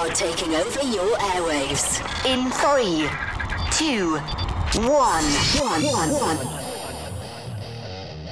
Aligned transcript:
are 0.00 0.08
taking 0.08 0.54
over 0.54 0.82
your 0.84 1.14
airwaves. 1.18 2.00
In 2.24 2.50
three, 2.52 3.06
two, 3.76 4.16
one, 4.88 5.24
one, 5.60 5.82
one, 5.82 6.08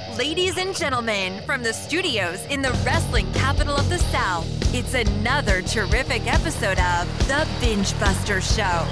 one. 0.07 0.17
Ladies 0.17 0.57
and 0.57 0.75
gentlemen, 0.75 1.43
from 1.43 1.61
the 1.61 1.71
studios 1.71 2.43
in 2.47 2.63
the 2.63 2.71
wrestling 2.83 3.31
capital 3.33 3.75
of 3.75 3.87
the 3.87 3.99
South, 3.99 4.47
it's 4.73 4.95
another 4.95 5.61
terrific 5.61 6.25
episode 6.25 6.79
of 6.79 7.27
The 7.27 7.47
Binge 7.61 7.93
Buster 7.99 8.41
Show. 8.41 8.87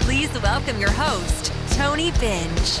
Please 0.00 0.32
welcome 0.40 0.80
your 0.80 0.92
host, 0.92 1.52
Tony 1.72 2.10
Binge. 2.12 2.78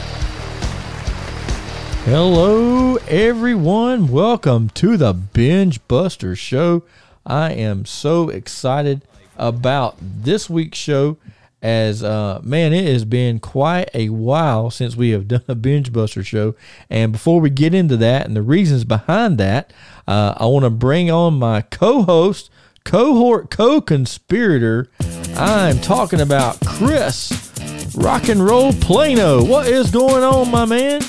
Hello, 2.06 2.96
everyone. 3.08 4.08
Welcome 4.08 4.70
to 4.70 4.96
the 4.96 5.12
Binge 5.12 5.86
Buster 5.86 6.34
Show. 6.34 6.84
I 7.24 7.52
am 7.52 7.84
so 7.84 8.28
excited 8.28 9.02
about 9.36 9.96
this 10.00 10.50
week's 10.50 10.78
show 10.78 11.16
as 11.62 12.02
uh, 12.02 12.40
man, 12.42 12.72
it 12.72 12.86
has 12.86 13.04
been 13.04 13.38
quite 13.38 13.88
a 13.94 14.08
while 14.08 14.70
since 14.70 14.96
we 14.96 15.10
have 15.10 15.28
done 15.28 15.44
a 15.48 15.54
binge 15.54 15.92
buster 15.92 16.24
show. 16.24 16.54
And 16.90 17.12
before 17.12 17.40
we 17.40 17.50
get 17.50 17.72
into 17.72 17.96
that 17.98 18.26
and 18.26 18.36
the 18.36 18.42
reasons 18.42 18.84
behind 18.84 19.38
that, 19.38 19.72
uh, 20.06 20.34
I 20.36 20.46
want 20.46 20.64
to 20.64 20.70
bring 20.70 21.10
on 21.10 21.38
my 21.38 21.62
co-host, 21.62 22.50
cohort, 22.84 23.50
co-conspirator. 23.50 24.88
I'm 25.36 25.78
talking 25.78 26.20
about 26.20 26.58
Chris, 26.66 27.52
Rock 27.94 28.28
and 28.28 28.44
Roll 28.44 28.72
Plano. 28.72 29.44
What 29.44 29.68
is 29.68 29.90
going 29.92 30.24
on, 30.24 30.50
my 30.50 30.64
man? 30.64 31.00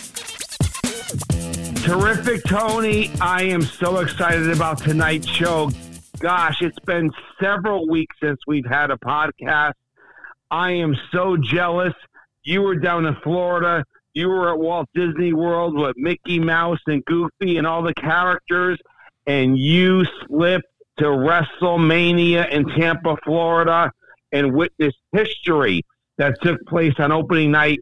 Terrific, 1.81 2.43
Tony. 2.45 3.11
I 3.19 3.43
am 3.43 3.63
so 3.63 3.99
excited 3.99 4.49
about 4.51 4.77
tonight's 4.77 5.27
show. 5.27 5.69
Gosh, 6.23 6.61
it's 6.61 6.79
been 6.85 7.11
several 7.41 7.85
weeks 7.89 8.15
since 8.23 8.39
we've 8.47 8.65
had 8.65 8.91
a 8.91 8.95
podcast 8.95 9.73
I 10.49 10.71
am 10.71 10.95
so 11.11 11.35
jealous. 11.35 11.93
You 12.43 12.61
were 12.61 12.75
down 12.77 13.05
in 13.05 13.17
Florida. 13.23 13.83
You 14.13 14.29
were 14.29 14.53
at 14.53 14.57
Walt 14.57 14.87
Disney 14.95 15.33
World 15.33 15.77
with 15.77 15.97
Mickey 15.97 16.39
Mouse 16.39 16.79
and 16.87 17.03
Goofy 17.03 17.57
and 17.57 17.67
all 17.67 17.83
the 17.83 17.93
characters, 17.95 18.79
and 19.27 19.57
you 19.57 20.05
slipped 20.25 20.67
to 20.99 21.05
WrestleMania 21.05 22.49
in 22.51 22.69
Tampa, 22.69 23.17
Florida, 23.25 23.91
and 24.31 24.53
witnessed 24.53 24.99
history 25.11 25.81
that 26.19 26.35
took 26.41 26.65
place 26.67 26.93
on 26.99 27.11
opening 27.11 27.51
night. 27.51 27.81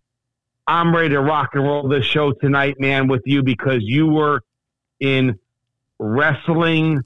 I'm 0.66 0.96
ready 0.96 1.10
to 1.10 1.22
rock 1.22 1.50
and 1.54 1.64
roll 1.64 1.88
this 1.88 2.06
show 2.06 2.32
tonight, 2.32 2.80
man, 2.80 3.08
with 3.08 3.22
you 3.26 3.44
because 3.44 3.82
you 3.82 4.08
were 4.08 4.42
in 5.00 5.38
wrestling 6.00 7.04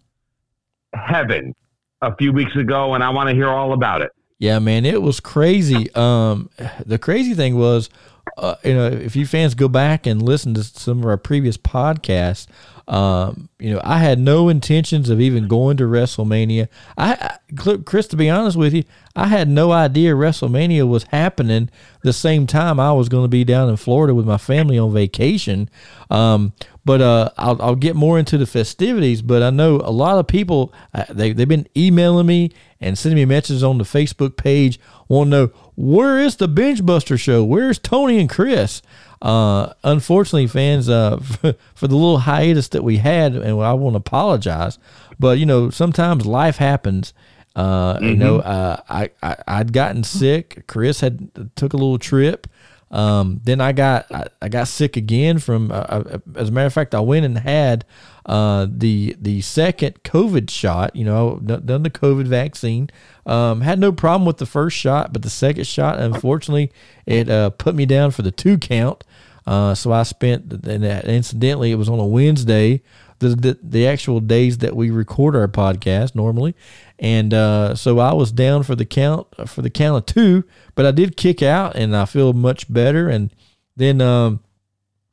heaven 0.95 1.53
a 2.01 2.15
few 2.15 2.31
weeks 2.31 2.55
ago, 2.55 2.93
and 2.93 3.03
I 3.03 3.09
want 3.09 3.29
to 3.29 3.35
hear 3.35 3.49
all 3.49 3.73
about 3.73 4.01
it. 4.01 4.11
Yeah, 4.37 4.59
man, 4.59 4.85
it 4.85 5.01
was 5.01 5.19
crazy. 5.19 5.93
Um, 5.95 6.49
the 6.85 6.97
crazy 6.97 7.33
thing 7.33 7.57
was, 7.57 7.89
uh, 8.37 8.55
you 8.63 8.73
know, 8.73 8.87
if 8.87 9.15
you 9.15 9.25
fans 9.25 9.55
go 9.55 9.67
back 9.67 10.05
and 10.05 10.21
listen 10.21 10.53
to 10.55 10.63
some 10.63 10.99
of 10.99 11.05
our 11.05 11.17
previous 11.17 11.57
podcasts, 11.57 12.47
um, 12.87 13.49
you 13.57 13.73
know, 13.73 13.81
I 13.83 13.97
had 13.97 14.19
no 14.19 14.47
intentions 14.47 15.09
of 15.09 15.19
even 15.19 15.47
going 15.47 15.77
to 15.77 15.85
WrestleMania. 15.85 16.67
I, 16.97 17.13
I, 17.13 17.77
Chris, 17.85 18.07
to 18.07 18.15
be 18.15 18.29
honest 18.29 18.57
with 18.57 18.73
you, 18.73 18.83
I 19.15 19.27
had 19.27 19.49
no 19.49 19.71
idea 19.71 20.13
WrestleMania 20.13 20.87
was 20.87 21.05
happening 21.05 21.69
the 22.03 22.13
same 22.13 22.45
time 22.45 22.79
I 22.79 22.91
was 22.93 23.09
going 23.09 23.23
to 23.23 23.29
be 23.29 23.43
down 23.43 23.69
in 23.69 23.77
Florida 23.77 24.13
with 24.13 24.27
my 24.27 24.37
family 24.37 24.77
on 24.77 24.93
vacation. 24.93 25.69
Um, 26.11 26.53
but 26.83 27.01
uh, 27.01 27.31
I'll, 27.37 27.59
I'll 27.59 27.75
get 27.75 27.95
more 27.95 28.19
into 28.19 28.37
the 28.37 28.45
festivities. 28.45 29.23
But 29.23 29.41
I 29.41 29.49
know 29.49 29.77
a 29.77 29.89
lot 29.89 30.19
of 30.19 30.27
people 30.27 30.71
uh, 30.93 31.05
they 31.09 31.33
they've 31.33 31.47
been 31.47 31.67
emailing 31.75 32.27
me 32.27 32.51
and 32.79 32.97
sending 32.97 33.15
me 33.15 33.25
messages 33.25 33.63
on 33.63 33.79
the 33.79 33.83
Facebook 33.83 34.37
page. 34.37 34.79
Want 35.07 35.27
to 35.27 35.31
know 35.31 35.47
where 35.75 36.19
is 36.19 36.35
the 36.35 36.47
Binge 36.47 36.85
Buster 36.85 37.17
show? 37.17 37.43
Where's 37.43 37.79
Tony 37.79 38.19
and 38.19 38.29
Chris? 38.29 38.83
Uh, 39.25 39.73
unfortunately, 39.83 40.45
fans, 40.45 40.87
uh, 40.87 41.17
for, 41.23 41.55
for, 41.73 41.87
the 41.87 41.95
little 41.95 42.19
hiatus 42.19 42.67
that 42.67 42.83
we 42.83 42.97
had, 42.97 43.33
and 43.33 43.59
I 43.59 43.73
want 43.73 43.95
to 43.95 43.97
apologize, 43.97 44.77
but 45.17 45.39
you 45.39 45.47
know, 45.47 45.71
sometimes 45.71 46.27
life 46.27 46.57
happens. 46.57 47.11
Uh, 47.55 47.95
mm-hmm. 47.95 48.05
You 48.05 48.15
know, 48.17 48.39
uh, 48.39 48.81
I, 48.87 49.09
I 49.23 49.37
I'd 49.47 49.73
gotten 49.73 50.03
sick. 50.03 50.67
Chris 50.67 50.99
had 50.99 51.55
took 51.55 51.73
a 51.73 51.77
little 51.77 51.97
trip. 51.97 52.45
Um, 52.91 53.41
then 53.43 53.61
I 53.61 53.71
got 53.71 54.11
I, 54.11 54.27
I, 54.43 54.49
got 54.49 54.67
sick 54.67 54.95
again 54.95 55.39
from. 55.39 55.71
Uh, 55.71 55.75
uh, 55.75 56.17
as 56.35 56.49
a 56.49 56.51
matter 56.51 56.67
of 56.67 56.73
fact, 56.73 56.93
I 56.93 56.99
went 56.99 57.25
and 57.25 57.39
had 57.39 57.83
uh, 58.27 58.67
the 58.69 59.15
the 59.19 59.41
second 59.41 60.03
COVID 60.03 60.51
shot. 60.51 60.95
You 60.95 61.05
know, 61.05 61.39
done 61.39 61.81
the 61.81 61.89
COVID 61.89 62.27
vaccine. 62.27 62.91
Um, 63.25 63.61
had 63.61 63.79
no 63.79 63.91
problem 63.91 64.27
with 64.27 64.37
the 64.37 64.45
first 64.45 64.77
shot, 64.77 65.13
but 65.13 65.23
the 65.23 65.31
second 65.31 65.65
shot, 65.65 65.97
unfortunately, 65.97 66.71
it 67.07 67.27
uh, 67.27 67.49
put 67.49 67.73
me 67.73 67.87
down 67.87 68.11
for 68.11 68.21
the 68.21 68.31
two 68.31 68.59
count. 68.59 69.03
Uh, 69.45 69.75
so 69.75 69.91
I 69.91 70.03
spent, 70.03 70.51
and 70.65 70.83
incidentally, 70.83 71.71
it 71.71 71.75
was 71.75 71.89
on 71.89 71.99
a 71.99 72.05
Wednesday, 72.05 72.81
the, 73.19 73.29
the, 73.29 73.59
the 73.61 73.87
actual 73.87 74.19
days 74.19 74.57
that 74.57 74.75
we 74.75 74.89
record 74.89 75.35
our 75.35 75.47
podcast 75.47 76.15
normally, 76.15 76.55
and 76.99 77.33
uh, 77.33 77.75
so 77.75 77.99
I 77.99 78.13
was 78.13 78.31
down 78.31 78.63
for 78.63 78.75
the 78.75 78.85
count 78.85 79.27
for 79.47 79.61
the 79.61 79.69
count 79.69 79.97
of 79.97 80.05
two, 80.13 80.43
but 80.73 80.85
I 80.85 80.91
did 80.91 81.15
kick 81.15 81.41
out, 81.41 81.75
and 81.75 81.95
I 81.95 82.05
feel 82.05 82.33
much 82.33 82.71
better. 82.71 83.07
And 83.07 83.31
then 83.75 84.01
um, 84.01 84.41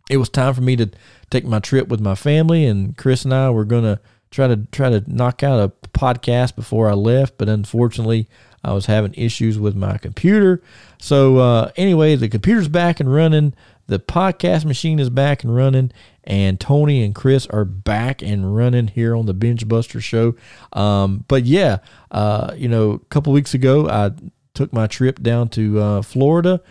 it 0.09 0.17
was 0.17 0.29
time 0.29 0.55
for 0.55 0.63
me 0.63 0.77
to 0.77 0.91
take 1.31 1.45
my 1.45 1.59
trip 1.59 1.89
with 1.89 2.01
my 2.01 2.15
family, 2.15 2.65
and 2.65 2.97
Chris 2.97 3.25
and 3.25 3.35
I 3.35 3.51
were 3.51 3.65
gonna 3.65 4.01
try 4.31 4.49
to 4.49 4.57
try 4.73 4.91
to 4.91 5.05
knock 5.07 5.43
out 5.43 5.61
a 5.61 5.89
podcast 5.89 6.57
before 6.57 6.89
I 6.89 6.95
left, 6.95 7.39
but 7.39 7.49
unfortunately, 7.49 8.29
I 8.65 8.73
was 8.73 8.87
having 8.87 9.15
issues 9.15 9.59
with 9.59 9.77
my 9.77 9.99
computer. 9.99 10.63
So 10.99 11.39
uh, 11.39 11.73
anyway, 11.77 12.17
the 12.17 12.29
computer's 12.29 12.69
back 12.69 13.01
and 13.01 13.13
running. 13.13 13.55
The 13.93 13.99
podcast 13.99 14.65
machine 14.65 14.99
is 14.99 15.11
back 15.11 15.45
and 15.45 15.55
running, 15.55 15.93
and 16.25 16.59
Tony 16.59 17.05
and 17.05 17.15
Chris 17.15 17.47
are 17.49 17.67
back 17.67 18.23
and 18.23 18.57
running 18.57 18.87
here 18.87 19.15
on 19.15 19.27
the 19.27 19.35
Binge 19.35 19.69
Buster 19.69 20.01
Show. 20.01 20.35
Um, 20.73 21.27
but 21.29 21.45
yeah, 21.45 21.81
uh, 22.11 22.55
you 22.57 22.69
know, 22.69 22.93
a 22.93 22.99
couple 23.11 23.35
weeks 23.35 23.53
ago, 23.53 23.91
I 23.91 24.13
took 24.55 24.73
my 24.73 24.87
trip 24.87 25.21
down 25.21 25.51
to 25.51 25.79
uh, 25.79 26.01
Florida. 26.01 26.63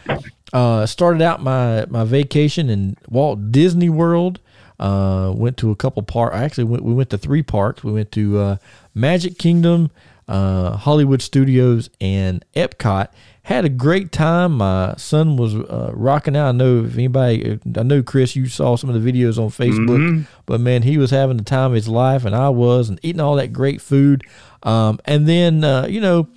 Uh, 0.51 0.87
started 0.87 1.21
out 1.21 1.43
my 1.43 1.85
my 1.91 2.05
vacation 2.05 2.71
in 2.71 2.97
Walt 3.07 3.51
Disney 3.51 3.87
World. 3.87 4.39
Uh, 4.79 5.31
went 5.35 5.57
to 5.57 5.69
a 5.69 5.75
couple 5.75 6.01
parks. 6.01 6.35
Actually, 6.35 6.63
went, 6.63 6.83
we 6.83 6.91
went 6.91 7.11
to 7.11 7.19
three 7.19 7.43
parks. 7.43 7.83
We 7.83 7.91
went 7.91 8.11
to 8.13 8.39
uh, 8.39 8.57
Magic 8.95 9.37
Kingdom, 9.37 9.91
uh, 10.27 10.75
Hollywood 10.75 11.21
Studios, 11.21 11.91
and 12.01 12.43
Epcot. 12.55 13.09
Had 13.43 13.65
a 13.65 13.69
great 13.69 14.11
time. 14.11 14.57
My 14.57 14.93
son 14.97 15.35
was 15.35 15.55
uh, 15.55 15.91
rocking 15.93 16.35
out. 16.35 16.49
I 16.49 16.51
know 16.51 16.83
if 16.85 16.93
anybody, 16.93 17.59
I 17.75 17.83
know 17.83 18.03
Chris, 18.03 18.35
you 18.35 18.45
saw 18.47 18.75
some 18.75 18.89
of 18.89 19.01
the 19.01 19.11
videos 19.11 19.39
on 19.39 19.49
Facebook, 19.49 19.97
mm-hmm. 19.97 20.21
but 20.45 20.61
man, 20.61 20.83
he 20.83 20.97
was 20.97 21.09
having 21.09 21.37
the 21.37 21.43
time 21.43 21.71
of 21.71 21.75
his 21.75 21.87
life, 21.87 22.23
and 22.23 22.35
I 22.35 22.49
was, 22.49 22.87
and 22.87 22.99
eating 23.01 23.19
all 23.19 23.35
that 23.37 23.51
great 23.51 23.81
food. 23.81 24.23
Um, 24.61 24.99
and 25.05 25.27
then, 25.27 25.63
uh, 25.63 25.87
you 25.87 25.99
know, 25.99 26.27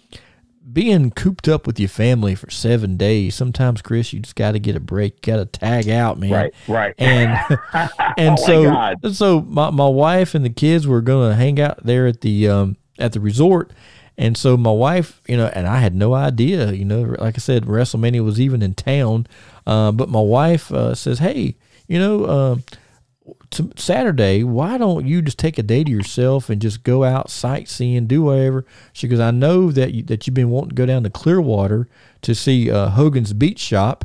being 0.72 1.10
cooped 1.10 1.47
up 1.47 1.66
with 1.66 1.78
your 1.78 1.88
family 1.88 2.34
for 2.34 2.50
seven 2.50 2.97
days, 2.97 3.34
sometimes 3.34 3.82
Chris, 3.82 4.12
you 4.12 4.21
just 4.21 4.34
got 4.34 4.53
to 4.53 4.59
get 4.59 4.75
a 4.75 4.81
break. 4.81 5.26
You 5.26 5.34
got 5.34 5.38
to 5.38 5.47
tag 5.47 5.88
out, 5.88 6.19
man. 6.19 6.32
Right, 6.32 6.54
right. 6.69 6.94
And 6.98 7.38
and 8.16 8.38
oh 8.38 8.47
so 8.47 8.71
my 8.71 8.94
so 9.12 9.41
my, 9.42 9.71
my 9.71 9.88
wife 9.88 10.34
and 10.34 10.44
the 10.44 10.50
kids 10.50 10.86
were 10.86 11.03
going 11.03 11.31
to 11.31 11.36
hang 11.36 11.60
out 11.60 11.84
there 11.84 12.06
at 12.06 12.22
the 12.22 12.48
um 12.48 12.76
at 12.98 13.12
the 13.12 13.21
resort, 13.21 13.72
and 14.17 14.37
so 14.37 14.57
my 14.57 14.71
wife, 14.71 15.21
you 15.27 15.37
know, 15.37 15.51
and 15.55 15.67
I 15.67 15.79
had 15.79 15.95
no 15.95 16.15
idea, 16.15 16.73
you 16.73 16.85
know, 16.85 17.15
like 17.19 17.37
I 17.37 17.39
said, 17.39 17.65
WrestleMania 17.65 18.25
was 18.25 18.41
even 18.41 18.63
in 18.63 18.75
town. 18.75 19.27
Uh, 19.67 19.91
but 19.91 20.09
my 20.09 20.21
wife 20.21 20.71
uh, 20.71 20.95
says, 20.95 21.19
hey, 21.19 21.57
you 21.89 21.99
know, 21.99 22.25
uh, 22.25 22.57
Saturday, 23.77 24.45
why 24.45 24.79
don't 24.79 25.07
you 25.07 25.23
just 25.23 25.39
take 25.39 25.59
a 25.59 25.63
day 25.63 25.83
to 25.83 25.91
yourself 25.91 26.49
and 26.49 26.61
just 26.61 26.85
go 26.85 27.03
out 27.03 27.31
sightseeing, 27.31 28.07
do 28.07 28.23
whatever? 28.23 28.65
She 28.93 29.09
goes, 29.09 29.21
I 29.21 29.31
know 29.31 29.72
that 29.72 29.95
you, 29.95 30.03
that 30.05 30.27
you've 30.27 30.34
been 30.34 30.51
wanting 30.51 30.71
to 30.71 30.75
go 30.75 30.87
down 30.87 31.03
to 31.05 31.10
Clearwater 31.10 31.89
to 32.22 32.34
see 32.34 32.71
uh, 32.71 32.91
Hogan's 32.91 33.33
Beach 33.33 33.59
Shop, 33.59 34.05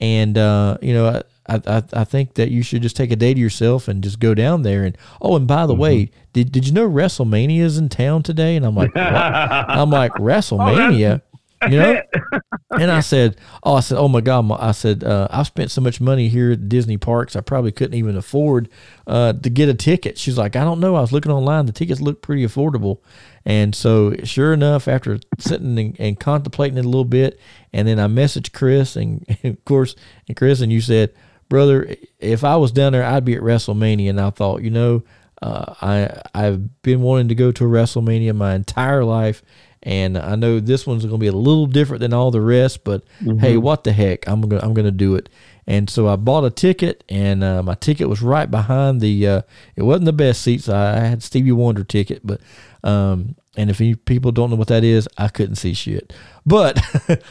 and 0.00 0.38
uh, 0.38 0.78
you 0.80 0.94
know, 0.94 1.22
I, 1.50 1.60
I, 1.66 1.82
I 1.92 2.04
think 2.04 2.34
that 2.34 2.50
you 2.50 2.62
should 2.62 2.82
just 2.82 2.96
take 2.96 3.10
a 3.10 3.16
day 3.16 3.34
to 3.34 3.40
yourself 3.40 3.88
and 3.88 4.02
just 4.02 4.20
go 4.20 4.34
down 4.34 4.62
there. 4.62 4.84
And 4.84 4.96
oh, 5.20 5.36
and 5.36 5.46
by 5.46 5.66
the 5.66 5.72
mm-hmm. 5.72 5.82
way, 5.82 6.10
did 6.32 6.52
did 6.52 6.66
you 6.66 6.72
know 6.72 6.88
WrestleMania 6.88 7.60
is 7.60 7.78
in 7.78 7.88
town 7.88 8.22
today? 8.22 8.56
And 8.56 8.64
I'm 8.64 8.74
like, 8.74 8.96
I'm 8.96 9.90
like 9.90 10.12
oh, 10.18 10.22
WrestleMania. 10.22 11.20
Oh, 11.20 11.30
you 11.68 11.78
know 11.78 12.00
and 12.78 12.90
i 12.90 13.00
said 13.00 13.36
oh 13.64 13.74
i 13.74 13.80
said 13.80 13.98
oh 13.98 14.08
my 14.08 14.20
god 14.20 14.50
i 14.52 14.72
said 14.72 15.04
uh, 15.04 15.28
i've 15.30 15.46
spent 15.46 15.70
so 15.70 15.80
much 15.80 16.00
money 16.00 16.28
here 16.28 16.52
at 16.52 16.68
disney 16.68 16.96
parks 16.96 17.36
i 17.36 17.40
probably 17.40 17.70
couldn't 17.70 17.98
even 17.98 18.16
afford 18.16 18.68
uh, 19.06 19.32
to 19.32 19.50
get 19.50 19.68
a 19.68 19.74
ticket 19.74 20.16
she's 20.16 20.38
like 20.38 20.56
i 20.56 20.64
don't 20.64 20.80
know 20.80 20.94
i 20.94 21.00
was 21.00 21.12
looking 21.12 21.32
online 21.32 21.66
the 21.66 21.72
tickets 21.72 22.00
look 22.00 22.22
pretty 22.22 22.46
affordable 22.46 23.00
and 23.44 23.74
so 23.74 24.14
sure 24.24 24.52
enough 24.52 24.88
after 24.88 25.18
sitting 25.38 25.78
and, 25.78 25.96
and 26.00 26.20
contemplating 26.20 26.78
it 26.78 26.84
a 26.84 26.88
little 26.88 27.04
bit 27.04 27.38
and 27.72 27.86
then 27.86 27.98
i 28.00 28.06
messaged 28.06 28.52
chris 28.52 28.96
and, 28.96 29.24
and 29.42 29.54
of 29.54 29.64
course 29.64 29.94
and 30.28 30.36
chris 30.36 30.60
and 30.60 30.72
you 30.72 30.80
said 30.80 31.12
brother, 31.50 31.94
if 32.18 32.42
I 32.44 32.56
was 32.56 32.72
down 32.72 32.92
there, 32.92 33.04
I'd 33.04 33.26
be 33.26 33.34
at 33.34 33.42
WrestleMania. 33.42 34.08
And 34.08 34.20
I 34.20 34.30
thought, 34.30 34.62
you 34.62 34.70
know, 34.70 35.02
uh, 35.42 35.74
I 35.82 36.22
I've 36.34 36.82
been 36.82 37.02
wanting 37.02 37.28
to 37.28 37.34
go 37.34 37.52
to 37.52 37.64
a 37.64 37.68
WrestleMania 37.68 38.34
my 38.34 38.54
entire 38.54 39.04
life, 39.04 39.42
and 39.82 40.16
I 40.16 40.36
know 40.36 40.60
this 40.60 40.86
one's 40.86 41.04
going 41.04 41.18
to 41.18 41.18
be 41.18 41.26
a 41.26 41.32
little 41.32 41.66
different 41.66 42.00
than 42.00 42.14
all 42.14 42.30
the 42.30 42.40
rest. 42.40 42.84
But 42.84 43.04
hey, 43.40 43.56
what 43.58 43.84
the 43.84 43.92
heck? 43.92 44.26
I'm 44.26 44.40
gonna 44.40 44.62
I'm 44.62 44.72
gonna 44.72 44.90
do 44.90 45.14
it. 45.16 45.28
And 45.66 45.88
so 45.88 46.08
I 46.08 46.16
bought 46.16 46.44
a 46.44 46.50
ticket, 46.50 47.04
and 47.08 47.44
uh, 47.44 47.62
my 47.62 47.74
ticket 47.74 48.08
was 48.08 48.22
right 48.22 48.50
behind 48.50 49.00
the. 49.00 49.26
Uh, 49.26 49.42
it 49.76 49.82
wasn't 49.82 50.06
the 50.06 50.12
best 50.12 50.42
seats. 50.42 50.68
I, 50.68 50.96
I 50.96 51.00
had 51.00 51.22
Stevie 51.22 51.52
Wonder 51.52 51.84
ticket, 51.84 52.20
but 52.24 52.40
um, 52.82 53.36
and 53.60 53.68
if 53.68 53.78
you 53.78 53.94
people 53.94 54.32
don't 54.32 54.48
know 54.48 54.56
what 54.56 54.68
that 54.68 54.84
is, 54.84 55.06
I 55.18 55.28
couldn't 55.28 55.56
see 55.56 55.74
shit. 55.74 56.14
But 56.46 56.80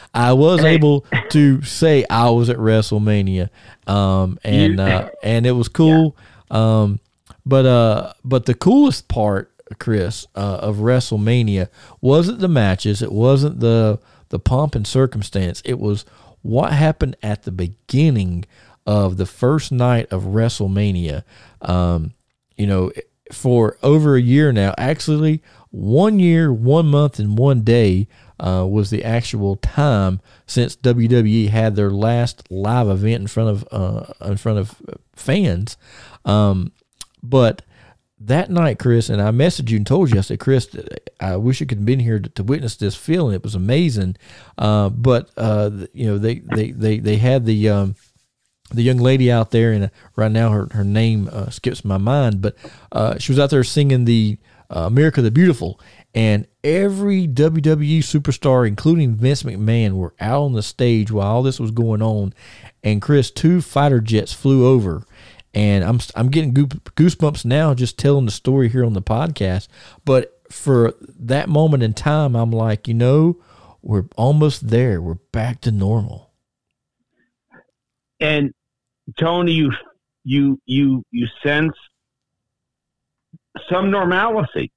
I 0.13 0.33
was 0.33 0.63
able 0.63 1.07
to 1.31 1.63
say 1.63 2.05
I 2.07 2.29
was 2.29 2.51
at 2.51 2.57
WrestleMania, 2.57 3.49
um, 3.87 4.37
and 4.43 4.79
uh, 4.79 5.09
and 5.23 5.47
it 5.47 5.53
was 5.53 5.67
cool. 5.69 6.15
Um, 6.51 6.99
but 7.47 7.65
uh, 7.65 8.13
but 8.23 8.45
the 8.45 8.53
coolest 8.53 9.07
part, 9.07 9.51
Chris, 9.79 10.27
uh, 10.35 10.59
of 10.61 10.77
WrestleMania 10.77 11.67
wasn't 11.99 12.39
the 12.39 12.47
matches. 12.47 13.01
It 13.01 13.11
wasn't 13.11 13.59
the 13.59 13.99
the 14.29 14.37
pomp 14.37 14.75
and 14.75 14.85
circumstance. 14.85 15.63
It 15.65 15.79
was 15.79 16.05
what 16.43 16.73
happened 16.73 17.17
at 17.23 17.41
the 17.41 17.51
beginning 17.51 18.45
of 18.85 19.17
the 19.17 19.25
first 19.25 19.71
night 19.71 20.07
of 20.11 20.25
WrestleMania. 20.25 21.23
Um, 21.63 22.13
you 22.55 22.67
know, 22.67 22.91
for 23.31 23.77
over 23.83 24.15
a 24.15 24.21
year 24.21 24.51
now. 24.51 24.73
Actually, 24.77 25.41
one 25.71 26.19
year, 26.19 26.51
one 26.51 26.87
month, 26.87 27.19
and 27.19 27.37
one 27.37 27.61
day 27.61 28.07
uh, 28.39 28.65
was 28.67 28.89
the 28.89 29.03
actual 29.03 29.55
time 29.57 30.19
since 30.47 30.75
WWE 30.77 31.49
had 31.49 31.75
their 31.75 31.91
last 31.91 32.43
live 32.49 32.89
event 32.89 33.21
in 33.21 33.27
front 33.27 33.49
of 33.49 33.67
uh, 33.71 34.13
in 34.25 34.37
front 34.37 34.59
of 34.59 34.81
fans. 35.13 35.77
Um, 36.25 36.71
but 37.21 37.61
that 38.21 38.49
night, 38.49 38.79
Chris, 38.79 39.09
and 39.09 39.21
I 39.21 39.31
messaged 39.31 39.69
you 39.69 39.77
and 39.77 39.87
told 39.87 40.11
you, 40.11 40.17
I 40.17 40.21
said, 40.21 40.39
Chris, 40.39 40.75
I 41.19 41.37
wish 41.37 41.61
you 41.61 41.65
could 41.65 41.79
have 41.79 41.85
been 41.85 41.99
here 41.99 42.19
to, 42.19 42.29
to 42.29 42.43
witness 42.43 42.75
this 42.75 42.95
feeling. 42.95 43.33
It 43.33 43.43
was 43.43 43.55
amazing. 43.55 44.17
Uh, 44.57 44.89
but, 44.89 45.29
uh, 45.37 45.69
you 45.93 46.05
know, 46.05 46.17
they, 46.17 46.39
they, 46.39 46.71
they, 46.71 46.99
they 46.99 47.15
had 47.17 47.45
the, 47.45 47.69
um, 47.69 47.95
the 48.71 48.81
young 48.81 48.97
lady 48.97 49.31
out 49.31 49.51
there, 49.51 49.71
and 49.71 49.85
uh, 49.85 49.89
right 50.15 50.31
now 50.31 50.51
her, 50.51 50.67
her 50.71 50.83
name 50.83 51.29
uh, 51.31 51.49
skips 51.49 51.85
my 51.85 51.97
mind, 51.97 52.41
but 52.41 52.55
uh, 52.91 53.17
she 53.17 53.31
was 53.31 53.39
out 53.39 53.49
there 53.51 53.63
singing 53.63 54.05
the 54.05 54.37
uh, 54.69 54.81
America 54.81 55.21
the 55.21 55.31
Beautiful. 55.31 55.79
And 56.13 56.47
every 56.63 57.27
WWE 57.27 57.99
superstar, 57.99 58.67
including 58.67 59.15
Vince 59.15 59.43
McMahon, 59.43 59.93
were 59.93 60.15
out 60.19 60.43
on 60.43 60.53
the 60.53 60.63
stage 60.63 61.11
while 61.11 61.27
all 61.27 61.43
this 61.43 61.59
was 61.59 61.71
going 61.71 62.01
on. 62.01 62.33
And 62.83 63.01
Chris, 63.01 63.29
two 63.29 63.61
fighter 63.61 64.01
jets 64.01 64.33
flew 64.33 64.67
over 64.67 65.05
and 65.53 65.83
I'm 65.83 65.99
I'm 66.15 66.29
getting 66.29 66.53
goosebumps 66.53 67.45
now 67.45 67.73
just 67.73 67.97
telling 67.97 68.25
the 68.25 68.31
story 68.31 68.69
here 68.69 68.85
on 68.85 68.93
the 68.93 69.01
podcast. 69.01 69.67
But 70.05 70.39
for 70.51 70.93
that 71.19 71.49
moment 71.49 71.83
in 71.83 71.93
time, 71.93 72.35
I'm 72.35 72.51
like, 72.51 72.87
you 72.87 72.93
know, 72.93 73.41
we're 73.81 74.05
almost 74.15 74.69
there. 74.69 75.01
We're 75.01 75.15
back 75.31 75.61
to 75.61 75.71
normal. 75.71 76.31
And 78.19 78.53
Tony, 79.17 79.53
you 79.53 79.71
you 80.23 80.59
you 80.65 81.03
you 81.11 81.27
sense 81.43 81.73
some 83.71 83.91
normalcy. 83.91 84.71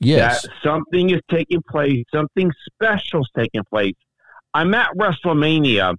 Yes. 0.00 0.42
That 0.42 0.50
something 0.64 1.10
is 1.10 1.20
taking 1.30 1.62
place, 1.62 2.04
something 2.12 2.50
special 2.66 3.20
is 3.20 3.28
taking 3.36 3.62
place. 3.64 3.94
I'm 4.54 4.74
at 4.74 4.90
WrestleMania, 4.96 5.96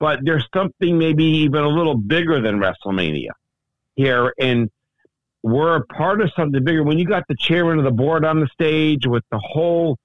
but 0.00 0.20
there's 0.22 0.46
something 0.54 0.98
maybe 0.98 1.24
even 1.24 1.62
a 1.62 1.68
little 1.68 1.96
bigger 1.96 2.40
than 2.40 2.58
WrestleMania 2.58 3.30
here, 3.94 4.32
and 4.38 4.70
we're 5.42 5.76
a 5.76 5.86
part 5.86 6.20
of 6.20 6.32
something 6.34 6.64
bigger. 6.64 6.82
When 6.82 6.98
you 6.98 7.04
got 7.04 7.24
the 7.28 7.36
chairman 7.38 7.78
of 7.78 7.84
the 7.84 7.90
board 7.90 8.24
on 8.24 8.40
the 8.40 8.48
stage 8.48 9.06
with 9.06 9.22
the 9.30 9.38
whole 9.38 9.96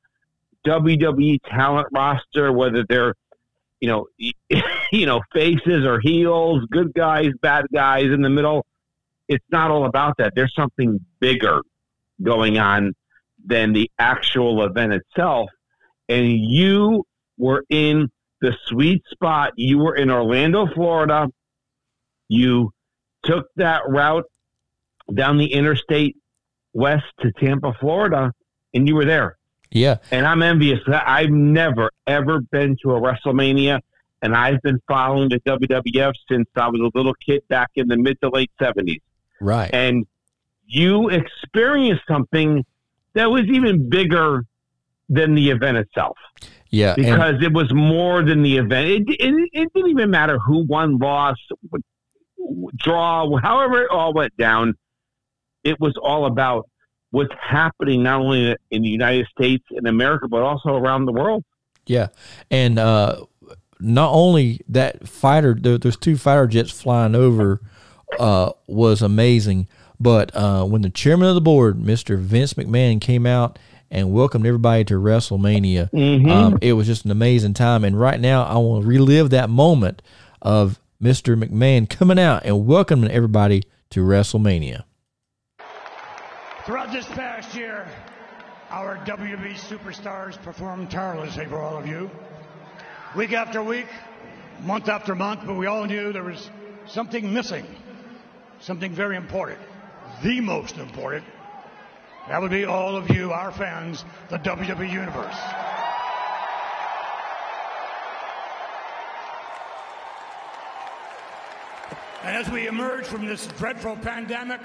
WWE 0.66 1.40
talent 1.50 1.88
roster, 1.92 2.52
whether 2.52 2.86
they're 2.88 3.16
you 3.80 3.88
know 3.88 4.08
you 4.92 5.06
know 5.06 5.22
faces 5.34 5.86
or 5.86 6.00
heels, 6.00 6.64
good 6.70 6.94
guys, 6.94 7.32
bad 7.42 7.66
guys 7.74 8.06
in 8.06 8.22
the 8.22 8.30
middle, 8.30 8.66
it's 9.32 9.46
not 9.50 9.72
all 9.72 9.86
about 9.86 10.18
that. 10.18 10.34
There's 10.36 10.54
something 10.54 11.00
bigger 11.20 11.62
going 12.22 12.58
on 12.58 12.94
than 13.44 13.74
the 13.74 13.90
actual 13.98 14.64
event 14.64 14.94
itself, 14.94 15.50
and 16.10 16.28
you 16.30 17.04
were 17.38 17.64
in 17.70 18.10
the 18.42 18.56
sweet 18.68 19.02
spot. 19.10 19.54
You 19.56 19.80
were 19.80 19.96
in 19.96 20.12
Orlando, 20.12 20.68
Florida. 20.74 21.28
You 22.28 22.72
took 23.24 23.46
that 23.56 23.82
route 23.88 24.26
down 25.14 25.38
the 25.38 25.52
interstate 25.54 26.16
west 26.74 27.06
to 27.22 27.32
Tampa, 27.34 27.74
Florida, 27.80 28.32
and 28.74 28.88
you 28.88 28.96
were 28.96 29.06
there. 29.06 29.38
Yeah. 29.72 29.98
And 30.12 30.26
I'm 30.26 30.42
envious. 30.42 30.80
I've 30.88 31.30
never, 31.30 31.90
ever 32.06 32.42
been 32.52 32.76
to 32.84 32.92
a 32.92 33.02
WrestleMania, 33.02 33.80
and 34.22 34.36
I've 34.36 34.62
been 34.62 34.80
following 34.88 35.30
the 35.30 35.40
WWF 35.40 36.14
since 36.30 36.48
I 36.56 36.68
was 36.68 36.82
a 36.82 36.98
little 36.98 37.16
kid 37.26 37.42
back 37.48 37.70
in 37.76 37.88
the 37.88 37.98
mid 37.98 38.20
to 38.22 38.30
late 38.30 38.52
70s. 38.62 39.00
Right. 39.42 39.70
And 39.74 40.06
you 40.66 41.10
experienced 41.10 42.04
something 42.08 42.64
that 43.14 43.30
was 43.30 43.44
even 43.52 43.90
bigger 43.90 44.46
than 45.10 45.36
the 45.36 45.50
event 45.50 45.78
itself 45.78 46.18
yeah. 46.72 46.96
because 46.96 47.36
it 47.44 47.54
was 47.54 47.72
more 47.74 48.24
than 48.24 48.42
the 48.42 48.58
event. 48.58 49.10
It, 49.10 49.10
it, 49.20 49.50
it 49.54 49.74
didn't 49.74 49.92
even 49.92 50.10
matter 50.10 50.40
who 50.40 50.66
won, 50.66 50.98
lost, 50.98 51.42
draw, 52.78 53.38
however 53.40 53.84
it 53.84 53.92
all 53.92 54.14
went 54.14 54.36
down. 54.38 54.76
It 55.64 55.80
was 55.80 55.94
all 56.02 56.26
about 56.26 56.68
what's 57.12 57.34
happening 57.40 58.04
not 58.04 58.22
only 58.22 58.56
in 58.72 58.82
the 58.82 58.90
United 58.90 59.28
States 59.28 59.64
and 59.70 59.86
America, 59.86 60.28
but 60.28 60.42
also 60.42 60.70
around 60.70 61.06
the 61.06 61.12
world. 61.12 61.44
Yeah, 61.86 62.08
and 62.50 62.80
uh, 62.80 63.26
not 63.80 64.12
only 64.14 64.62
that 64.70 65.08
fighter, 65.08 65.56
there, 65.60 65.78
there's 65.78 65.98
two 65.98 66.18
fighter 66.18 66.48
jets 66.48 66.72
flying 66.72 67.16
over, 67.16 67.60
uh, 68.20 68.52
was 68.68 69.02
amazing. 69.02 69.68
But 70.00 70.36
uh, 70.36 70.64
when 70.66 70.82
the 70.82 70.90
chairman 70.90 71.28
of 71.28 71.36
the 71.36 71.42
board, 71.42 71.80
Mr. 71.80 72.18
Vince 72.18 72.54
McMahon, 72.56 73.00
came 73.00 73.26
out 73.26 73.60
and 73.92 74.12
welcomed 74.14 74.46
everybody 74.46 74.84
to 74.86 74.96
WrestleMania, 74.96 75.92
Mhm. 75.92 76.30
um, 76.32 76.58
it 76.62 76.74
was 76.74 76.88
just 76.88 77.06
an 77.06 77.12
amazing 77.12 77.54
time. 77.54 77.84
And 77.84 78.00
right 78.00 78.20
now, 78.20 78.44
I 78.44 78.58
want 78.58 78.84
to 78.84 78.88
relive 78.88 79.30
that 79.32 79.50
moment 79.50 80.02
of 80.42 80.80
Mr. 81.02 81.36
McMahon 81.42 81.90
coming 81.90 82.18
out 82.20 82.44
and 82.46 82.66
welcoming 82.66 83.12
everybody 83.12 83.64
to 83.92 84.00
WrestleMania. 84.02 84.84
Throughout 86.66 86.92
this 86.92 87.06
past 87.08 87.56
year, 87.56 87.88
our 88.70 88.98
WB 89.06 89.54
superstars 89.56 90.42
performed 90.42 90.90
tirelessly 90.90 91.46
for 91.48 91.60
all 91.60 91.78
of 91.78 91.88
you. 91.88 92.10
Week 93.16 93.34
after 93.34 93.62
week, 93.62 93.88
month 94.64 94.88
after 94.88 95.16
month, 95.16 95.42
but 95.46 95.56
we 95.56 95.66
all 95.66 95.84
knew 95.86 96.14
there 96.14 96.24
was 96.24 96.50
something 96.86 97.34
missing. 97.34 97.66
Something 98.62 98.92
very 98.92 99.16
important. 99.16 99.60
The 100.22 100.40
most 100.40 100.78
important. 100.78 101.26
That 102.28 102.40
would 102.40 102.52
be 102.52 102.66
all 102.66 102.96
of 102.96 103.10
you, 103.10 103.32
our 103.32 103.52
fans, 103.52 104.06
the 104.30 104.38
WWE 104.38 104.92
Universe. 104.92 105.36
And 112.24 112.38
as 112.38 112.52
we 112.52 112.68
emerge 112.68 113.06
from 113.06 113.26
this 113.26 113.48
dreadful 113.58 113.98
pandemic, 113.98 114.62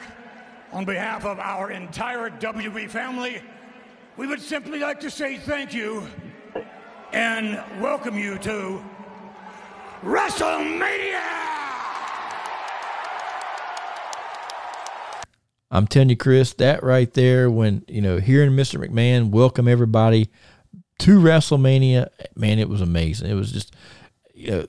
on 0.72 0.84
behalf 0.84 1.24
of 1.24 1.38
our 1.38 1.70
entire 1.70 2.28
WWE 2.28 2.90
family, 2.90 3.40
we 4.18 4.26
would 4.26 4.42
simply 4.42 4.80
like 4.80 5.00
to 5.00 5.10
say 5.10 5.38
thank 5.38 5.72
you 5.72 6.06
and 7.12 7.62
welcome 7.80 8.18
you 8.18 8.36
to 8.38 8.84
WrestleMania! 10.02 11.55
I'm 15.76 15.86
telling 15.86 16.08
you, 16.08 16.16
Chris, 16.16 16.54
that 16.54 16.82
right 16.82 17.12
there, 17.12 17.50
when 17.50 17.84
you 17.86 18.00
know, 18.00 18.16
hearing 18.16 18.52
Mr. 18.52 18.82
McMahon 18.82 19.30
welcome 19.30 19.68
everybody 19.68 20.30
to 21.00 21.20
WrestleMania, 21.20 22.08
man, 22.34 22.58
it 22.58 22.70
was 22.70 22.80
amazing. 22.80 23.30
It 23.30 23.34
was 23.34 23.52
just, 23.52 23.74
you 24.32 24.50
know, 24.50 24.66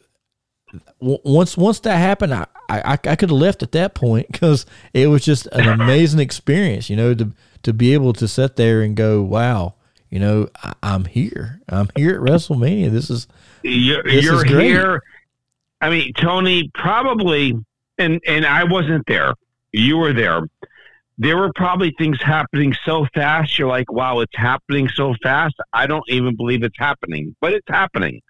once 0.99 1.55
once 1.55 1.79
that 1.79 1.95
happened, 1.97 2.33
I 2.33 2.45
I, 2.67 2.93
I 2.93 3.15
could 3.15 3.29
have 3.29 3.39
left 3.39 3.63
at 3.63 3.71
that 3.71 3.95
point 3.95 4.27
because 4.29 4.65
it 4.93 5.07
was 5.07 5.23
just 5.23 5.47
an 5.53 5.69
amazing 5.69 6.19
experience. 6.19 6.89
You 6.89 6.97
know, 6.97 7.13
to 7.13 7.31
to 7.63 7.71
be 7.71 7.93
able 7.93 8.11
to 8.11 8.27
sit 8.27 8.57
there 8.57 8.81
and 8.81 8.93
go, 8.93 9.21
wow, 9.21 9.75
you 10.09 10.19
know, 10.19 10.49
I, 10.61 10.73
I'm 10.83 11.05
here. 11.05 11.61
I'm 11.69 11.87
here 11.95 12.15
at 12.15 12.21
WrestleMania. 12.21 12.91
This 12.91 13.09
is 13.09 13.27
You're, 13.63 14.03
This 14.03 14.25
you're 14.25 14.45
is 14.45 14.51
here. 14.51 15.03
I 15.79 15.89
mean, 15.89 16.11
Tony, 16.13 16.69
probably, 16.73 17.53
and 17.97 18.19
and 18.27 18.45
I 18.45 18.65
wasn't 18.65 19.05
there. 19.07 19.35
You 19.71 19.97
were 19.97 20.11
there. 20.11 20.41
There 21.17 21.38
were 21.38 21.51
probably 21.53 21.93
things 21.97 22.21
happening 22.21 22.75
so 22.86 23.07
fast. 23.13 23.57
You're 23.57 23.67
like, 23.67 23.91
wow, 23.91 24.19
it's 24.19 24.36
happening 24.36 24.88
so 24.89 25.15
fast. 25.24 25.55
I 25.74 25.88
don't 25.88 26.03
even 26.09 26.36
believe 26.36 26.63
it's 26.63 26.77
happening, 26.77 27.36
but 27.41 27.53
it's 27.53 27.67
happening, 27.67 28.21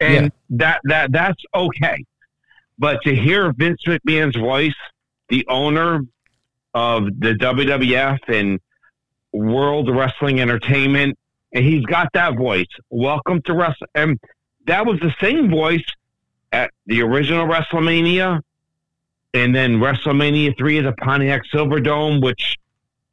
and 0.00 0.24
Yeah. 0.24 0.28
that 0.50 0.80
that 0.84 1.12
that's 1.12 1.42
okay. 1.54 2.04
But 2.78 3.02
to 3.02 3.14
hear 3.14 3.52
Vince 3.52 3.82
McMahon's 3.86 4.36
voice, 4.36 4.74
the 5.28 5.46
owner 5.48 6.00
of 6.74 7.04
the 7.18 7.34
WWF 7.34 8.18
and 8.28 8.60
World 9.32 9.94
Wrestling 9.94 10.40
Entertainment, 10.40 11.16
and 11.52 11.64
he's 11.64 11.84
got 11.84 12.12
that 12.14 12.36
voice. 12.36 12.66
Welcome 12.90 13.42
to 13.42 13.54
Wrestle, 13.54 13.86
and 13.94 14.18
that 14.66 14.86
was 14.86 14.98
the 15.00 15.14
same 15.20 15.50
voice 15.50 15.84
at 16.52 16.70
the 16.86 17.02
original 17.02 17.46
WrestleMania, 17.46 18.40
and 19.34 19.54
then 19.54 19.78
WrestleMania 19.78 20.56
three 20.56 20.78
at 20.78 20.84
the 20.84 20.92
Pontiac 20.92 21.42
Silverdome, 21.52 22.22
which 22.22 22.56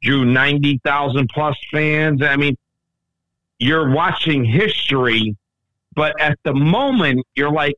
drew 0.02 0.24
ninety 0.24 0.80
thousand 0.84 1.28
plus 1.32 1.56
fans. 1.70 2.22
I 2.22 2.36
mean, 2.36 2.56
you're 3.58 3.90
watching 3.90 4.44
history, 4.44 5.36
but 5.94 6.18
at 6.20 6.38
the 6.44 6.54
moment, 6.54 7.26
you're 7.34 7.52
like, 7.52 7.76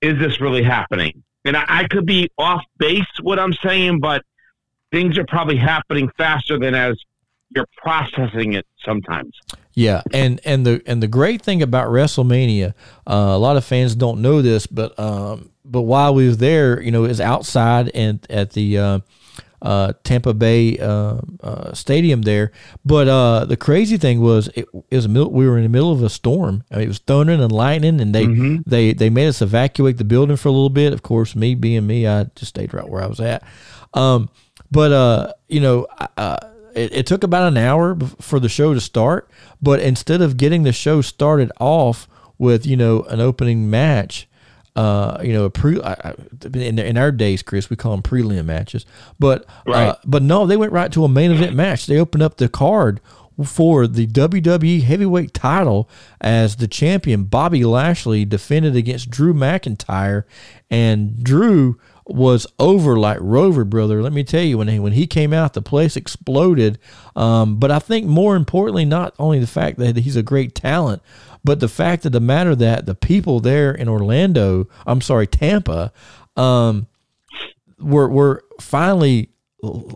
"Is 0.00 0.18
this 0.18 0.40
really 0.40 0.62
happening?" 0.62 1.22
And 1.44 1.56
I, 1.56 1.64
I 1.68 1.84
could 1.84 2.06
be 2.06 2.30
off 2.38 2.62
base 2.78 3.06
what 3.20 3.38
I'm 3.38 3.52
saying, 3.54 4.00
but 4.00 4.22
things 4.90 5.18
are 5.18 5.24
probably 5.24 5.56
happening 5.56 6.08
faster 6.16 6.58
than 6.58 6.74
as 6.74 6.96
you're 7.54 7.66
processing 7.76 8.54
it 8.54 8.66
sometimes. 8.84 9.38
Yeah, 9.74 10.02
and 10.12 10.40
and 10.44 10.66
the 10.66 10.82
and 10.86 11.02
the 11.02 11.08
great 11.08 11.42
thing 11.42 11.62
about 11.62 11.88
WrestleMania, 11.88 12.74
uh, 13.06 13.12
a 13.12 13.38
lot 13.38 13.56
of 13.56 13.64
fans 13.64 13.94
don't 13.94 14.20
know 14.20 14.42
this, 14.42 14.66
but 14.66 14.98
um, 14.98 15.50
but 15.64 15.82
while 15.82 16.14
we 16.14 16.26
was 16.26 16.38
there, 16.38 16.80
you 16.82 16.90
know, 16.90 17.04
is 17.04 17.20
outside 17.20 17.90
and 17.94 18.24
at 18.30 18.50
the 18.52 18.78
uh, 18.78 18.98
uh, 19.60 19.92
Tampa 20.02 20.34
Bay 20.34 20.76
uh, 20.78 21.18
uh, 21.40 21.72
stadium 21.72 22.22
there. 22.22 22.50
But 22.84 23.06
uh, 23.08 23.44
the 23.44 23.56
crazy 23.56 23.96
thing 23.96 24.20
was, 24.20 24.48
it, 24.48 24.66
it 24.90 24.96
was 24.96 25.06
mil- 25.08 25.30
we 25.30 25.46
were 25.48 25.56
in 25.56 25.62
the 25.62 25.68
middle 25.68 25.92
of 25.92 26.02
a 26.02 26.10
storm. 26.10 26.64
I 26.70 26.76
mean, 26.76 26.84
it 26.84 26.88
was 26.88 26.98
thundering 26.98 27.40
and 27.40 27.52
lightning, 27.52 28.00
and 28.00 28.12
they 28.14 28.26
Mm-hmm. 28.26 28.56
they 28.66 28.92
they 28.92 29.08
made 29.10 29.28
us 29.28 29.40
evacuate 29.40 29.98
the 29.98 30.04
building 30.04 30.36
for 30.36 30.48
a 30.48 30.52
little 30.52 30.68
bit. 30.70 30.92
Of 30.92 31.02
course, 31.02 31.36
me 31.36 31.54
being 31.54 31.86
me, 31.86 32.06
I 32.08 32.24
just 32.34 32.50
stayed 32.50 32.74
right 32.74 32.88
where 32.88 33.02
I 33.02 33.06
was 33.06 33.20
at. 33.20 33.44
Um, 33.94 34.30
but 34.70 34.90
uh, 34.90 35.32
you 35.48 35.60
know, 35.60 35.86
uh, 36.16 36.38
it, 36.74 36.92
it 36.92 37.06
took 37.06 37.22
about 37.22 37.46
an 37.48 37.56
hour 37.56 37.96
for 38.20 38.40
the 38.40 38.48
show 38.48 38.74
to 38.74 38.80
start. 38.80 39.30
But 39.60 39.78
instead 39.80 40.22
of 40.22 40.36
getting 40.36 40.64
the 40.64 40.72
show 40.72 41.02
started 41.02 41.52
off 41.60 42.08
with 42.36 42.66
you 42.66 42.76
know 42.76 43.02
an 43.04 43.20
opening 43.20 43.70
match, 43.70 44.26
uh, 44.76 45.18
you 45.22 45.32
know, 45.32 45.44
a 45.44 45.50
pre 45.50 45.80
I, 45.82 46.14
in, 46.54 46.78
in 46.78 46.96
our 46.96 47.12
days, 47.12 47.42
Chris, 47.42 47.68
we 47.70 47.76
call 47.76 47.92
them 47.92 48.02
prelim 48.02 48.44
matches. 48.46 48.86
But 49.18 49.44
uh, 49.66 49.70
Right. 49.72 49.96
but 50.04 50.22
no, 50.22 50.46
they 50.46 50.56
went 50.56 50.72
right 50.72 50.90
to 50.92 51.04
a 51.04 51.08
main 51.08 51.30
event 51.30 51.54
match. 51.54 51.86
They 51.86 51.98
opened 51.98 52.22
up 52.22 52.36
the 52.38 52.48
card 52.48 53.00
for 53.46 53.86
the 53.86 54.06
WWE 54.06 54.82
Heavyweight 54.82 55.32
Title 55.34 55.88
as 56.20 56.56
the 56.56 56.68
champion 56.68 57.24
Bobby 57.24 57.64
Lashley 57.64 58.24
defended 58.24 58.76
against 58.76 59.10
Drew 59.10 59.32
McIntyre, 59.34 60.24
and 60.70 61.22
Drew 61.22 61.78
was 62.04 62.46
over 62.58 62.98
like 62.98 63.18
Rover, 63.20 63.64
brother. 63.64 64.02
Let 64.02 64.12
me 64.12 64.24
tell 64.24 64.42
you, 64.42 64.58
when 64.58 64.68
he 64.68 64.78
when 64.78 64.92
he 64.92 65.06
came 65.06 65.32
out, 65.32 65.54
the 65.54 65.62
place 65.62 65.96
exploded. 65.96 66.78
Um, 67.14 67.56
but 67.56 67.70
I 67.70 67.78
think 67.78 68.06
more 68.06 68.36
importantly, 68.36 68.84
not 68.84 69.14
only 69.18 69.38
the 69.38 69.46
fact 69.46 69.78
that 69.78 69.96
he's 69.96 70.16
a 70.16 70.22
great 70.22 70.54
talent, 70.54 71.00
but 71.44 71.60
the 71.60 71.68
fact 71.68 72.06
of 72.06 72.12
the 72.12 72.20
matter 72.20 72.54
that 72.54 72.86
the 72.86 72.94
people 72.94 73.40
there 73.40 73.72
in 73.72 73.88
Orlando, 73.88 74.68
I'm 74.86 75.00
sorry, 75.00 75.26
Tampa, 75.26 75.92
um, 76.36 76.86
we're 77.78 78.08
we're 78.08 78.40
finally 78.60 79.28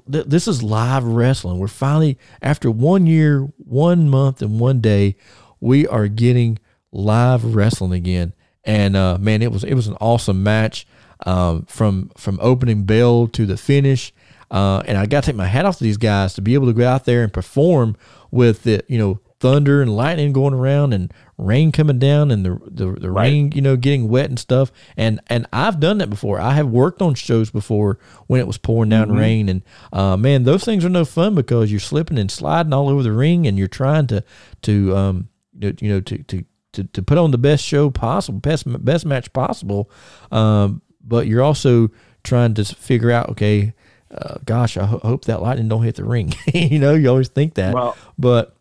this 0.07 0.47
is 0.47 0.62
live 0.62 1.05
wrestling. 1.05 1.59
We're 1.59 1.69
finally 1.69 2.19
after 2.41 2.71
one 2.71 3.07
year, 3.07 3.41
one 3.59 4.09
month, 4.09 4.41
and 4.43 4.61
one 4.61 4.81
day, 4.81 5.17
we 5.61 5.87
are 5.88 6.07
getting 6.09 6.59
live 6.93 7.45
wrestling 7.45 7.93
again. 7.93 8.33
And 8.65 8.97
uh, 8.97 9.19
man, 9.19 9.43
it 9.43 9.50
was 9.53 9.65
it 9.65 9.75
was 9.75 9.88
an 9.88 9.97
awesome 10.00 10.43
match 10.43 10.87
um, 11.25 11.65
from 11.67 12.11
from 12.17 12.38
opening 12.41 12.85
bell 12.85 13.26
to 13.29 13.47
the 13.47 13.57
finish. 13.57 14.12
Uh, 14.49 14.83
and 14.87 14.97
I 14.97 15.07
got 15.07 15.25
to 15.25 15.31
take 15.31 15.37
my 15.37 15.47
hat 15.47 15.65
off 15.65 15.79
to 15.79 15.85
these 15.85 15.97
guys 15.97 16.35
to 16.35 16.43
be 16.43 16.55
able 16.55 16.69
to 16.69 16.73
go 16.73 16.87
out 16.87 17.05
there 17.05 17.25
and 17.25 17.33
perform 17.33 17.97
with 18.31 18.62
the 18.62 18.85
you 18.88 18.99
know 18.99 19.21
thunder 19.41 19.83
and 19.83 19.95
lightning 19.95 20.33
going 20.33 20.55
around 20.55 20.93
and 20.93 21.12
rain 21.38 21.71
coming 21.71 21.99
down 21.99 22.31
and 22.31 22.47
the 22.47 22.59
the, 22.66 22.93
the 22.93 23.11
rain 23.11 23.52
you 23.52 23.61
know 23.61 23.76
getting 23.76 24.09
wet 24.09 24.28
and 24.31 24.38
stuff. 24.38 24.73
And 24.97 25.21
and 25.26 25.47
I've 25.52 25.78
done 25.81 25.99
that 25.99 26.09
before. 26.11 26.40
I 26.40 26.55
have 26.55 26.69
worked 26.69 27.02
on 27.02 27.14
shows 27.14 27.50
before 27.50 27.99
when 28.26 28.40
it 28.40 28.47
was 28.47 28.57
pouring 28.59 28.90
down 28.90 29.12
rain. 29.12 29.49
And 29.49 29.62
uh, 29.93 30.16
man 30.16 30.45
those 30.45 30.64
things 30.64 30.85
are 30.85 30.88
no 30.88 31.05
fun 31.05 31.35
because 31.35 31.71
you're 31.71 31.81
slipping 31.81 32.19
and 32.19 32.31
sliding 32.31 32.73
all 32.73 32.88
over 32.88 33.02
the 33.02 33.12
ring 33.12 33.47
and 33.47 33.59
you're 33.59 33.69
trying 33.69 34.07
to 34.09 34.25
to 34.62 34.97
um 34.97 35.28
you 35.59 35.69
know, 35.71 35.76
you 35.81 35.88
know 35.90 36.00
to 36.00 36.23
to 36.25 36.45
to, 36.73 36.85
to 36.85 37.02
put 37.02 37.16
on 37.19 37.31
the 37.31 37.38
best 37.38 37.64
show 37.64 37.90
possible 37.90 38.38
best 38.40 38.64
best 38.85 39.05
match 39.07 39.33
possible. 39.33 39.90
Um 40.33 40.83
but 41.05 41.26
you're 41.26 41.43
also 41.43 41.90
trying 42.25 42.55
to 42.55 42.64
figure 42.64 43.11
out 43.11 43.28
okay 43.31 43.73
uh, 44.11 44.37
gosh 44.45 44.76
I 44.76 44.87
ho- 44.87 45.00
hope 45.02 45.26
that 45.26 45.43
lightning 45.43 45.69
don't 45.69 45.83
hit 45.83 45.97
the 45.97 46.05
ring. 46.05 46.35
You 46.55 46.78
know 46.78 46.95
you 46.95 47.09
always 47.09 47.28
think 47.28 47.55
that. 47.55 47.75
Well- 47.75 47.97
but 48.19 48.56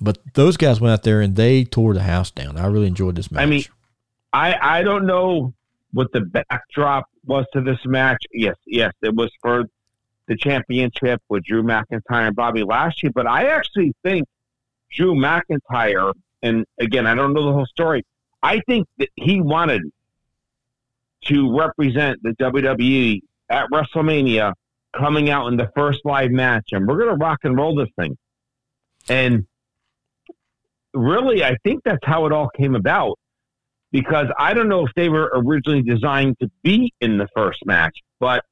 but 0.00 0.18
those 0.34 0.56
guys 0.56 0.80
went 0.80 0.92
out 0.92 1.02
there 1.02 1.20
and 1.20 1.36
they 1.36 1.64
tore 1.64 1.94
the 1.94 2.02
house 2.02 2.30
down. 2.30 2.56
I 2.56 2.66
really 2.66 2.86
enjoyed 2.86 3.16
this 3.16 3.30
match. 3.30 3.42
I 3.42 3.46
mean, 3.46 3.64
I 4.32 4.78
I 4.78 4.82
don't 4.82 5.06
know 5.06 5.54
what 5.92 6.12
the 6.12 6.20
backdrop 6.20 7.08
was 7.26 7.46
to 7.52 7.60
this 7.60 7.78
match. 7.84 8.24
Yes, 8.32 8.56
yes, 8.66 8.92
it 9.02 9.14
was 9.14 9.30
for 9.42 9.64
the 10.26 10.36
championship 10.36 11.20
with 11.28 11.44
Drew 11.44 11.62
McIntyre 11.62 12.28
and 12.28 12.36
Bobby 12.36 12.62
Lashley. 12.62 12.68
Last 12.68 13.02
year, 13.02 13.12
but 13.14 13.26
I 13.26 13.48
actually 13.48 13.94
think 14.02 14.26
Drew 14.92 15.14
McIntyre, 15.14 16.12
and 16.42 16.64
again, 16.78 17.06
I 17.06 17.14
don't 17.14 17.32
know 17.32 17.44
the 17.44 17.52
whole 17.52 17.66
story. 17.66 18.04
I 18.42 18.60
think 18.60 18.88
that 18.98 19.08
he 19.16 19.40
wanted 19.40 19.82
to 21.26 21.58
represent 21.58 22.22
the 22.22 22.30
WWE 22.30 23.20
at 23.50 23.66
WrestleMania 23.70 24.54
coming 24.96 25.30
out 25.30 25.48
in 25.48 25.56
the 25.56 25.70
first 25.76 26.00
live 26.04 26.30
match, 26.30 26.68
and 26.72 26.86
we're 26.86 26.96
going 26.96 27.10
to 27.10 27.16
rock 27.16 27.40
and 27.42 27.56
roll 27.56 27.74
this 27.74 27.88
thing. 27.98 28.16
And 29.08 29.46
really, 30.94 31.44
I 31.44 31.56
think 31.64 31.82
that's 31.84 32.04
how 32.04 32.26
it 32.26 32.32
all 32.32 32.48
came 32.56 32.74
about 32.74 33.18
because 33.92 34.26
I 34.38 34.54
don't 34.54 34.68
know 34.68 34.86
if 34.86 34.92
they 34.94 35.08
were 35.08 35.30
originally 35.34 35.82
designed 35.82 36.38
to 36.40 36.50
be 36.62 36.92
in 37.00 37.18
the 37.18 37.28
first 37.34 37.58
match, 37.66 37.96
but 38.18 38.44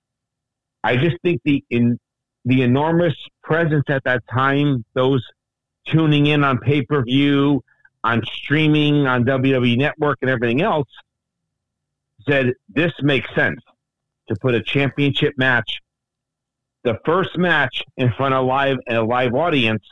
I 0.83 0.97
just 0.97 1.17
think 1.23 1.41
the 1.45 1.63
in 1.71 1.99
the 2.45 2.63
enormous 2.63 3.15
presence 3.43 3.85
at 3.89 4.03
that 4.05 4.23
time, 4.33 4.85
those 4.95 5.25
tuning 5.87 6.27
in 6.27 6.45
on 6.45 6.59
pay 6.59 6.83
per 6.83 7.03
view, 7.05 7.63
on 8.05 8.23
streaming, 8.25 9.07
on 9.07 9.25
WWE 9.25 9.77
Network, 9.77 10.19
and 10.23 10.31
everything 10.31 10.63
else, 10.63 10.89
said 12.29 12.53
this 12.69 12.93
makes 13.03 13.33
sense 13.35 13.61
to 14.29 14.37
put 14.41 14.55
a 14.55 14.63
championship 14.63 15.35
match, 15.37 15.79
the 16.85 16.99
first 17.05 17.37
match 17.37 17.83
in 17.97 18.13
front 18.13 18.35
of 18.35 18.47
live 18.47 18.79
a 18.89 19.03
live 19.03 19.35
audience, 19.35 19.83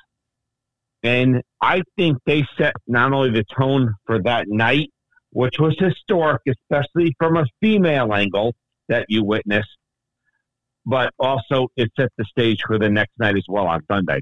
and 1.02 1.42
I 1.60 1.82
think 1.96 2.18
they 2.26 2.44
set 2.58 2.74
not 2.86 3.12
only 3.12 3.30
the 3.30 3.44
tone 3.58 3.94
for 4.06 4.22
that 4.22 4.46
night, 4.48 4.90
which 5.30 5.58
was 5.58 5.76
historic, 5.78 6.42
especially 6.48 7.14
from 7.18 7.36
a 7.36 7.44
female 7.60 8.12
angle 8.14 8.54
that 8.88 9.06
you 9.08 9.24
witnessed, 9.24 9.68
but 10.84 11.12
also 11.18 11.68
it 11.76 11.90
set 11.98 12.10
the 12.16 12.24
stage 12.24 12.60
for 12.66 12.78
the 12.78 12.88
next 12.88 13.12
night 13.18 13.36
as 13.36 13.44
well 13.48 13.66
on 13.66 13.82
Sunday. 13.90 14.20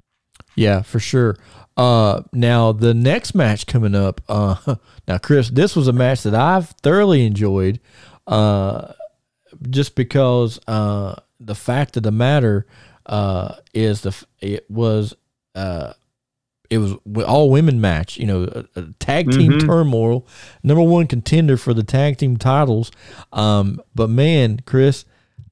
yeah, 0.56 0.82
for 0.82 0.98
sure. 0.98 1.36
Uh, 1.76 2.22
now 2.32 2.72
the 2.72 2.94
next 2.94 3.34
match 3.34 3.66
coming 3.66 3.94
up. 3.94 4.20
Uh, 4.28 4.76
now 5.08 5.18
Chris, 5.18 5.50
this 5.50 5.76
was 5.76 5.88
a 5.88 5.92
match 5.92 6.22
that 6.22 6.34
I've 6.34 6.70
thoroughly 6.82 7.26
enjoyed. 7.26 7.80
Uh, 8.26 8.92
just 9.70 9.94
because 9.94 10.58
uh, 10.66 11.16
the 11.40 11.54
fact 11.54 11.96
of 11.96 12.02
the 12.02 12.10
matter 12.10 12.66
uh, 13.06 13.56
is 13.72 14.02
the 14.02 14.24
it 14.40 14.68
was 14.70 15.14
uh, 15.54 15.92
it 16.74 16.78
was 16.78 17.24
all 17.24 17.50
women 17.50 17.80
match. 17.80 18.16
You 18.18 18.26
know, 18.26 18.42
a, 18.44 18.80
a 18.80 18.82
tag 18.98 19.30
team 19.30 19.52
Mhm. 19.52 19.66
turmoil, 19.66 20.26
number 20.62 20.82
one 20.82 21.06
contender 21.06 21.56
for 21.56 21.72
the 21.72 21.82
tag 21.84 22.18
team 22.18 22.36
titles. 22.36 22.90
Um, 23.32 23.80
but 23.94 24.10
man, 24.10 24.60
Chris, 24.66 25.04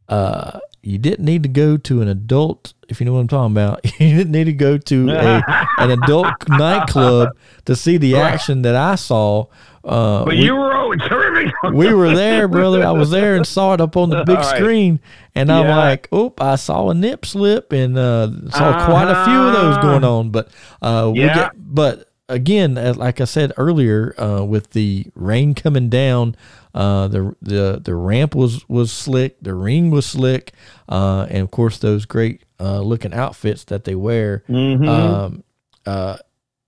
uh, 0.09 0.59
you 0.83 0.99
didn't 0.99 1.25
need 1.25 1.43
to 1.45 1.49
go 1.49 1.77
to 1.77 2.03
an 2.03 2.09
adult, 2.09 2.75
if 2.89 2.99
you 3.01 3.07
know 3.07 3.13
what 3.13 3.21
I'm 3.21 3.29
talking 3.29 3.53
about. 3.53 3.81
You 4.01 4.17
didn't 4.17 4.33
need 4.33 4.45
to 4.45 4.53
go 4.53 4.77
to 4.79 5.11
a, 5.11 5.43
an 5.79 5.91
adult 5.93 6.35
nightclub 6.49 7.29
to 7.67 7.77
see 7.77 7.97
the 7.99 8.17
action 8.17 8.63
that 8.63 8.75
I 8.75 8.97
saw. 8.97 9.47
Uh, 9.85 10.25
But 10.25 10.35
we- 10.35 10.45
you 10.45 10.55
were 10.55 10.97
terrific. 10.97 11.53
we 11.73 11.93
were 11.93 12.15
there, 12.15 12.47
brother. 12.49 12.85
I 12.85 12.93
was 12.93 13.11
there 13.11 13.35
and 13.37 13.47
saw 13.47 13.75
it 13.75 13.81
up 13.81 13.97
on 13.97 14.11
the 14.11 14.25
big 14.25 14.37
right. 14.37 14.57
screen, 14.57 15.01
and 15.35 15.51
I'm 15.51 15.67
like, 15.69 16.09
"Oop!" 16.15 16.41
I 16.41 16.57
saw 16.57 16.91
a 16.91 16.95
nip 16.95 17.25
slip 17.27 17.73
and 17.73 17.97
uh, 17.99 18.31
saw 18.51 18.87
quite 18.87 19.09
a 19.11 19.25
few 19.25 19.41
of 19.41 19.53
those 19.55 19.77
Uh-huh. 19.77 19.83
going 19.83 20.05
on. 20.05 20.31
But 20.31 20.49
uh, 20.81 21.11
we 21.13 21.21
Yeah. 21.21 21.35
get, 21.35 21.51
but 21.57 22.09
again, 22.29 22.79
as, 22.79 22.97
like 22.97 23.21
I 23.21 23.25
said 23.25 23.53
earlier, 23.57 24.15
uh, 24.21 24.45
with 24.45 24.71
the 24.71 25.07
rain 25.15 25.55
coming 25.55 25.89
down, 25.89 26.37
uh, 26.75 27.09
the 27.09 27.35
the 27.43 27.81
the 27.83 27.95
ramp 27.95 28.35
was 28.35 28.69
was 28.69 28.93
slick, 28.93 29.37
the 29.43 29.55
ring 29.55 29.91
was 29.91 30.07
slick, 30.07 30.53
uh, 30.89 31.27
and 31.29 31.43
of 31.43 31.51
course 31.51 31.79
those 31.79 32.05
great 32.07 32.43
uh, 32.61 32.81
looking 32.81 33.13
outfits 33.13 33.65
that 33.65 33.83
they 33.85 33.95
wear. 33.97 34.45
Mhm. 34.49 34.89
Um, 34.89 35.45
uh, 35.87 36.17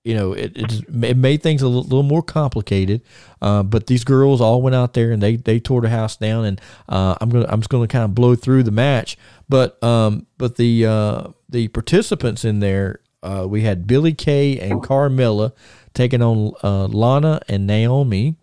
you 0.05 0.15
know, 0.15 0.35
it, 0.35 0.53
it, 0.55 1.17
made 1.17 1.43
things 1.43 1.63
a 1.63 1.69
little, 1.69 2.03
more 2.03 2.23
complicated. 2.23 3.01
Uh, 3.41 3.63
but 3.63 3.87
these 3.87 4.05
girls 4.05 4.41
all 4.41 4.61
went 4.61 4.77
out 4.77 4.93
there 4.93 5.11
and 5.11 5.23
they, 5.23 5.37
they 5.37 5.59
tore 5.59 5.81
the 5.81 5.89
house 5.89 6.17
down. 6.17 6.45
And 6.45 6.61
uh, 6.89 7.17
I'm 7.21 7.31
gonna 7.31 7.47
I'm 7.49 7.61
just 7.61 7.71
gonna 7.71 7.89
kind 7.89 8.05
of 8.05 8.15
blow 8.15 8.35
through 8.35 8.65
the 8.65 8.71
match. 8.71 9.17
But 9.49 9.83
um, 9.83 10.27
but 10.37 10.57
the 10.57 10.87
uh, 10.87 11.29
the 11.49 11.69
participants 11.69 12.45
in 12.45 12.61
there 12.61 13.01
uh, 13.23 13.47
we 13.49 13.63
had 13.63 13.87
Billie 13.87 14.13
Kay 14.13 14.61
and 14.61 14.83
Carmella 14.83 15.53
taking 15.95 16.21
on 16.21 16.53
uh, 16.63 16.85
Lana 16.87 17.41
and 17.49 17.67
Naomi. 17.67 18.37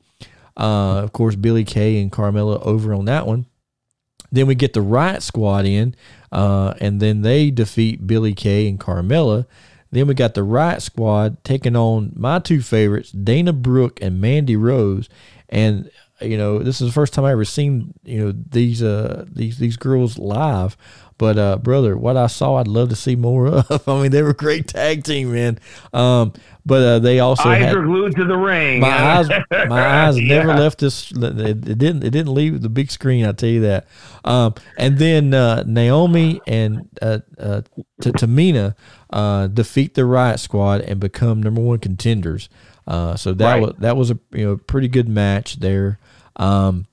Uh, 0.57 1.01
of 1.03 1.13
course, 1.13 1.35
Billie 1.35 1.63
Kay 1.63 2.01
and 2.01 2.11
Carmella 2.11 2.59
over 2.63 2.91
on 2.93 3.05
that 3.05 3.27
one. 3.27 3.45
Then 4.31 4.47
we 4.47 4.55
get 4.55 4.73
the 4.73 4.81
Riot 4.81 5.21
Squad 5.21 5.65
in, 5.65 5.93
and 6.31 6.99
then 6.99 7.21
they 7.21 7.51
defeat 7.51 8.07
Billie 8.07 8.33
Kay 8.33 8.67
and 8.67 8.79
Carmella. 8.79 9.45
Then 9.91 10.07
we 10.07 10.13
got 10.13 10.33
the 10.33 10.43
Riot 10.43 10.81
Squad 10.81 11.43
taking 11.43 11.75
on 11.75 12.13
my 12.15 12.39
two 12.39 12.61
favorites, 12.61 13.11
Dana 13.11 13.53
Brooke 13.53 13.99
and 14.01 14.21
Mandy 14.21 14.55
Rose. 14.55 15.09
And 15.49 15.91
you 16.21 16.37
know, 16.37 16.59
this 16.59 16.81
is 16.81 16.87
the 16.87 16.93
first 16.93 17.13
time 17.13 17.25
I 17.25 17.31
ever 17.31 17.45
seen 17.45 17.93
you 18.03 18.25
know 18.25 18.31
these 18.49 18.81
uh 18.83 19.25
these 19.31 19.57
these 19.57 19.77
girls 19.77 20.17
live. 20.17 20.77
But 21.17 21.37
uh, 21.37 21.57
brother, 21.57 21.95
what 21.95 22.17
I 22.17 22.25
saw, 22.25 22.55
I'd 22.55 22.67
love 22.67 22.89
to 22.89 22.95
see 22.95 23.15
more 23.15 23.45
of. 23.45 23.87
I 23.87 24.01
mean, 24.01 24.09
they 24.09 24.23
were 24.23 24.31
a 24.31 24.33
great 24.33 24.67
tag 24.67 25.03
team, 25.03 25.31
man. 25.31 25.59
Um, 25.93 26.33
but 26.65 26.81
uh, 26.81 26.97
they 26.97 27.19
also 27.19 27.47
eyes 27.47 27.61
had, 27.63 27.75
are 27.75 27.83
glued 27.85 28.15
to 28.15 28.25
the 28.25 28.35
ring. 28.35 28.79
my 28.79 28.87
eyes, 29.17 29.29
my 29.69 30.07
eyes 30.07 30.17
never 30.17 30.47
left 30.55 30.79
this. 30.79 31.11
It, 31.11 31.23
it 31.23 31.77
didn't. 31.77 32.03
It 32.03 32.09
didn't 32.09 32.33
leave 32.33 32.63
the 32.63 32.69
big 32.69 32.89
screen. 32.89 33.23
I 33.27 33.33
tell 33.33 33.49
you 33.49 33.61
that. 33.61 33.85
Um, 34.25 34.55
and 34.79 34.97
then 34.97 35.35
uh, 35.35 35.63
Naomi 35.67 36.41
and 36.47 36.89
uh, 37.03 37.19
uh, 37.37 37.61
Tamina 38.01 38.73
uh, 39.11 39.45
defeat 39.45 39.93
the 39.93 40.05
Riot 40.05 40.39
Squad 40.39 40.81
and 40.81 40.99
become 40.99 41.43
number 41.43 41.61
one 41.61 41.77
contenders. 41.77 42.49
Uh, 42.87 43.15
so 43.15 43.33
that 43.35 43.53
Right. 43.53 43.61
was 43.61 43.73
that 43.77 43.95
was 43.95 44.09
a 44.09 44.17
you 44.31 44.43
know 44.45 44.57
pretty 44.57 44.87
good 44.87 45.07
match 45.07 45.57
there. 45.59 45.99
Um, 46.35 46.85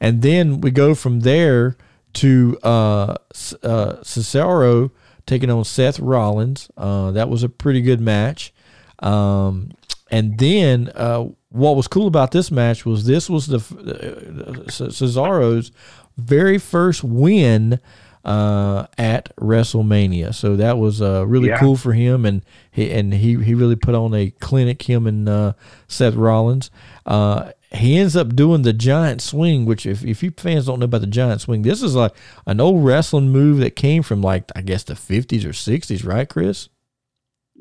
and 0.00 0.22
then 0.22 0.60
we 0.60 0.70
go 0.70 0.94
from 0.94 1.20
there 1.20 1.76
to 2.14 2.58
uh, 2.62 3.14
uh, 3.62 3.96
Cesaro 4.02 4.90
taking 5.26 5.50
on 5.50 5.64
Seth 5.64 5.98
Rollins. 6.00 6.70
Uh, 6.76 7.10
that 7.12 7.28
was 7.28 7.42
a 7.42 7.48
pretty 7.48 7.80
good 7.82 8.00
match. 8.00 8.52
Um, 9.00 9.70
and 10.10 10.38
then 10.38 10.90
uh, 10.94 11.26
what 11.50 11.76
was 11.76 11.86
cool 11.86 12.06
about 12.06 12.30
this 12.32 12.50
match 12.50 12.84
was 12.86 13.04
this 13.06 13.28
was 13.28 13.46
the 13.46 13.56
uh, 13.58 14.70
Cesaro's 14.70 15.70
very 16.16 16.58
first 16.58 17.04
win 17.04 17.78
uh, 18.24 18.86
at 18.96 19.34
WrestleMania. 19.36 20.34
So 20.34 20.56
that 20.56 20.78
was 20.78 21.00
uh, 21.00 21.26
really 21.26 21.48
Yeah. 21.48 21.58
cool 21.60 21.76
for 21.76 21.92
him, 21.92 22.26
and 22.26 22.42
he 22.70 22.90
and 22.90 23.12
he 23.14 23.36
he 23.42 23.54
really 23.54 23.76
put 23.76 23.94
on 23.94 24.14
a 24.14 24.30
clinic. 24.30 24.82
Him 24.82 25.06
and 25.06 25.28
uh, 25.28 25.52
Seth 25.86 26.14
Rollins. 26.14 26.70
Uh, 27.06 27.52
he 27.70 27.98
ends 27.98 28.16
up 28.16 28.34
doing 28.34 28.62
the 28.62 28.72
giant 28.72 29.20
swing, 29.20 29.66
which 29.66 29.84
if, 29.84 30.04
if 30.04 30.22
you 30.22 30.32
fans 30.36 30.66
don't 30.66 30.78
know 30.78 30.84
about 30.84 31.02
the 31.02 31.06
giant 31.06 31.42
swing, 31.42 31.62
this 31.62 31.82
is 31.82 31.94
like 31.94 32.14
an 32.46 32.60
old 32.60 32.84
wrestling 32.84 33.28
move 33.30 33.58
that 33.58 33.76
came 33.76 34.02
from 34.02 34.22
like 34.22 34.50
I 34.56 34.62
guess 34.62 34.84
the 34.84 34.94
fifties 34.96 35.44
or 35.44 35.52
sixties, 35.52 36.04
right, 36.04 36.28
Chris? 36.28 36.68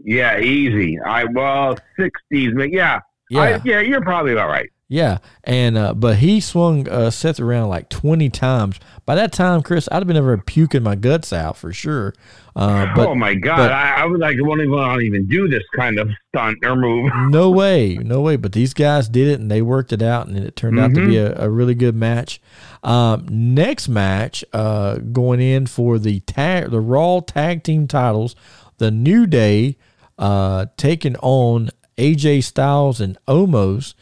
Yeah, 0.04 0.40
easy. 0.40 0.98
I 1.06 1.26
well, 1.26 1.78
sixties, 2.00 2.54
but 2.56 2.72
yeah, 2.72 3.00
Yeah. 3.30 3.42
I, 3.42 3.62
yeah, 3.66 3.80
you're 3.82 4.02
probably 4.02 4.38
all 4.38 4.48
right. 4.48 4.70
Yeah, 4.90 5.18
and 5.44 5.78
uh, 5.78 5.94
but 5.94 6.18
he 6.18 6.40
swung 6.40 6.88
uh, 6.88 7.10
Seth 7.12 7.42
around 7.42 7.68
like 7.68 7.90
twenty 7.90 8.30
times. 8.30 8.80
By 9.06 9.16
that 9.16 9.34
time, 9.34 9.62
Chris, 9.62 9.90
I'd 9.92 9.98
have 9.98 10.08
been 10.08 10.16
over 10.16 10.38
puking 10.38 10.82
my 10.82 10.96
guts 10.96 11.34
out 11.34 11.58
for 11.58 11.74
sure. 11.74 12.14
Uh, 12.56 12.96
but 12.96 13.08
oh 13.10 13.16
my 13.16 13.36
god, 13.36 13.58
but- 13.58 13.72
I, 13.74 14.04
I 14.04 14.06
would 14.06 14.22
like 14.22 14.38
won't 14.40 14.62
even 14.62 14.72
want 14.72 15.02
to 15.02 15.06
even 15.06 15.28
do 15.28 15.50
this 15.50 15.64
kind 15.76 16.00
of 16.00 16.10
stunt 16.30 16.60
or 16.64 16.78
move. 16.78 17.12
no 17.30 17.50
way, 17.52 17.96
no 17.96 18.22
way. 18.22 18.38
But 18.38 18.54
these 18.54 18.74
guys 18.74 19.10
did 19.10 19.28
it, 19.28 19.42
and 19.42 19.52
they 19.52 19.62
worked 19.62 19.92
it 19.92 20.02
out, 20.02 20.28
and 20.28 20.38
it 20.38 20.56
turned 20.56 20.80
out 20.80 20.94
to 20.94 21.06
be 21.06 21.18
a, 21.18 21.38
a 21.38 21.50
really 21.50 21.76
good 21.76 21.96
match. 21.96 22.40
Um, 22.82 23.26
next 23.30 23.90
match, 23.90 24.46
uh, 24.54 25.00
going 25.00 25.42
in 25.42 25.68
for 25.68 26.00
the 26.00 26.22
tag, 26.22 26.72
the 26.72 26.80
Raw 26.80 27.20
tag 27.20 27.64
team 27.64 27.88
titles, 27.88 28.38
the 28.78 28.90
New 28.92 29.28
Day 29.28 29.76
uh, 30.18 30.68
taking 30.78 31.18
on 31.18 31.72
AJ 31.98 32.44
Styles 32.46 33.02
and 33.02 33.18
Omos, 33.28 33.94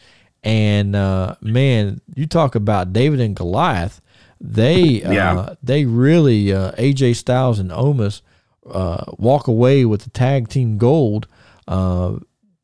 and 0.46 0.94
uh, 0.94 1.34
man, 1.42 2.00
you 2.14 2.26
talk 2.26 2.54
about 2.54 2.92
David 2.92 3.20
and 3.20 3.34
Goliath. 3.34 4.00
They 4.40 5.02
uh, 5.02 5.12
Yeah. 5.12 5.54
they 5.62 5.84
really 5.84 6.52
uh, 6.52 6.72
AJ 6.72 7.16
Styles 7.16 7.58
and 7.58 7.70
Omos 7.70 8.22
uh, 8.70 9.04
walk 9.18 9.48
away 9.48 9.84
with 9.84 10.02
the 10.02 10.10
tag 10.10 10.48
team 10.48 10.78
gold. 10.78 11.26
Uh, 11.66 12.18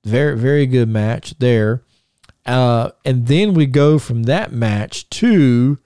very 0.04 0.38
very 0.38 0.66
good 0.66 0.88
match 0.88 1.34
there. 1.38 1.82
Uh, 2.46 2.90
and 3.04 3.26
then 3.26 3.54
we 3.54 3.66
go 3.66 3.98
from 3.98 4.24
that 4.24 4.52
match 4.52 5.08
to 5.10 5.78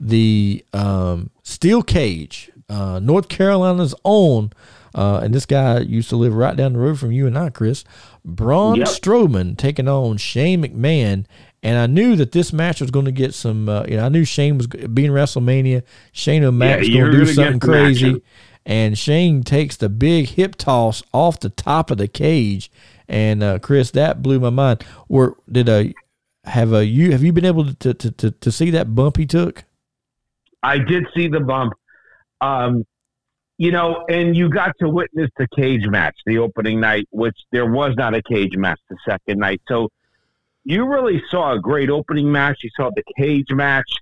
the 0.00 0.64
um, 0.72 1.30
steel 1.42 1.82
cage, 1.82 2.50
uh, 2.68 2.98
North 3.00 3.28
Carolina's 3.28 3.94
own. 4.04 4.50
Uh, 4.92 5.20
and 5.22 5.32
this 5.32 5.46
guy 5.46 5.78
used 5.78 6.08
to 6.08 6.16
live 6.16 6.34
right 6.34 6.56
down 6.56 6.72
the 6.72 6.78
road 6.80 6.98
from 6.98 7.12
you 7.12 7.26
and 7.28 7.38
I, 7.38 7.50
Chris. 7.50 7.84
Braun 8.24 8.76
Yep. 8.76 8.88
Strowman 8.88 9.56
taking 9.56 9.88
on 9.88 10.16
Shane 10.16 10.62
McMahon. 10.62 11.26
And 11.62 11.78
I 11.78 11.86
knew 11.86 12.16
that 12.16 12.32
this 12.32 12.54
match 12.54 12.80
was 12.80 12.90
going 12.90 13.04
to 13.04 13.12
get 13.12 13.34
some. 13.34 13.68
Uh, 13.68 13.84
you 13.86 13.96
know, 13.96 14.06
I 14.06 14.08
knew 14.08 14.24
Shane 14.24 14.56
was 14.56 14.66
being 14.66 15.10
WrestleMania. 15.10 15.82
Shane 16.12 16.42
O'Mac 16.42 16.80
was 16.80 16.88
you're 16.88 17.10
going 17.10 17.20
to 17.20 17.26
do 17.26 17.32
something 17.34 17.60
crazy 17.60 18.22
and 18.66 18.96
Shane 18.96 19.42
takes 19.42 19.76
the 19.76 19.88
big 19.88 20.28
hip 20.28 20.56
toss 20.56 21.02
off 21.12 21.40
the 21.40 21.48
top 21.48 21.90
of 21.90 21.98
the 21.98 22.08
cage. 22.08 22.70
And 23.08 23.42
uh, 23.42 23.58
Chris, 23.58 23.90
that 23.92 24.22
blew 24.22 24.38
my 24.38 24.50
mind. 24.50 24.84
Or 25.08 25.36
did 25.50 25.68
a 25.68 25.92
have 26.44 26.72
a 26.72 26.86
you 26.86 27.12
have 27.12 27.22
you 27.22 27.32
been 27.32 27.44
able 27.44 27.74
to 27.74 27.94
to, 27.94 28.10
to, 28.12 28.30
to 28.30 28.52
see 28.52 28.70
that 28.70 28.94
bump 28.94 29.16
he 29.16 29.26
took? 29.26 29.64
I 30.62 30.78
did 30.78 31.06
see 31.14 31.28
the 31.28 31.40
bump. 31.40 31.72
Um, 32.40 32.86
you 33.60 33.70
know, 33.70 34.06
and 34.08 34.34
you 34.34 34.48
got 34.48 34.74
to 34.78 34.88
witness 34.88 35.28
the 35.36 35.46
cage 35.54 35.86
match 35.86 36.16
the 36.24 36.38
opening 36.38 36.80
night, 36.80 37.06
which 37.10 37.36
there 37.52 37.70
was 37.70 37.94
not 37.94 38.14
a 38.14 38.22
cage 38.22 38.56
match 38.56 38.80
the 38.88 38.96
second 39.06 39.38
night. 39.38 39.60
So 39.68 39.90
you 40.64 40.86
really 40.86 41.22
saw 41.28 41.52
a 41.52 41.60
great 41.60 41.90
opening 41.90 42.32
match. 42.32 42.60
You 42.62 42.70
saw 42.74 42.88
the 42.96 43.02
cage 43.18 43.50
match. 43.50 43.92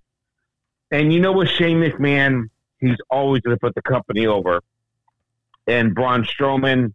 And 0.92 1.12
you 1.12 1.18
know 1.18 1.32
what, 1.32 1.48
Shane 1.48 1.80
McMahon, 1.80 2.44
he's 2.78 2.98
always 3.10 3.42
going 3.42 3.56
to 3.56 3.58
put 3.58 3.74
the 3.74 3.82
company 3.82 4.28
over. 4.28 4.60
And 5.66 5.92
Braun 5.92 6.22
Strowman, 6.22 6.94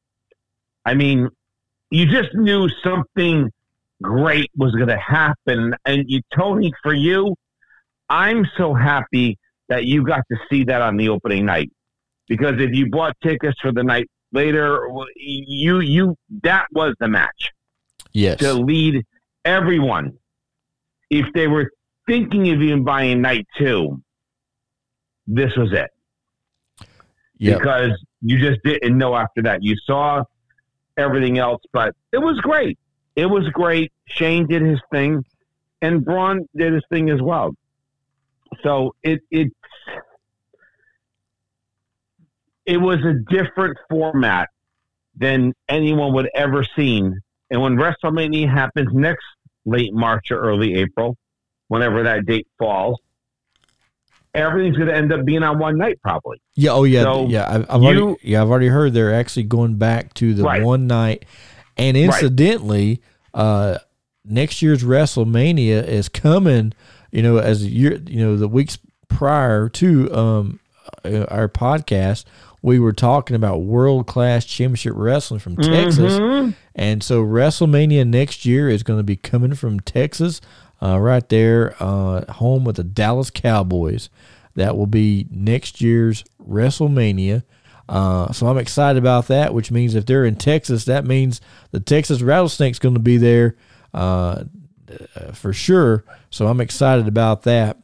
I 0.86 0.94
mean, 0.94 1.28
you 1.90 2.06
just 2.06 2.34
knew 2.34 2.70
something 2.82 3.52
great 4.02 4.52
was 4.56 4.72
going 4.72 4.88
to 4.88 4.98
happen. 4.98 5.76
And 5.86 6.06
you, 6.08 6.22
Tony, 6.34 6.72
for 6.82 6.94
you, 6.94 7.36
I'm 8.08 8.48
so 8.56 8.74
happy 8.74 9.38
that 9.68 9.84
you 9.84 10.06
got 10.06 10.22
to 10.32 10.38
see 10.50 10.64
that 10.64 10.82
on 10.82 10.96
the 10.96 11.10
opening 11.10 11.46
night 11.46 11.70
because 12.36 12.56
if 12.60 12.74
you 12.74 12.90
bought 12.90 13.16
tickets 13.22 13.56
for 13.62 13.72
the 13.72 13.84
night 13.84 14.10
later, 14.32 14.88
you 15.16 15.82
you 15.82 16.18
that 16.42 16.66
was 16.72 16.96
the 17.00 17.08
match 17.08 17.52
Yes. 18.12 18.40
to 18.40 18.54
lead 18.54 19.06
everyone. 19.46 20.14
If 21.12 21.32
they 21.34 21.48
were 21.48 21.70
thinking 22.08 22.50
of 22.52 22.60
even 22.60 22.84
buying 22.84 23.22
night 23.22 23.46
two, 23.56 24.02
this 25.28 25.56
was 25.56 25.72
it 25.74 25.92
Yep. 27.38 27.60
because 27.60 27.92
you 28.22 28.40
just 28.40 28.60
didn't 28.64 28.98
know 28.98 29.16
after 29.16 29.44
that. 29.44 29.62
You 29.62 29.76
saw 29.86 30.24
everything 30.98 31.38
else, 31.38 31.62
but 31.72 31.96
it 32.12 32.18
was 32.18 32.40
great. 32.42 32.80
It 33.16 33.28
was 33.28 33.48
great. 33.50 33.92
Shane 34.08 34.48
did 34.48 34.64
his 34.64 34.80
thing, 34.92 35.24
and 35.84 36.04
Braun 36.04 36.48
did 36.56 36.74
his 36.74 36.84
thing 36.90 37.12
as 37.12 37.22
well. 37.22 37.54
So 38.64 38.96
it 39.04 39.22
it 39.30 39.52
it 42.66 42.78
was 42.78 43.00
a 43.04 43.14
different 43.34 43.78
format 43.90 44.50
than 45.16 45.54
anyone 45.70 46.14
would 46.14 46.30
ever 46.34 46.66
seen. 46.76 47.20
And 47.52 47.62
when 47.62 47.76
WrestleMania 47.76 48.52
happens 48.52 48.90
next 48.94 49.26
late 49.66 49.94
March 49.94 50.32
or 50.32 50.40
early 50.40 50.76
April, 50.76 51.16
whenever 51.68 52.04
that 52.04 52.26
date 52.26 52.48
falls, 52.58 53.00
everything's 54.34 54.76
going 54.78 54.88
to 54.90 54.96
end 54.96 55.12
up 55.14 55.26
being 55.26 55.44
on 55.44 55.60
one 55.60 55.78
night 55.78 56.00
probably. 56.02 56.42
Yeah. 56.56 56.72
Oh, 56.72 56.84
yeah. 56.84 57.04
So 57.04 57.28
yeah. 57.28 57.48
I've, 57.50 57.62
I've 57.70 57.84
already, 57.84 58.00
you- 58.00 58.18
yeah. 58.22 58.42
I've 58.42 58.50
already 58.50 58.68
heard 58.68 58.94
they're 58.94 59.14
actually 59.14 59.44
going 59.44 59.76
back 59.76 60.14
to 60.16 60.34
the 60.34 60.44
Right. 60.44 60.64
one 60.64 60.88
night, 60.88 61.26
and 61.78 61.96
incidentally, 61.98 63.02
uh, 63.34 63.78
next 64.26 64.62
year's 64.62 64.84
WrestleMania 64.84 65.86
is 65.88 66.10
coming. 66.10 66.74
You 67.12 67.22
know, 67.22 67.38
as 67.38 67.62
a 67.64 67.68
year, 67.68 67.94
you 68.08 68.24
know, 68.26 68.38
the 68.38 68.48
weeks 68.48 68.78
prior 69.08 69.70
to 69.70 70.12
um 70.16 70.60
uh, 71.06 71.26
our 71.30 71.48
podcast, 71.48 72.26
we 72.64 72.80
were 72.80 72.94
talking 72.94 73.36
about 73.36 73.62
world 73.62 74.08
class 74.08 74.46
championship 74.46 74.94
wrestling 74.96 75.40
from 75.40 75.56
Texas, 75.58 76.18
and 76.74 77.04
so 77.04 77.22
WrestleMania 77.24 78.08
next 78.08 78.46
year 78.46 78.70
is 78.70 78.82
going 78.82 78.98
to 78.98 79.04
be 79.04 79.18
coming 79.18 79.54
from 79.54 79.82
Texas, 79.82 80.42
uh, 80.82 80.98
right 80.98 81.28
there, 81.30 81.76
uh, 81.80 82.32
home 82.34 82.66
of 82.66 82.76
the 82.76 82.84
Dallas 82.84 83.30
Cowboys. 83.30 84.10
That 84.56 84.78
will 84.78 84.88
be 84.88 85.28
next 85.30 85.82
year's 85.82 86.24
WrestleMania. 86.42 87.44
Uh, 87.90 88.32
so 88.32 88.48
I'm 88.48 88.58
excited 88.58 88.98
about 88.98 89.28
that, 89.28 89.54
which 89.54 89.70
means 89.70 89.94
if 89.94 90.06
they're 90.06 90.24
in 90.24 90.36
Texas, 90.36 90.86
that 90.86 91.06
means 91.06 91.42
the 91.72 91.82
Texas 91.82 92.22
Rattlesnake's 92.22 92.80
going 92.80 92.96
to 92.96 93.00
be 93.02 93.18
there 93.18 93.58
uh, 93.94 94.46
uh, 95.16 95.32
for 95.34 95.52
sure. 95.52 96.06
So 96.30 96.48
I'm 96.48 96.62
excited 96.62 97.10
about 97.10 97.44
that. 97.44 97.78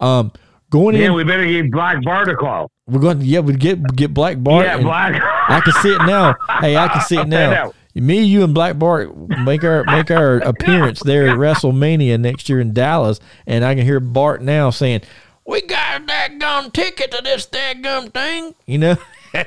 Um, 0.00 0.32
going 0.70 0.96
Yeah, 0.96 1.08
in, 1.08 1.14
we 1.14 1.24
better 1.24 1.46
get 1.46 1.70
Black 1.70 2.02
Bart 2.02 2.30
a 2.30 2.34
call. 2.34 2.71
We're 2.86 3.00
going. 3.00 3.20
To, 3.20 3.24
yeah, 3.24 3.40
we 3.40 3.54
get 3.54 3.82
get 3.94 4.12
Black 4.12 4.42
Bart. 4.42 4.66
yeah, 4.66 4.78
Black. 4.78 5.22
I 5.48 5.60
can 5.60 5.72
see 5.82 5.94
it 5.94 6.02
now. 6.04 6.34
Hey, 6.60 6.76
I 6.76 6.86
can 6.88 7.00
see 7.02 7.16
it 7.18 7.26
now. 7.26 7.72
Me, 7.94 8.22
you, 8.22 8.44
and 8.44 8.54
Black 8.54 8.78
Bart 8.78 9.14
make 9.40 9.64
our 9.64 9.84
make 9.84 10.10
our 10.10 10.36
appearance 10.38 11.02
there 11.02 11.28
at 11.28 11.36
WrestleMania 11.36 12.18
next 12.18 12.48
year 12.48 12.60
in 12.60 12.72
Dallas, 12.72 13.20
and 13.46 13.64
I 13.64 13.74
can 13.74 13.84
hear 13.84 14.00
Bart 14.00 14.42
now 14.42 14.70
saying, 14.70 15.02
"We 15.44 15.60
got 15.62 16.00
a 16.00 16.04
daggum 16.04 16.72
ticket 16.72 17.10
to 17.10 17.20
this 17.22 17.46
daggum 17.46 18.12
thing," 18.12 18.54
you 18.66 18.78
know. 18.78 18.96
hey, 19.32 19.44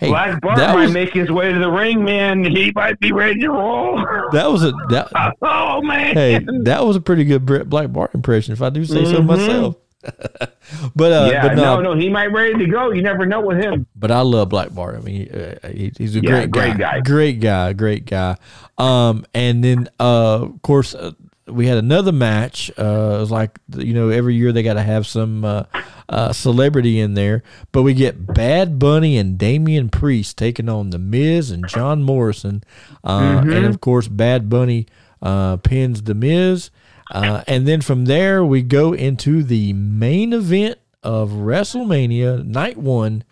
Black 0.00 0.40
Bart 0.42 0.58
that 0.58 0.74
might 0.74 0.84
was 0.84 0.92
make 0.92 1.12
his 1.12 1.30
way 1.30 1.52
to 1.52 1.58
the 1.58 1.70
ring, 1.70 2.04
man. 2.04 2.44
He 2.44 2.70
might 2.74 3.00
be 3.00 3.12
ready 3.12 3.40
to 3.40 3.50
roll. 3.50 3.96
that 4.32 4.50
was 4.50 4.62
a 4.62 4.72
that 4.90 5.08
oh 5.42 5.80
man. 5.82 6.14
hey 6.14 6.38
that 6.64 6.84
was 6.84 6.96
a 6.96 7.00
pretty 7.00 7.24
good 7.24 7.46
Black 7.68 7.92
Bart 7.92 8.14
impression, 8.14 8.52
if 8.52 8.62
I 8.62 8.70
do 8.70 8.84
say 8.84 9.04
so 9.04 9.16
mm-hmm. 9.16 9.26
myself. 9.26 9.76
but 10.94 11.12
uh, 11.12 11.28
yeah, 11.32 11.48
but 11.48 11.54
no, 11.56 11.80
no, 11.80 11.92
no, 11.94 11.98
he 12.00 12.08
might 12.08 12.32
ready 12.32 12.54
to 12.54 12.66
go. 12.66 12.90
You 12.90 13.02
never 13.02 13.26
know 13.26 13.40
with 13.40 13.58
him. 13.58 13.86
but 13.96 14.10
I 14.10 14.20
love 14.20 14.48
Black 14.48 14.72
Bart. 14.74 14.96
I 14.96 15.00
mean, 15.00 15.28
uh, 15.32 15.68
he, 15.68 15.92
he's 15.96 16.16
a 16.16 16.20
Yeah, 16.20 16.46
great 16.46 16.50
guy. 16.50 16.60
great 16.70 16.78
guy. 16.78 17.00
great 17.00 17.40
guy, 17.40 17.72
great 17.72 18.04
guy. 18.06 18.36
Um, 18.78 19.24
and 19.34 19.62
then 19.64 19.88
uh, 20.00 20.40
of 20.42 20.62
course 20.62 20.94
uh, 20.94 21.12
we 21.46 21.66
had 21.66 21.78
another 21.78 22.12
match. 22.12 22.70
Uh, 22.78 23.14
it 23.16 23.20
was 23.20 23.30
like 23.30 23.58
you 23.76 23.94
know 23.94 24.08
every 24.08 24.34
year 24.34 24.52
they 24.52 24.62
got 24.62 24.74
to 24.74 24.82
have 24.82 25.06
some 25.06 25.44
uh, 25.44 25.64
uh, 26.08 26.32
celebrity 26.32 26.98
in 27.00 27.14
there, 27.14 27.42
but 27.72 27.82
we 27.82 27.94
get 27.94 28.34
Bad 28.34 28.78
Bunny 28.78 29.16
and 29.18 29.38
Damian 29.38 29.88
Priest 29.88 30.36
taking 30.36 30.68
on 30.68 30.90
the 30.90 30.98
Miz 30.98 31.50
and 31.50 31.66
John 31.68 32.02
Morrison, 32.02 32.62
uh, 33.04 33.40
Mm-hmm. 33.40 33.52
and 33.52 33.66
of 33.66 33.80
course 33.80 34.08
Bad 34.08 34.48
Bunny 34.48 34.86
uh, 35.22 35.56
pins 35.58 36.02
the 36.02 36.14
Miz. 36.14 36.70
Uh, 37.10 37.42
and 37.46 37.66
then 37.68 37.80
from 37.80 38.04
there, 38.06 38.44
we 38.44 38.62
go 38.62 38.92
into 38.92 39.42
the 39.42 39.72
main 39.72 40.32
event 40.32 40.78
of 41.02 41.30
WrestleMania 41.30 42.44
Night 42.44 42.76
One 42.76 43.24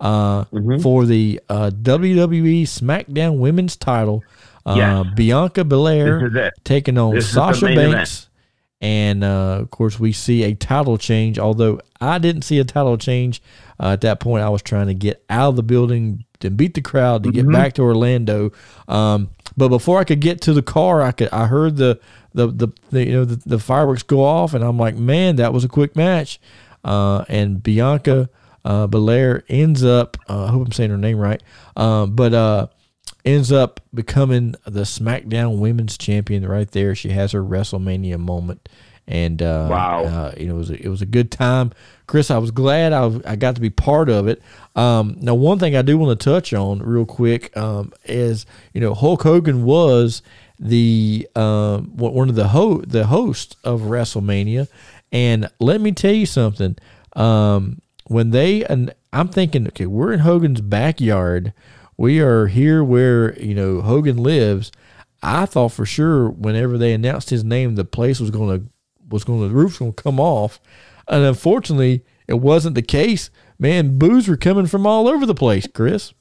uh, 0.00 0.44
Mm-hmm. 0.46 0.80
for 0.80 1.04
the 1.06 1.40
uh, 1.48 1.70
WWE 1.74 2.62
SmackDown 2.62 3.38
Women's 3.38 3.76
Title. 3.76 4.22
Uh, 4.66 4.74
Yes. 4.76 5.06
Bianca 5.14 5.64
Belair 5.64 6.20
This 6.20 6.30
is 6.30 6.36
it. 6.48 6.54
taking 6.64 6.98
on 6.98 7.14
This 7.14 7.30
Sasha 7.32 7.66
Banks. 7.66 8.28
And 8.82 9.22
uh, 9.22 9.58
of 9.60 9.70
course, 9.70 10.00
we 10.00 10.12
see 10.12 10.42
a 10.42 10.54
title 10.54 10.96
change. 10.96 11.38
Although 11.38 11.80
I 12.00 12.18
didn't 12.18 12.42
see 12.42 12.58
a 12.60 12.64
title 12.64 12.96
change 12.96 13.42
uh, 13.78 13.88
at 13.92 14.00
that 14.00 14.20
point, 14.20 14.42
I 14.42 14.48
was 14.48 14.62
trying 14.62 14.86
to 14.86 14.94
get 14.94 15.22
out 15.28 15.50
of 15.50 15.56
the 15.56 15.62
building 15.62 16.24
to 16.40 16.50
beat 16.50 16.72
the 16.72 16.80
crowd 16.80 17.22
to 17.24 17.30
get 17.30 17.46
back 17.50 17.74
to 17.74 17.82
Orlando. 17.82 18.52
Um, 18.88 19.28
but 19.54 19.68
before 19.68 19.98
I 20.00 20.04
could 20.04 20.20
get 20.20 20.40
to 20.42 20.54
the 20.54 20.62
car, 20.62 21.02
I 21.02 21.12
could 21.12 21.28
I 21.30 21.44
heard 21.46 21.76
the 21.76 22.00
the 22.34 22.46
the, 22.48 22.68
the 22.90 23.06
you 23.06 23.12
know 23.12 23.24
the, 23.24 23.36
the 23.46 23.58
fireworks 23.58 24.02
go 24.02 24.24
off, 24.24 24.54
and 24.54 24.64
I'm 24.64 24.78
like, 24.78 24.94
man, 24.96 25.36
that 25.36 25.52
was 25.52 25.64
a 25.64 25.68
quick 25.68 25.96
match. 25.96 26.40
Uh, 26.84 27.24
and 27.28 27.62
Bianca 27.62 28.30
uh, 28.64 28.86
Belair 28.86 29.44
ends 29.48 29.84
up. 29.84 30.16
Uh, 30.28 30.44
I 30.46 30.48
hope 30.50 30.66
I'm 30.66 30.72
saying 30.72 30.90
her 30.90 30.96
name 30.98 31.18
right. 31.18 31.42
Um, 31.76 32.14
but 32.14 32.32
uh, 32.34 32.66
ends 33.24 33.52
up 33.52 33.80
becoming 33.92 34.54
the 34.64 34.82
SmackDown 34.82 35.58
Women's 35.58 35.98
Champion 35.98 36.46
right 36.46 36.70
there. 36.70 36.94
She 36.94 37.10
has 37.10 37.32
her 37.32 37.42
WrestleMania 37.42 38.18
moment, 38.18 38.68
and 39.06 39.42
uh, 39.42 39.68
Wow. 39.70 40.04
uh, 40.04 40.34
you 40.38 40.46
know, 40.46 40.54
it 40.54 40.58
was 40.58 40.70
a, 40.70 40.82
it 40.86 40.88
was 40.88 41.02
a 41.02 41.06
good 41.06 41.30
time. 41.30 41.72
Chris, 42.06 42.30
I 42.30 42.38
was 42.38 42.50
glad 42.50 42.92
I, 42.92 43.10
I 43.26 43.36
got 43.36 43.54
to 43.56 43.60
be 43.60 43.70
part 43.70 44.08
of 44.08 44.26
it. 44.26 44.42
Um, 44.74 45.16
now, 45.20 45.34
one 45.34 45.58
thing 45.58 45.76
I 45.76 45.82
do 45.82 45.98
want 45.98 46.18
to 46.18 46.24
touch 46.24 46.52
on 46.54 46.80
real 46.80 47.04
quick 47.06 47.54
um, 47.56 47.92
is 48.04 48.46
you 48.72 48.80
know 48.80 48.94
Hulk 48.94 49.22
Hogan 49.22 49.64
was 49.64 50.22
the 50.60 51.26
um, 51.34 51.96
one 51.96 52.28
of 52.28 52.34
the 52.34 52.48
ho- 52.48 52.82
the 52.86 53.06
hosts 53.06 53.56
of 53.64 53.80
WrestleMania, 53.80 54.68
and 55.10 55.50
let 55.58 55.80
me 55.80 55.92
tell 55.92 56.12
you 56.12 56.26
something. 56.26 56.76
Um, 57.16 57.80
when 58.06 58.30
they 58.30 58.64
and 58.64 58.94
I'm 59.12 59.28
thinking, 59.28 59.66
okay, 59.68 59.86
we're 59.86 60.12
in 60.12 60.20
Hogan's 60.20 60.60
backyard. 60.60 61.54
We 61.96 62.20
are 62.20 62.46
here 62.46 62.84
where 62.84 63.38
you 63.40 63.54
know 63.54 63.80
Hogan 63.80 64.18
lives. 64.18 64.70
I 65.22 65.46
thought 65.46 65.72
for 65.72 65.86
sure 65.86 66.28
whenever 66.28 66.78
they 66.78 66.92
announced 66.92 67.30
his 67.30 67.42
name, 67.42 67.74
the 67.74 67.84
place 67.84 68.20
was 68.20 68.30
gonna 68.30 68.62
was 69.08 69.24
gonna 69.24 69.48
the 69.48 69.54
roof's 69.54 69.78
gonna 69.78 69.92
come 69.92 70.20
off, 70.20 70.60
and 71.08 71.24
unfortunately, 71.24 72.04
it 72.28 72.34
wasn't 72.34 72.74
the 72.74 72.82
case. 72.82 73.30
Man, 73.58 73.98
boos 73.98 74.28
were 74.28 74.36
coming 74.36 74.66
from 74.66 74.86
all 74.86 75.08
over 75.08 75.24
the 75.24 75.34
place, 75.34 75.66
Chris. 75.72 76.12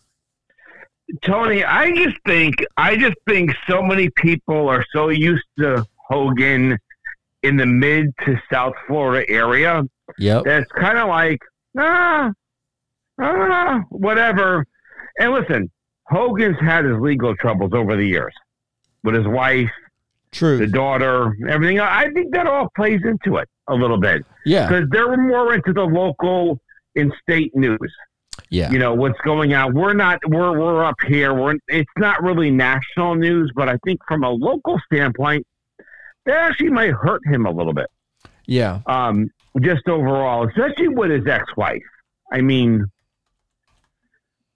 Tony, 1.24 1.63
I 1.63 1.91
just 1.95 2.17
think 2.26 2.56
I 2.78 2.95
just 2.95 3.15
think 3.28 3.52
so 3.67 3.82
many 3.82 4.10
people 4.17 4.69
are 4.69 4.86
so 4.93 5.10
used 5.10 5.45
to 5.60 5.86
Hogan 6.08 6.78
in 7.43 7.58
the 7.58 7.65
mid 7.65 8.08
to 8.26 8.39
South 8.52 8.74
Florida 8.88 9.26
area 9.30 9.84
Yep. 10.17 10.43
that 10.45 10.62
it's 10.63 10.72
kind 10.72 10.98
of 10.98 11.08
like 11.08 11.39
ah, 11.78 12.32
ah, 13.19 13.82
whatever. 13.89 14.65
And 15.19 15.32
listen, 15.34 15.69
Hogan's 16.08 16.58
had 16.60 16.86
his 16.86 16.98
legal 17.00 17.36
troubles 17.36 17.72
over 17.74 17.95
the 17.95 18.06
years 18.06 18.34
with 19.04 19.15
his 19.15 19.28
wife, 19.28 19.69
True. 20.32 20.58
the 20.58 20.67
daughter, 20.67 21.36
everything. 21.48 21.80
I 21.80 22.10
think 22.12 22.34
that 22.34 22.48
all 22.48 22.69
plays 22.76 23.02
into 23.04 23.38
it 23.38 23.48
a 23.67 23.74
little 23.76 24.00
bit 24.00 24.26
Yeah. 24.45 24.67
because 24.67 24.89
they're 24.89 25.15
more 25.17 25.54
into 25.54 25.74
the 25.74 25.84
local 25.84 26.60
and 26.95 27.13
state 27.22 27.56
news. 27.56 27.93
Yeah. 28.52 28.72
you 28.72 28.80
know 28.80 28.94
what's 28.96 29.20
going 29.22 29.54
on. 29.54 29.74
We're 29.76 29.94
not 29.94 30.20
we're 30.28 30.58
we're 30.58 30.84
up 30.84 30.96
here. 31.08 31.34
We're 31.34 31.56
it's 31.68 31.92
not 31.98 32.24
really 32.24 32.50
national 32.52 33.16
news, 33.16 33.52
but 33.56 33.70
I 33.70 33.78
think 33.86 34.00
from 34.08 34.24
a 34.24 34.30
local 34.30 34.80
standpoint, 34.92 35.46
that 36.26 36.36
actually 36.36 36.70
might 36.72 36.92
hurt 36.92 37.22
him 37.26 37.46
a 37.46 37.52
little 37.52 37.74
bit. 37.74 37.88
Yeah. 38.48 38.80
Um, 38.88 39.30
just 39.62 39.88
overall, 39.88 40.48
especially 40.48 40.88
with 40.88 41.12
his 41.12 41.28
ex-wife. 41.28 41.84
I 42.32 42.42
mean, 42.42 42.86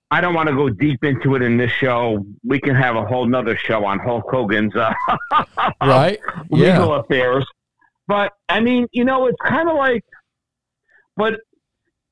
I 0.10 0.22
don't 0.22 0.34
want 0.34 0.50
to 0.50 0.56
go 0.56 0.70
deep 0.70 1.04
into 1.04 1.36
it 1.36 1.42
in 1.42 1.58
this 1.58 1.72
show. 1.72 2.24
We 2.44 2.60
can 2.60 2.76
have 2.76 2.96
a 2.96 3.06
whole 3.06 3.26
nother 3.26 3.56
show 3.58 3.84
on 3.86 4.00
Hulk 4.00 4.26
Hogan's 4.30 4.76
uh, 4.76 4.94
Right. 5.82 6.20
Yeah. 6.52 6.80
legal 6.80 6.94
affairs. 6.96 7.46
But 8.08 8.34
I 8.50 8.60
mean, 8.60 8.88
you 8.92 9.06
know, 9.06 9.28
it's 9.28 9.40
kind 9.44 9.70
of 9.70 9.76
like, 9.78 10.04
but 11.16 11.40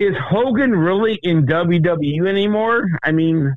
is 0.01 0.15
Hogan 0.17 0.71
really 0.71 1.19
in 1.23 1.45
WWE 1.45 2.27
anymore? 2.27 2.87
I 3.03 3.11
mean, 3.11 3.55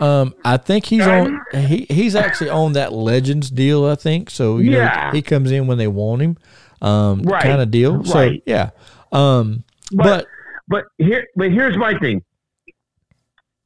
Um, 0.00 0.34
I 0.44 0.56
think 0.56 0.86
he's 0.86 1.06
on. 1.06 1.40
He 1.52 1.86
he's 1.88 2.16
actually 2.16 2.50
on 2.50 2.72
that 2.72 2.92
Legends 2.92 3.50
deal. 3.50 3.84
I 3.86 3.94
think 3.94 4.28
so. 4.30 4.58
You 4.58 4.72
Yeah. 4.72 5.04
know, 5.06 5.10
he 5.12 5.22
comes 5.22 5.52
in 5.52 5.66
when 5.68 5.78
they 5.78 5.86
want 5.86 6.22
him, 6.22 6.36
um, 6.82 7.22
Right. 7.22 7.42
kind 7.42 7.60
of 7.62 7.70
deal. 7.70 8.02
So 8.04 8.18
Right. 8.18 8.42
yeah. 8.44 8.70
Um, 9.12 9.62
But- 9.92 10.04
but 10.04 10.26
but 10.66 10.84
here, 10.98 11.26
but 11.36 11.52
here's 11.52 11.76
my 11.76 11.96
thing. 11.98 12.22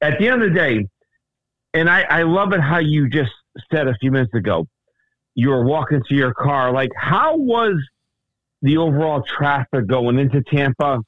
At 0.03 0.19
the 0.19 0.29
end 0.29 0.43
of 0.43 0.53
the 0.53 0.55
day, 0.55 0.87
and 1.75 1.89
I, 1.89 2.03
I 2.03 2.23
love 2.25 2.53
it 2.53 2.61
how 2.61 2.79
you 2.79 3.09
just 3.09 3.33
said 3.73 3.89
a 3.89 3.95
few 4.01 4.11
minutes 4.11 4.35
ago, 4.35 4.67
you 5.35 5.49
were 5.49 5.65
walking 5.65 6.03
to 6.09 6.15
your 6.15 6.35
car. 6.35 6.73
Like, 6.73 6.91
how 6.97 7.37
was 7.37 7.75
the 8.63 8.77
overall 8.77 9.23
traffic 9.23 9.87
going 9.87 10.19
into 10.19 10.43
Tampa? 10.43 11.01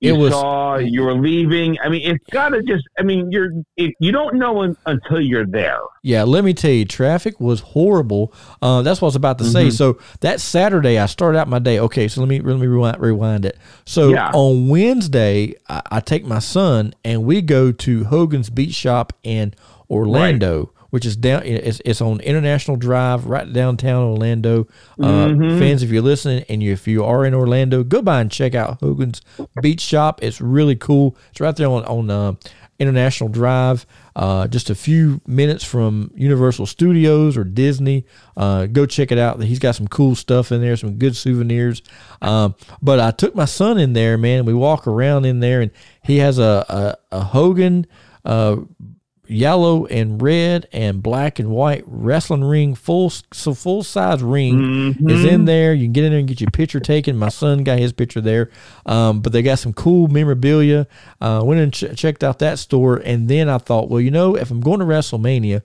You 0.00 0.14
It 0.14 0.18
was- 0.18 0.32
saw 0.32 0.76
you 0.76 1.02
were 1.04 1.14
leaving. 1.14 1.78
I 1.82 1.88
mean, 1.88 2.02
it's 2.04 2.22
got 2.30 2.50
to 2.50 2.62
just. 2.62 2.84
I 2.98 3.02
mean, 3.02 3.30
you're 3.32 3.50
it, 3.78 3.94
you 3.98 4.12
don't 4.12 4.36
know 4.36 4.60
un, 4.62 4.76
until 4.84 5.20
you're 5.22 5.46
there. 5.46 5.78
Yeah, 6.02 6.24
let 6.24 6.44
me 6.44 6.52
tell 6.52 6.70
you, 6.70 6.84
traffic 6.84 7.40
was 7.40 7.60
horrible. 7.60 8.32
Uh, 8.60 8.82
that's 8.82 9.00
what 9.00 9.06
I 9.06 9.08
was 9.08 9.16
about 9.16 9.38
to 9.38 9.44
Mm-hmm. 9.44 9.52
say. 9.52 9.70
So 9.70 9.98
that 10.20 10.42
Saturday, 10.42 10.98
I 10.98 11.06
started 11.06 11.38
out 11.38 11.48
my 11.48 11.58
day. 11.60 11.78
Okay, 11.80 12.08
so 12.08 12.20
let 12.20 12.28
me 12.28 12.40
let 12.40 12.58
me 12.58 12.66
rewind, 12.66 13.00
rewind 13.00 13.46
it. 13.46 13.56
So 13.86 14.10
Yeah. 14.10 14.30
on 14.34 14.68
Wednesday, 14.68 15.54
I, 15.68 15.80
I 15.90 16.00
take 16.00 16.26
my 16.26 16.40
son 16.40 16.92
and 17.02 17.24
we 17.24 17.40
go 17.40 17.72
to 17.72 18.04
Hogan's 18.04 18.50
Beach 18.50 18.74
Shop 18.74 19.14
in 19.22 19.54
Orlando, 19.88 20.72
which 20.90 21.04
is 21.04 21.16
down. 21.16 21.42
It's, 21.44 21.80
it's 21.84 22.00
on 22.00 22.20
International 22.20 22.76
Drive, 22.76 23.26
right 23.26 23.50
downtown 23.52 24.02
Orlando. 24.02 24.66
Uh, 25.00 25.26
Mm-hmm. 25.26 25.58
Fans, 25.58 25.82
if 25.82 25.90
you're 25.90 26.02
listening 26.02 26.44
and 26.48 26.62
you, 26.62 26.72
if 26.72 26.86
you 26.86 27.04
are 27.04 27.24
in 27.26 27.34
Orlando, 27.34 27.82
go 27.82 28.02
by 28.02 28.20
and 28.20 28.30
check 28.30 28.54
out 28.54 28.80
Hogan's 28.80 29.20
Beach 29.60 29.80
Shop. 29.80 30.22
It's 30.22 30.40
really 30.40 30.76
cool. 30.76 31.16
It's 31.30 31.40
right 31.40 31.54
there 31.56 31.68
on 31.68 31.84
on. 31.84 32.10
Uh, 32.10 32.32
International 32.78 33.30
Drive, 33.30 33.86
uh, 34.16 34.46
just 34.48 34.68
a 34.68 34.74
few 34.74 35.22
minutes 35.26 35.64
from 35.64 36.10
Universal 36.14 36.66
Studios 36.66 37.34
or 37.34 37.42
Disney. 37.42 38.04
Uh, 38.36 38.66
go 38.66 38.84
check 38.84 39.10
it 39.10 39.16
out. 39.16 39.42
He's 39.42 39.58
got 39.58 39.76
some 39.76 39.88
cool 39.88 40.14
stuff 40.14 40.52
in 40.52 40.60
there, 40.60 40.76
some 40.76 40.98
good 40.98 41.16
souvenirs. 41.16 41.80
Um, 42.20 42.54
but 42.82 43.00
I 43.00 43.12
took 43.12 43.34
my 43.34 43.46
son 43.46 43.78
in 43.78 43.94
there, 43.94 44.18
man. 44.18 44.44
We 44.44 44.52
walk 44.52 44.86
around 44.86 45.24
in 45.24 45.40
there, 45.40 45.62
and 45.62 45.70
he 46.02 46.18
has 46.18 46.38
a 46.38 46.98
a, 47.12 47.16
a 47.16 47.20
Hogan. 47.24 47.86
Uh, 48.26 48.56
yellow 49.28 49.86
and 49.86 50.20
red 50.20 50.68
and 50.72 51.02
black 51.02 51.38
and 51.38 51.50
white 51.50 51.84
wrestling 51.86 52.44
ring 52.44 52.74
full 52.74 53.10
so 53.32 53.54
full 53.54 53.82
size 53.82 54.22
ring 54.22 54.96
is 55.08 55.24
in 55.24 55.44
there. 55.44 55.74
You 55.74 55.86
can 55.86 55.92
get 55.92 56.04
in 56.04 56.10
there 56.12 56.18
and 56.18 56.28
get 56.28 56.40
your 56.40 56.50
picture 56.50 56.80
taken. 56.80 57.16
My 57.16 57.28
son 57.28 57.64
got 57.64 57.78
his 57.78 57.92
picture 57.92 58.20
there. 58.20 58.50
Um, 58.84 59.20
but 59.20 59.32
they 59.32 59.42
got 59.42 59.58
some 59.58 59.72
cool 59.72 60.08
memorabilia. 60.08 60.86
Uh, 61.20 61.42
went 61.44 61.60
and 61.60 61.72
ch- 61.72 61.98
checked 61.98 62.22
out 62.22 62.38
that 62.40 62.58
store. 62.58 62.96
And 62.96 63.28
then 63.28 63.48
i 63.48 63.58
thought 63.58 63.88
well 63.88 64.00
you 64.00 64.10
know 64.10 64.36
if 64.36 64.50
i'm 64.50 64.60
going 64.60 64.80
to 64.80 64.86
wrestlemania 64.86 65.62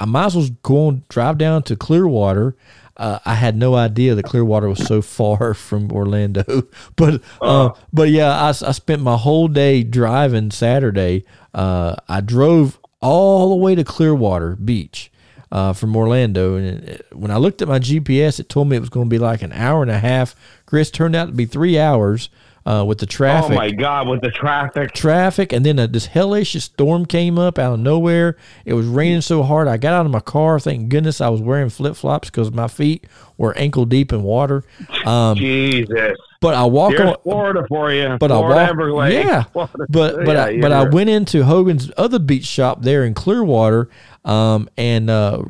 I 0.00 0.04
might 0.04 0.26
as 0.26 0.36
well 0.36 0.48
go 0.62 0.88
and 0.88 1.08
drive 1.08 1.38
down 1.38 1.62
to 1.64 1.76
Clearwater. 1.76 2.56
Uh, 2.96 3.18
I 3.24 3.34
had 3.34 3.56
no 3.56 3.74
idea 3.76 4.14
that 4.14 4.24
Clearwater 4.24 4.68
was 4.68 4.84
so 4.84 5.02
far 5.02 5.54
from 5.54 5.92
Orlando, 5.92 6.68
but 6.96 7.22
uh, 7.40 7.70
but 7.92 8.10
yeah, 8.10 8.30
I, 8.32 8.48
I 8.48 8.72
spent 8.72 9.02
my 9.02 9.16
whole 9.16 9.48
day 9.48 9.82
driving 9.84 10.50
Saturday. 10.50 11.24
Uh, 11.54 11.94
I 12.08 12.20
drove 12.20 12.78
all 13.00 13.50
the 13.50 13.56
way 13.56 13.74
to 13.74 13.84
Clearwater 13.84 14.56
Beach 14.56 15.10
uh, 15.50 15.72
from 15.72 15.96
Orlando, 15.96 16.56
and 16.56 16.66
it, 16.84 17.06
when 17.12 17.30
I 17.30 17.36
looked 17.36 17.62
at 17.62 17.68
my 17.68 17.78
GPS, 17.78 18.38
it 18.40 18.48
told 18.48 18.68
me 18.68 18.76
it 18.76 18.80
was 18.80 18.88
going 18.90 19.06
to 19.06 19.10
be 19.10 19.18
like 19.18 19.42
an 19.42 19.52
hour 19.52 19.82
and 19.82 19.90
a 19.90 19.98
half. 19.98 20.34
Chris 20.66 20.90
turned 20.90 21.16
out 21.16 21.26
to 21.26 21.32
be 21.32 21.46
three 21.46 21.78
hours 21.78 22.28
uh, 22.66 22.84
with 22.86 22.98
the 22.98 23.06
traffic 23.06 23.52
Oh 23.52 23.54
my 23.54 23.70
God, 23.70 24.08
with 24.08 24.20
the 24.20 24.30
traffic. 24.30 24.92
traffic, 24.92 25.52
and 25.54 25.64
then 25.64 25.78
a, 25.78 25.86
this 25.86 26.08
hellacious 26.08 26.62
storm 26.62 27.06
came 27.06 27.38
up 27.38 27.58
out 27.58 27.72
of 27.72 27.80
nowhere. 27.80 28.36
It 28.66 28.74
was 28.74 28.86
raining 28.86 29.22
so 29.22 29.42
hard. 29.42 29.68
I 29.68 29.78
got 29.78 29.94
out 29.94 30.04
of 30.04 30.12
my 30.12 30.20
car. 30.20 30.60
Thank 30.60 30.90
goodness 30.90 31.22
I 31.22 31.30
was 31.30 31.40
wearing 31.40 31.70
flip 31.70 31.96
flops 31.96 32.28
because 32.28 32.52
my 32.52 32.68
feet 32.68 33.06
were 33.38 33.56
ankle 33.56 33.86
deep 33.86 34.12
in 34.12 34.22
water. 34.22 34.64
Um, 35.06 35.36
Jesus. 35.38 36.18
But 36.40 36.54
I 36.54 36.64
walk 36.64 36.98
on. 37.00 37.16
Florida 37.22 37.64
for 37.68 37.92
you. 37.92 38.16
But 38.18 38.30
I 38.32 38.38
walk, 38.38 38.68
Everglades. 38.68 39.14
yeah. 39.26 39.42
Florida- 39.52 39.86
But 39.88 40.24
but 40.24 40.36
I 40.36 40.50
yeah, 40.50 40.60
but 40.60 40.72
I 40.72 40.84
went 40.84 41.10
into 41.10 41.44
Hogan's 41.44 41.90
other 41.96 42.18
beach 42.18 42.44
shop 42.46 42.82
there 42.82 43.04
in 43.04 43.14
Clearwater, 43.14 43.88
um, 44.24 44.68
and 44.76 45.10
uh, 45.10 45.42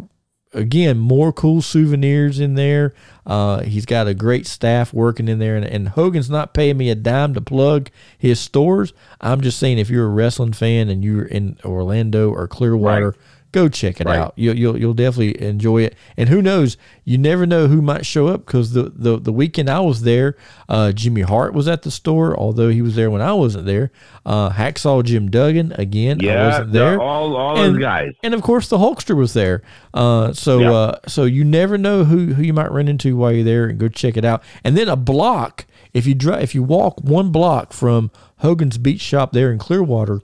again 0.54 0.98
more 0.98 1.32
cool 1.32 1.60
souvenirs 1.62 2.40
in 2.40 2.54
there. 2.54 2.94
Uh, 3.26 3.60
he's 3.60 3.84
got 3.84 4.06
a 4.08 4.14
great 4.14 4.46
staff 4.46 4.94
working 4.94 5.28
in 5.28 5.38
there, 5.38 5.54
and, 5.56 5.64
and 5.66 5.90
Hogan's 5.90 6.30
not 6.30 6.54
paying 6.54 6.78
me 6.78 6.88
a 6.88 6.94
dime 6.94 7.34
to 7.34 7.42
plug 7.42 7.90
his 8.16 8.40
stores. 8.40 8.94
I'm 9.20 9.42
just 9.42 9.58
saying, 9.58 9.76
if 9.78 9.90
you're 9.90 10.06
a 10.06 10.10
wrestling 10.10 10.54
fan 10.54 10.88
and 10.88 11.04
you're 11.04 11.26
in 11.26 11.58
Orlando 11.64 12.30
or 12.30 12.48
Clearwater. 12.48 13.10
Right. 13.10 13.18
Go 13.50 13.68
check 13.70 13.98
it 13.98 14.06
Right. 14.06 14.18
out. 14.18 14.34
You'll, 14.36 14.56
you'll 14.58 14.78
you'll 14.78 14.92
definitely 14.94 15.40
enjoy 15.42 15.82
it. 15.82 15.94
And 16.18 16.28
who 16.28 16.42
knows? 16.42 16.76
You 17.04 17.16
never 17.16 17.46
know 17.46 17.66
who 17.66 17.80
might 17.80 18.04
show 18.04 18.26
up 18.26 18.44
because 18.44 18.72
the, 18.72 18.92
the 18.94 19.18
the 19.18 19.32
weekend 19.32 19.70
I 19.70 19.80
was 19.80 20.02
there, 20.02 20.36
uh, 20.68 20.92
Jimmy 20.92 21.22
Hart 21.22 21.54
was 21.54 21.66
at 21.66 21.80
the 21.80 21.90
store, 21.90 22.36
although 22.38 22.68
he 22.68 22.82
was 22.82 22.94
there 22.94 23.10
when 23.10 23.22
I 23.22 23.32
wasn't 23.32 23.64
there. 23.64 23.90
Uh, 24.26 24.50
Hacksaw 24.50 25.02
Jim 25.02 25.30
Duggan 25.30 25.72
again. 25.78 26.18
I 26.20 26.24
Yeah, 26.26 26.46
wasn't 26.48 26.72
there. 26.72 27.00
all 27.00 27.36
all 27.36 27.58
and, 27.58 27.76
those 27.76 27.80
guys. 27.80 28.10
and 28.22 28.34
of 28.34 28.42
course 28.42 28.68
the 28.68 28.76
Hulkster 28.76 29.16
was 29.16 29.32
there. 29.32 29.62
Uh, 29.94 30.34
so 30.34 30.58
Yeah. 30.58 30.72
uh, 30.72 30.98
so 31.06 31.24
you 31.24 31.42
never 31.42 31.78
know 31.78 32.04
who 32.04 32.34
who 32.34 32.42
you 32.42 32.52
might 32.52 32.70
run 32.70 32.86
into 32.86 33.16
while 33.16 33.32
you're 33.32 33.44
there, 33.44 33.64
and 33.64 33.78
go 33.78 33.88
check 33.88 34.18
it 34.18 34.26
out. 34.26 34.42
And 34.62 34.76
then 34.76 34.88
a 34.90 34.96
block 34.96 35.64
if 35.94 36.06
you 36.06 36.14
drive 36.14 36.42
if 36.42 36.54
you 36.54 36.62
walk 36.62 37.00
one 37.02 37.30
block 37.30 37.72
from 37.72 38.10
Hogan's 38.40 38.76
Beach 38.76 39.00
Shop 39.00 39.32
there 39.32 39.50
in 39.50 39.58
Clearwater, 39.58 40.20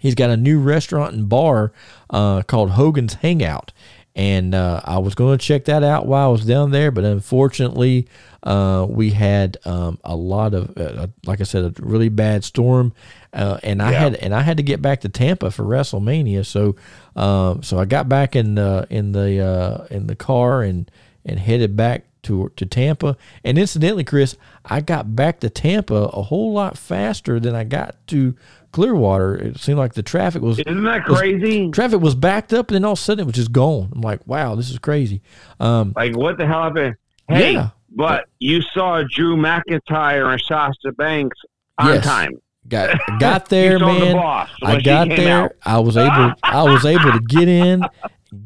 he's 0.00 0.14
got 0.14 0.30
a 0.30 0.36
new 0.36 0.58
restaurant 0.60 1.14
and 1.14 1.28
bar 1.28 1.72
uh, 2.10 2.42
called 2.42 2.70
Hogan's 2.72 3.14
Hangout. 3.14 3.72
And 4.14 4.54
uh, 4.54 4.80
I 4.82 4.96
was 4.96 5.14
going 5.14 5.36
to 5.36 5.44
check 5.44 5.66
that 5.66 5.82
out 5.82 6.06
while 6.06 6.28
I 6.28 6.32
was 6.32 6.46
down 6.46 6.70
there, 6.70 6.90
but 6.90 7.04
unfortunately, 7.04 8.08
uh, 8.42 8.86
we 8.88 9.10
had 9.10 9.58
um, 9.66 9.98
a 10.04 10.16
lot 10.16 10.54
of, 10.54 10.74
uh, 10.78 11.08
like 11.26 11.42
I 11.42 11.44
said, 11.44 11.64
a 11.64 11.82
really 11.82 12.08
bad 12.08 12.42
storm, 12.42 12.94
uh, 13.34 13.58
and 13.62 13.82
I 13.82 13.92
Yeah. 13.92 13.98
had 13.98 14.14
and 14.14 14.34
I 14.34 14.40
had 14.40 14.56
to 14.56 14.62
get 14.62 14.80
back 14.80 15.02
to 15.02 15.10
Tampa 15.10 15.50
for 15.50 15.64
WrestleMania. 15.64 16.46
So, 16.46 16.76
um, 17.14 17.62
so 17.62 17.78
I 17.78 17.84
got 17.84 18.08
back 18.08 18.34
in 18.34 18.54
the 18.54 18.86
in 18.88 19.12
the 19.12 19.40
uh, 19.44 19.86
in 19.90 20.06
the 20.06 20.16
car 20.16 20.62
and 20.62 20.90
and 21.26 21.38
headed 21.38 21.76
back 21.76 22.04
to 22.22 22.50
to 22.56 22.64
Tampa. 22.64 23.18
And 23.44 23.58
incidentally, 23.58 24.04
Chris, 24.04 24.36
I 24.64 24.80
got 24.80 25.14
back 25.14 25.40
to 25.40 25.50
Tampa 25.50 25.94
a 25.94 26.22
whole 26.22 26.54
lot 26.54 26.78
faster 26.78 27.38
than 27.38 27.54
I 27.54 27.64
got 27.64 27.96
to 28.06 28.34
Clearwater. 28.72 29.34
It 29.36 29.58
seemed 29.58 29.78
like 29.78 29.94
the 29.94 30.02
traffic 30.02 30.42
was 30.42 30.58
Isn't 30.58 30.84
that 30.84 31.08
was- 31.08 31.18
crazy? 31.18 31.70
traffic 31.70 32.00
was 32.00 32.14
backed 32.14 32.52
up, 32.52 32.68
and 32.70 32.74
then 32.76 32.84
all 32.84 32.92
of 32.92 32.98
a 32.98 33.02
sudden 33.02 33.22
it 33.22 33.26
was 33.26 33.34
just 33.34 33.52
gone. 33.52 33.90
I'm 33.94 34.00
like, 34.00 34.26
wow, 34.26 34.54
this 34.54 34.70
is 34.70 34.78
crazy. 34.78 35.22
Um, 35.60 35.92
Like 35.96 36.16
what 36.16 36.38
the 36.38 36.46
hell 36.46 36.64
happened? 36.64 36.96
Hey, 37.28 37.52
Yeah. 37.54 37.70
but 37.94 38.26
you 38.38 38.60
saw 38.62 39.02
Drew 39.08 39.36
McIntyre 39.36 40.30
and 40.32 40.40
Sasha 40.40 40.92
Banks 40.96 41.38
on 41.78 41.86
Yes. 41.94 42.04
time. 42.04 42.32
got 42.68 42.98
got 43.20 43.48
there, 43.48 43.78
saw 43.78 43.86
the 43.94 44.00
man. 44.14 44.46
I 44.62 44.80
got 44.80 45.08
there. 45.08 45.44
out. 45.44 45.52
I 45.64 45.78
was 45.78 45.96
able. 45.96 46.32
I 46.42 46.62
was 46.64 46.84
able 46.84 47.12
to 47.12 47.20
get 47.28 47.46
in, 47.48 47.82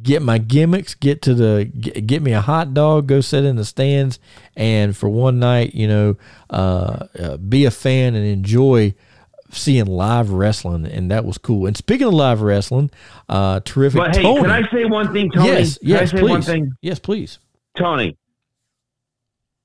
get 0.03 0.21
my 0.23 0.37
gimmicks, 0.39 0.95
get 0.95 1.23
to 1.23 1.35
the 1.35 1.71
get, 1.79 2.07
get 2.07 2.23
me 2.23 2.33
a 2.33 2.41
hot 2.43 2.75
dog, 2.75 3.07
go 3.07 3.21
sit 3.23 3.45
in 3.47 3.57
the 3.57 3.65
stands, 3.65 4.19
and 4.57 4.95
for 4.97 5.09
one 5.09 5.39
night, 5.39 5.75
you 5.75 5.89
know, 5.89 6.17
uh, 6.51 7.07
uh, 7.19 7.37
be 7.39 7.65
a 7.65 7.71
fan 7.71 8.15
and 8.15 8.27
enjoy 8.27 8.95
seeing 9.53 9.87
live 9.87 10.31
wrestling, 10.31 10.87
and 10.87 11.11
that 11.11 11.25
was 11.25 11.39
cool. 11.39 11.67
And 11.67 11.77
speaking 11.77 12.07
of 12.07 12.15
live 12.15 12.41
wrestling, 12.41 12.91
uh, 13.29 13.61
terrific. 13.61 13.99
But 13.99 14.17
hey, 14.17 14.23
Tony. 14.23 14.41
can 14.43 14.51
I 14.51 14.71
say 14.71 14.85
one 14.85 15.13
thing, 15.13 15.31
Tony? 15.31 15.49
yes, 15.49 15.79
Can 15.79 15.89
yes, 15.89 16.01
I 16.01 16.05
say 16.05 16.21
please. 16.21 16.31
one 16.31 16.43
thing? 16.43 16.73
Yes, 16.83 16.99
please. 16.99 17.39
Tony, 17.77 18.17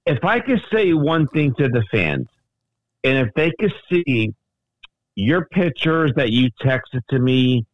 if 0.05 0.23
I 0.23 0.39
could 0.39 0.63
say 0.71 0.93
one 0.93 1.27
thing 1.27 1.53
to 1.55 1.67
the 1.67 1.83
fans, 1.91 2.27
and 3.03 3.27
if 3.27 3.33
they 3.35 3.51
could 3.59 3.73
see 3.89 4.33
your 5.15 5.45
pictures 5.45 6.11
that 6.15 6.31
you 6.31 6.49
texted 6.61 7.01
to 7.09 7.19
me, 7.19 7.65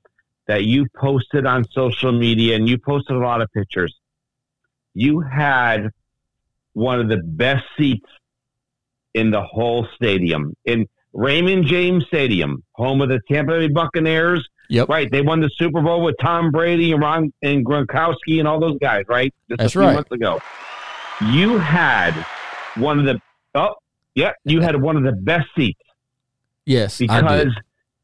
that 0.48 0.64
you 0.64 0.86
posted 0.96 1.46
on 1.46 1.66
social 1.72 2.12
media, 2.12 2.56
and 2.56 2.68
you 2.68 2.78
posted 2.78 3.16
a 3.16 3.20
lot 3.20 3.42
of 3.42 3.52
pictures, 3.54 3.96
you 4.94 5.22
had 5.22 5.90
one 6.74 7.00
of 7.00 7.10
the 7.10 7.18
best 7.18 7.66
seats 7.78 8.08
in 9.14 9.32
the 9.32 9.42
whole 9.42 9.88
stadium. 9.96 10.54
In 10.66 10.88
Raymond 11.14 11.66
James 11.66 12.06
Stadium, 12.08 12.64
home 12.74 13.02
of 13.02 13.10
the 13.10 13.20
Tampa 13.30 13.54
Bay 13.60 13.68
Buccaneers. 13.68 14.48
Yep. 14.70 14.88
Right. 14.88 15.12
They 15.12 15.22
won 15.22 15.42
the 15.42 15.50
Super 15.58 15.82
Bowl 15.82 16.02
with 16.02 16.16
Tom 16.22 16.50
Brady 16.50 16.94
and 16.94 17.02
Ron 17.02 17.34
and 17.42 17.66
Gronkowski 17.66 18.40
and 18.40 18.48
all 18.48 18.60
those 18.60 18.78
guys, 18.80 19.04
right? 19.10 19.34
Just 19.50 19.60
That's 19.60 19.72
a 19.76 19.80
few 19.80 19.82
right. 19.82 19.96
months 19.96 20.12
ago. 20.12 20.40
You 21.34 21.58
had 21.58 22.14
one 22.78 22.98
of 23.00 23.06
the 23.06 23.20
oh 23.54 23.76
yeah, 24.16 24.32
you 24.46 24.62
had 24.62 24.82
one 24.82 24.96
of 24.96 25.04
the 25.04 25.12
best 25.12 25.48
seats 25.58 25.80
Yes, 26.66 27.02
I 27.02 27.06
because 27.22 27.54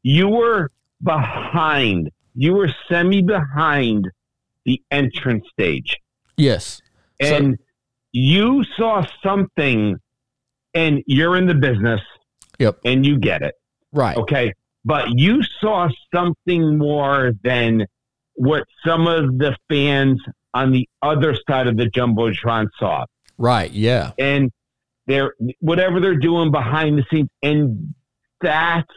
you 0.02 0.28
were 0.28 0.70
behind. 1.02 2.10
You 2.34 2.52
were 2.54 2.68
semi 2.88 3.22
behind 3.22 4.08
the 4.66 4.82
entrance 4.90 5.44
stage. 5.50 5.96
Yes. 6.36 6.82
So- 7.22 7.34
And 7.34 7.58
you 8.12 8.62
saw 8.76 9.06
something 9.22 9.96
and 10.74 11.02
you're 11.06 11.36
in 11.36 11.46
the 11.46 11.54
business. 11.54 12.00
Yep. 12.58 12.80
And 12.84 13.04
you 13.04 13.18
get 13.18 13.42
it. 13.42 13.54
Right. 13.92 14.16
Okay. 14.16 14.52
But 14.84 15.08
you 15.18 15.42
saw 15.60 15.88
something 16.14 16.78
more 16.78 17.32
than 17.42 17.86
what 18.34 18.64
some 18.86 19.06
of 19.06 19.38
the 19.38 19.56
fans 19.68 20.20
on 20.54 20.72
the 20.72 20.88
other 21.02 21.36
side 21.48 21.66
of 21.66 21.76
the 21.76 21.86
Jumbotron 21.86 22.68
saw. 22.78 23.04
Right. 23.36 23.70
Yeah. 23.70 24.12
And 24.18 24.50
they're 25.06 25.34
whatever 25.60 26.00
they're 26.00 26.16
doing 26.16 26.50
behind 26.50 26.98
the 26.98 27.04
scenes. 27.10 27.28
And 27.42 27.94
that's 28.40 28.88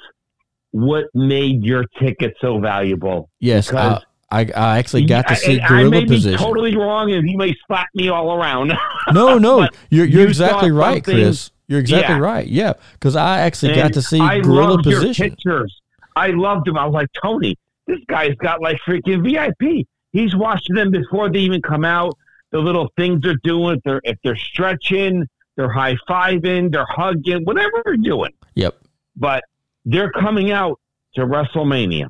what 0.71 1.06
made 1.13 1.63
your 1.63 1.86
ticket 2.00 2.36
so 2.39 2.60
valuable. 2.60 3.30
Yes. 3.39 3.74
I, 3.74 4.02
I, 4.32 4.41
I 4.56 4.78
actually 4.78 5.06
got 5.06 5.28
to 5.28 5.36
see 5.36 5.60
I, 5.60 5.65
I 5.65 5.67
gorilla 5.67 5.89
may 5.89 6.06
position. 6.06 6.32
be 6.32 6.38
totally 6.38 6.76
wrong, 6.76 7.12
and 7.12 7.28
he 7.28 7.36
may 7.36 7.54
slap 7.67 7.88
me 7.93 8.08
all 8.08 8.34
around. 8.34 8.71
No, 9.12 9.38
no, 9.38 9.67
you're 9.89 10.06
you're 10.06 10.21
you 10.21 10.28
exactly 10.28 10.71
right, 10.71 11.04
Chris. 11.04 11.52
You're 11.72 11.80
exactly 11.80 12.16
Yeah. 12.16 12.20
right. 12.22 12.46
Yeah, 12.48 12.74
because 12.94 13.16
I 13.16 13.40
actually 13.40 13.76
got 13.76 13.94
to 13.94 14.02
see 14.02 14.20
I 14.20 14.42
gorilla 14.42 14.84
position. 14.84 15.30
pictures. 15.30 15.82
I 16.18 16.28
loved 16.32 16.68
him. 16.68 16.78
I 16.78 16.84
was 16.86 16.94
like, 16.94 17.08
Tony, 17.24 17.56
this 17.88 18.00
guy's 18.10 18.36
got 18.36 18.62
like 18.62 18.78
freaking 18.86 19.24
VIP. 19.24 19.88
He's 20.12 20.36
watching 20.36 20.76
them 20.76 20.92
before 20.92 21.30
they 21.32 21.40
even 21.40 21.62
come 21.62 21.86
out. 21.86 22.18
The 22.52 22.60
little 22.60 22.92
things 22.98 23.22
they're 23.22 23.40
doing, 23.46 23.78
if 23.78 23.84
they're 23.86 24.02
if 24.04 24.18
they're 24.22 24.36
stretching, 24.36 25.26
they're 25.56 25.72
high 25.72 25.96
fiving, 26.10 26.74
they're 26.74 26.86
hugging, 26.90 27.46
whatever 27.46 27.82
they're 27.86 27.96
doing. 27.96 28.32
Yep. 28.56 28.78
But 29.16 29.46
they're 29.86 30.12
coming 30.12 30.52
out 30.52 30.78
to 31.16 31.22
WrestleMania, 31.22 32.08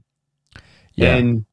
Yeah. 0.95 1.15
and 1.17 1.45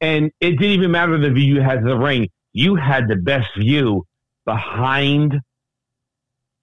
and 0.00 0.32
it 0.40 0.50
didn't 0.58 0.64
even 0.64 0.90
matter 0.90 1.16
the 1.18 1.30
view 1.30 1.54
you 1.54 1.60
had 1.60 1.78
of 1.78 1.84
the 1.84 1.96
ring. 1.96 2.28
You 2.52 2.74
had 2.74 3.06
the 3.06 3.14
best 3.14 3.50
view 3.56 4.04
behind 4.44 5.40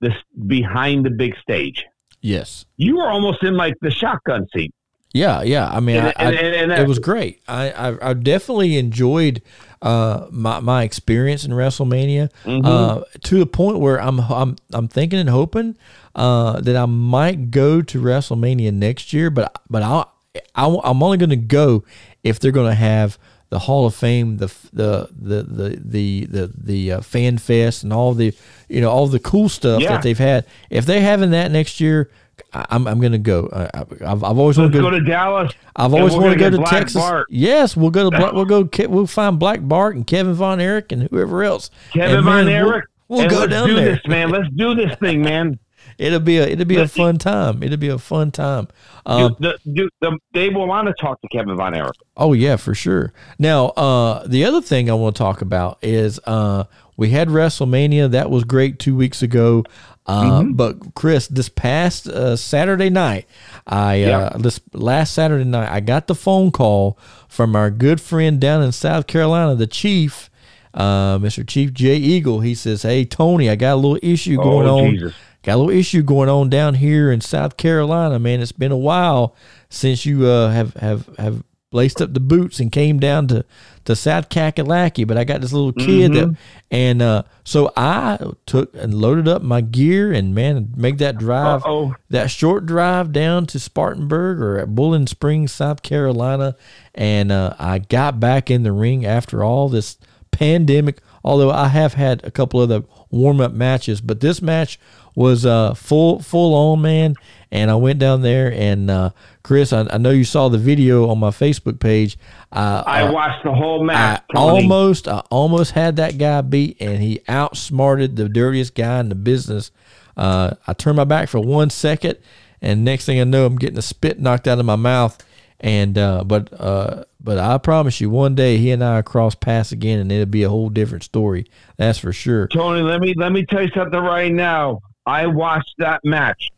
this 0.02 0.14
behind 0.48 1.06
the 1.06 1.10
big 1.12 1.36
stage. 1.42 1.86
yes. 2.22 2.66
You 2.78 2.98
were 2.98 3.10
almost 3.10 3.44
in 3.44 3.56
like 3.56 3.74
the 3.82 3.92
shotgun 3.92 4.48
seat. 4.56 4.74
Yeah. 5.14 5.42
Yeah. 5.42 5.68
I 5.70 5.80
mean, 5.80 5.98
And- 5.98 6.08
I, 6.08 6.12
and- 6.32 6.38
I, 6.38 6.42
and- 6.42 6.72
it 6.84 6.88
was 6.88 7.00
great. 7.00 7.42
I, 7.48 7.72
I, 7.72 8.10
I 8.10 8.14
definitely 8.14 8.78
enjoyed 8.78 9.42
uh, 9.82 10.28
my 10.30 10.60
my 10.60 10.84
experience 10.84 11.46
in 11.46 11.52
WrestleMania 11.52 12.30
Mm-hmm. 12.44 12.66
uh, 12.66 13.02
to 13.24 13.40
the 13.40 13.46
point 13.46 13.80
where 13.80 14.00
I'm 14.02 14.20
I'm 14.20 14.56
I'm 14.72 14.88
thinking 14.88 15.18
and 15.20 15.30
hoping 15.30 15.78
uh, 16.16 16.60
that 16.62 16.76
I 16.76 16.86
might 16.86 17.50
go 17.52 17.82
to 17.82 18.02
WrestleMania 18.02 18.74
next 18.74 19.14
year, 19.14 19.30
but 19.30 19.62
but 19.70 19.82
I'll, 19.82 20.14
I 20.56 20.66
I'm 20.84 21.02
only 21.02 21.18
going 21.18 21.30
to 21.32 21.36
go 21.38 21.84
if 22.24 22.40
they're 22.40 22.52
going 22.52 22.70
to 22.70 22.76
have 22.76 23.18
the 23.50 23.60
Hall 23.60 23.86
of 23.86 23.96
Fame, 23.96 24.38
the 24.38 24.48
the 24.74 25.10
the 25.12 25.44
the 25.44 25.82
the 25.84 26.26
the, 26.26 26.52
the 26.56 26.92
uh, 26.94 27.02
fan 27.02 27.38
fest, 27.38 27.84
and 27.84 27.92
all 27.92 28.14
the 28.14 28.34
you 28.68 28.82
know 28.82 28.90
all 28.90 29.08
the 29.08 29.20
cool 29.20 29.50
stuff 29.50 29.82
Yeah. 29.82 29.94
that 29.94 30.04
they've 30.04 30.18
had. 30.18 30.46
If 30.70 30.86
they're 30.86 31.02
having 31.02 31.32
that 31.32 31.52
next 31.52 31.80
year, 31.80 32.10
I- 32.54 32.66
I'm 32.70 32.88
I'm 32.88 33.00
gonna 33.00 33.18
go. 33.18 33.50
I- 33.52 33.70
I've 34.06 34.24
I've 34.24 34.38
always 34.40 34.58
wanted 34.58 34.74
to 34.74 34.82
go 34.82 34.90
to 34.92 35.02
Dallas. 35.02 35.52
I've 35.76 35.94
always 35.94 36.14
wanted 36.16 36.36
to 36.36 36.40
go 36.40 36.50
to 36.52 36.58
Black 36.58 36.70
Texas. 36.70 37.02
Bart. 37.02 37.28
Yes, 37.30 37.76
we'll 37.76 37.90
go 37.90 38.10
to 38.10 38.16
Black, 38.18 38.34
we'll 38.34 38.46
go 38.46 38.70
we'll 38.88 39.08
find 39.08 39.40
Black 39.40 39.60
Bart 39.62 39.96
and 39.96 40.06
Kevin 40.06 40.34
Von 40.34 40.60
Erich 40.60 40.92
and 40.92 41.04
whoever 41.10 41.44
else. 41.44 41.72
Kevin 41.94 42.18
And, 42.18 42.26
Von 42.26 42.46
man, 42.46 42.66
we'll- 42.66 42.82
We'll, 43.08 43.28
go 43.28 43.48
down 43.48 43.68
do 43.68 43.74
there, 43.74 43.94
this, 43.96 44.02
man. 44.06 44.30
Let's 44.30 44.50
do 44.56 44.76
this 44.76 44.96
thing, 45.00 45.24
man. 45.24 45.58
It'll 46.00 46.20
be 46.22 46.38
a 46.38 46.48
it'll 46.48 46.66
be 46.66 46.78
a 46.78 46.88
fun 46.88 47.18
time. 47.18 47.62
It'll 47.62 47.78
be 47.78 47.90
a 47.90 47.98
fun 47.98 48.32
time. 48.32 48.70
Um, 49.06 49.36
the, 49.40 49.58
the, 49.66 49.90
the, 50.02 50.18
they 50.34 50.50
will 50.50 50.66
want 50.68 50.88
to 50.88 50.94
talk 50.94 51.20
to 51.22 51.28
Kevin 51.28 51.56
Von 51.58 51.76
Erich. 51.76 51.96
Oh 52.16 52.34
yeah, 52.34 52.56
for 52.56 52.74
sure. 52.74 53.12
Now, 53.38 53.68
uh, 53.70 54.26
the 54.26 54.46
other 54.46 54.62
thing 54.62 54.90
I 54.90 54.94
want 54.94 55.16
to 55.16 55.20
talk 55.20 55.42
about 55.42 55.78
is 55.82 56.20
uh, 56.26 56.64
we 56.96 57.10
had 57.10 57.28
WrestleMania. 57.28 58.10
That 58.12 58.30
was 58.30 58.44
great 58.46 58.80
two 58.80 58.96
weeks 58.96 59.22
ago. 59.22 59.64
Uh, 60.06 60.44
But 60.44 60.96
Chris, 60.96 61.28
this 61.28 61.50
past 61.50 62.08
uh, 62.08 62.36
Saturday 62.36 62.90
night, 62.90 63.28
I 63.68 63.96
Yeah. 63.96 64.18
uh, 64.20 64.38
this 64.40 64.60
last 64.74 65.14
Saturday 65.14 65.44
night, 65.44 65.70
I 65.72 65.82
got 65.82 66.08
the 66.08 66.16
phone 66.16 66.52
call 66.52 66.98
from 67.28 67.56
our 67.56 67.70
good 67.70 68.02
friend 68.02 68.40
down 68.40 68.64
in 68.64 68.72
South 68.72 69.06
Carolina, 69.06 69.54
the 69.56 69.68
Chief, 69.68 70.30
uh, 70.74 71.20
Mr. 71.20 71.46
Chief 71.48 71.74
Jay 71.74 71.98
Eagle. 71.98 72.40
He 72.40 72.56
says, 72.56 72.82
"Hey 72.84 73.06
Tony, 73.06 73.50
I 73.50 73.56
got 73.56 73.74
a 73.74 73.76
little 73.76 74.00
issue 74.02 74.38
going 74.38 74.68
Oh, 74.68 74.86
on. 74.86 74.92
Jesus. 74.96 75.14
Got 75.44 75.56
a 75.56 75.58
little 75.58 75.70
issue 75.80 76.02
going 76.04 76.28
on 76.30 76.50
down 76.50 76.76
here 76.76 77.12
in 77.12 77.22
South 77.22 77.56
Carolina, 77.58 78.20
man. 78.20 78.42
It's 78.42 78.52
been 78.52 78.72
a 78.74 78.78
while 78.78 79.36
since 79.70 80.06
you 80.06 80.26
uh, 80.26 80.50
have 80.52 80.74
have 80.76 81.10
have 81.18 81.44
laced 81.72 82.02
up 82.02 82.14
the 82.16 82.20
boots 82.20 82.60
and 82.60 82.72
came 82.72 83.00
down 83.00 83.28
to 83.28 83.46
to 83.86 83.96
South 83.96 84.28
Kakalaki. 84.28 85.08
But 85.08 85.18
I 85.18 85.24
got 85.24 85.40
this 85.40 85.54
little 85.54 85.72
kid 85.72 86.12
Mm-hmm. 86.12 86.32
that, 86.32 86.38
and 86.72 87.02
uh, 87.02 87.24
so 87.46 87.72
I 87.78 88.20
took 88.46 88.76
and 88.76 88.94
loaded 88.94 89.30
up 89.30 89.42
my 89.42 89.62
gear 89.62 90.12
and 90.12 90.36
man, 90.36 90.74
make 90.76 90.98
that 90.98 91.18
drive, 91.18 91.64
Uh-oh. 91.64 91.96
that 92.10 92.30
short 92.32 92.66
drive 92.66 93.14
down 93.14 93.46
to 93.48 93.60
Spartanburg 93.60 94.42
or 94.42 94.58
at 94.58 94.76
Boiling 94.76 95.08
Springs, 95.08 95.54
South 95.54 95.84
Carolina, 95.84 96.58
and 96.94 97.32
uh, 97.32 97.56
I 97.58 97.80
got 97.80 98.20
back 98.20 98.52
in 98.52 98.64
the 98.64 98.74
ring 98.74 99.06
after 99.06 99.42
all 99.44 99.70
this 99.70 99.98
pandemic. 100.32 101.00
Although 101.24 101.52
I 101.52 101.68
have 101.70 101.94
had 101.96 102.24
a 102.24 102.32
couple 102.32 102.62
of 102.62 102.70
the 102.70 102.84
warm 103.12 103.42
up 103.42 103.52
matches, 103.52 104.00
but 104.02 104.22
this 104.22 104.42
match 104.42 104.80
was 105.16 105.46
uh, 105.46 105.74
full 105.74 106.22
full 106.22 106.54
on 106.54 106.82
man. 106.82 107.16
And 107.52 107.72
I 107.72 107.76
went 107.76 107.98
down 107.98 108.22
there 108.22 108.54
and 108.54 108.92
uh, 108.92 109.10
Chris, 109.50 109.74
I, 109.74 109.88
I 109.90 109.98
know 109.98 110.12
you 110.12 110.24
saw 110.24 110.50
the 110.50 110.60
video 110.60 111.10
on 111.10 111.18
my 111.18 111.32
Facebook 111.32 111.80
page. 111.80 112.20
Uh, 112.52 112.84
I 112.86 113.10
watched 113.10 113.44
the 113.44 113.52
whole 113.52 113.82
I 113.82 113.86
match. 113.86 114.24
Tony. 114.36 114.62
almost, 114.62 115.08
I 115.08 115.24
almost 115.32 115.72
had 115.72 115.96
that 115.96 116.20
guy 116.20 116.42
beat, 116.42 116.78
and 116.80 117.02
he 117.02 117.22
outsmarted 117.28 118.16
the 118.16 118.30
dirtiest 118.30 118.76
guy 118.76 119.00
in 119.00 119.10
the 119.10 119.16
business. 119.16 119.72
Uh, 120.16 120.52
I 120.68 120.74
turned 120.74 120.98
my 120.98 121.04
back 121.04 121.30
for 121.30 121.40
one 121.40 121.72
second, 121.72 122.20
and 122.62 122.86
next 122.86 123.06
thing 123.06 123.20
I 123.20 123.24
know, 123.24 123.48
I'm 123.48 123.58
getting 123.58 123.76
the 123.76 123.82
spit 123.82 124.20
knocked 124.20 124.48
out 124.48 124.60
of 124.60 124.66
my 124.66 124.76
mouth. 124.76 125.18
And 125.60 125.98
uh, 125.98 126.24
but 126.24 126.54
uh, 126.60 127.06
but 127.20 127.38
I 127.38 127.58
promise 127.58 128.00
you, 128.00 128.12
one 128.12 128.36
day 128.36 128.58
he 128.58 128.70
and 128.70 128.84
I 128.84 129.02
cross 129.02 129.34
paths 129.34 129.72
again, 129.72 130.00
and 130.00 130.12
it'll 130.12 130.28
be 130.28 130.44
a 130.44 130.50
whole 130.50 130.70
different 130.70 131.04
story. 131.04 131.48
That's 131.76 131.98
for 131.98 132.14
sure. 132.14 132.48
Tony, 132.50 132.82
let 132.82 133.02
me 133.02 133.14
let 133.18 133.32
me 133.32 133.46
tell 133.46 133.64
you 133.64 133.72
something 133.76 134.00
right 134.00 134.32
now. 134.32 134.82
I 135.10 135.26
watched 135.26 135.74
that 135.80 136.02
match. 136.04 136.50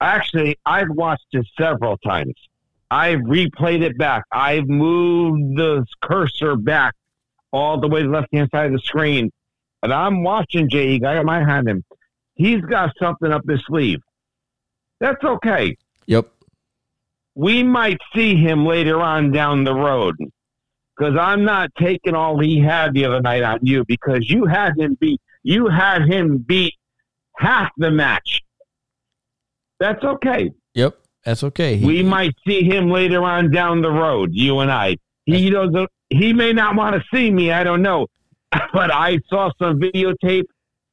Actually, 0.00 0.58
I've 0.66 0.90
watched 0.90 1.28
it 1.30 1.46
several 1.56 1.96
times. 1.98 2.34
I've 2.90 3.20
replayed 3.20 3.82
it 3.82 3.96
back. 3.96 4.24
I've 4.32 4.66
moved 4.66 5.56
the 5.56 5.86
cursor 6.02 6.56
back 6.56 6.96
all 7.52 7.80
the 7.80 7.86
way 7.86 8.00
to 8.02 8.08
the 8.08 8.12
left 8.12 8.34
hand 8.34 8.48
side 8.50 8.66
of 8.66 8.72
the 8.72 8.80
screen. 8.80 9.30
And 9.84 9.92
I'm 9.92 10.24
watching 10.24 10.68
Jay. 10.68 10.96
I 10.96 10.98
got 10.98 11.24
my 11.24 11.38
hand 11.38 11.68
him. 11.68 11.84
He's 12.34 12.60
got 12.62 12.90
something 12.98 13.30
up 13.30 13.42
his 13.48 13.62
sleeve. 13.64 14.00
That's 14.98 15.22
okay. 15.22 15.76
Yep. 16.06 16.32
We 17.36 17.62
might 17.62 18.00
see 18.12 18.34
him 18.34 18.66
later 18.66 19.00
on 19.00 19.30
down 19.30 19.62
the 19.62 19.74
road. 19.74 20.16
Because 20.96 21.16
I'm 21.16 21.44
not 21.44 21.70
taking 21.78 22.16
all 22.16 22.40
he 22.40 22.58
had 22.58 22.92
the 22.92 23.04
other 23.04 23.20
night 23.20 23.44
on 23.44 23.60
you 23.62 23.84
because 23.84 24.28
you 24.28 24.46
had 24.46 24.76
him 24.76 24.96
beat 25.00 25.20
you 25.42 25.68
had 25.68 26.02
him 26.02 26.38
beat 26.38 26.74
half 27.40 27.70
the 27.76 27.90
match. 27.90 28.42
That's 29.78 30.02
okay. 30.04 30.50
Yep. 30.74 30.96
That's 31.24 31.44
okay. 31.44 31.76
He- 31.76 31.86
we 31.86 32.02
might 32.02 32.34
see 32.46 32.62
him 32.64 32.90
later 32.90 33.22
on 33.24 33.50
down 33.50 33.82
the 33.82 33.90
road, 33.90 34.30
you 34.32 34.60
and 34.60 34.70
I. 34.70 34.96
He 35.26 35.50
doesn't 35.50 35.88
he 36.10 36.32
may 36.32 36.52
not 36.52 36.74
want 36.74 36.96
to 36.96 37.02
see 37.16 37.30
me, 37.30 37.52
I 37.52 37.62
don't 37.64 37.82
know. 37.82 38.06
But 38.72 38.92
I 38.92 39.18
saw 39.28 39.50
some 39.60 39.78
videotape. 39.80 40.44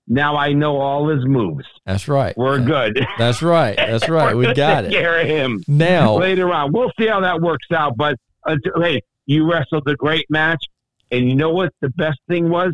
Now 0.08 0.38
I 0.38 0.54
know 0.54 0.78
all 0.78 1.10
his 1.10 1.26
moves. 1.26 1.66
that's 1.86 2.08
right. 2.08 2.38
We're 2.38 2.60
good. 2.64 2.98
That's 3.18 3.42
right. 3.42 3.76
That's 3.76 4.08
right. 4.08 4.36
We 4.38 4.54
got 4.54 4.84
take 4.84 4.94
it. 4.94 4.96
care 4.96 5.20
of 5.20 5.28
him 5.28 5.64
Now, 5.68 6.16
later 6.18 6.54
on. 6.54 6.72
We'll 6.72 6.92
see 6.98 7.08
how 7.08 7.20
that 7.22 7.42
works 7.42 7.68
out. 7.74 7.98
But 7.98 8.16
until, 8.46 8.82
hey, 8.82 9.02
you 9.26 9.52
wrestled 9.52 9.86
a 9.90 9.96
great 9.96 10.26
match, 10.30 10.64
and 11.12 11.28
you 11.28 11.36
know 11.36 11.50
what 11.50 11.74
the 11.82 11.90
best 11.90 12.20
thing 12.30 12.50
was? 12.50 12.74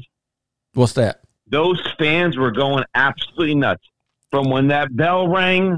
what's 0.75 0.93
that? 0.93 1.21
Those 1.53 1.79
fans 1.99 2.35
were 2.35 2.51
going 2.51 2.83
absolutely 2.95 3.53
nuts. 3.55 3.83
From 4.31 4.49
when 4.49 4.67
that 4.69 4.95
bell 4.95 5.27
rang, 5.27 5.77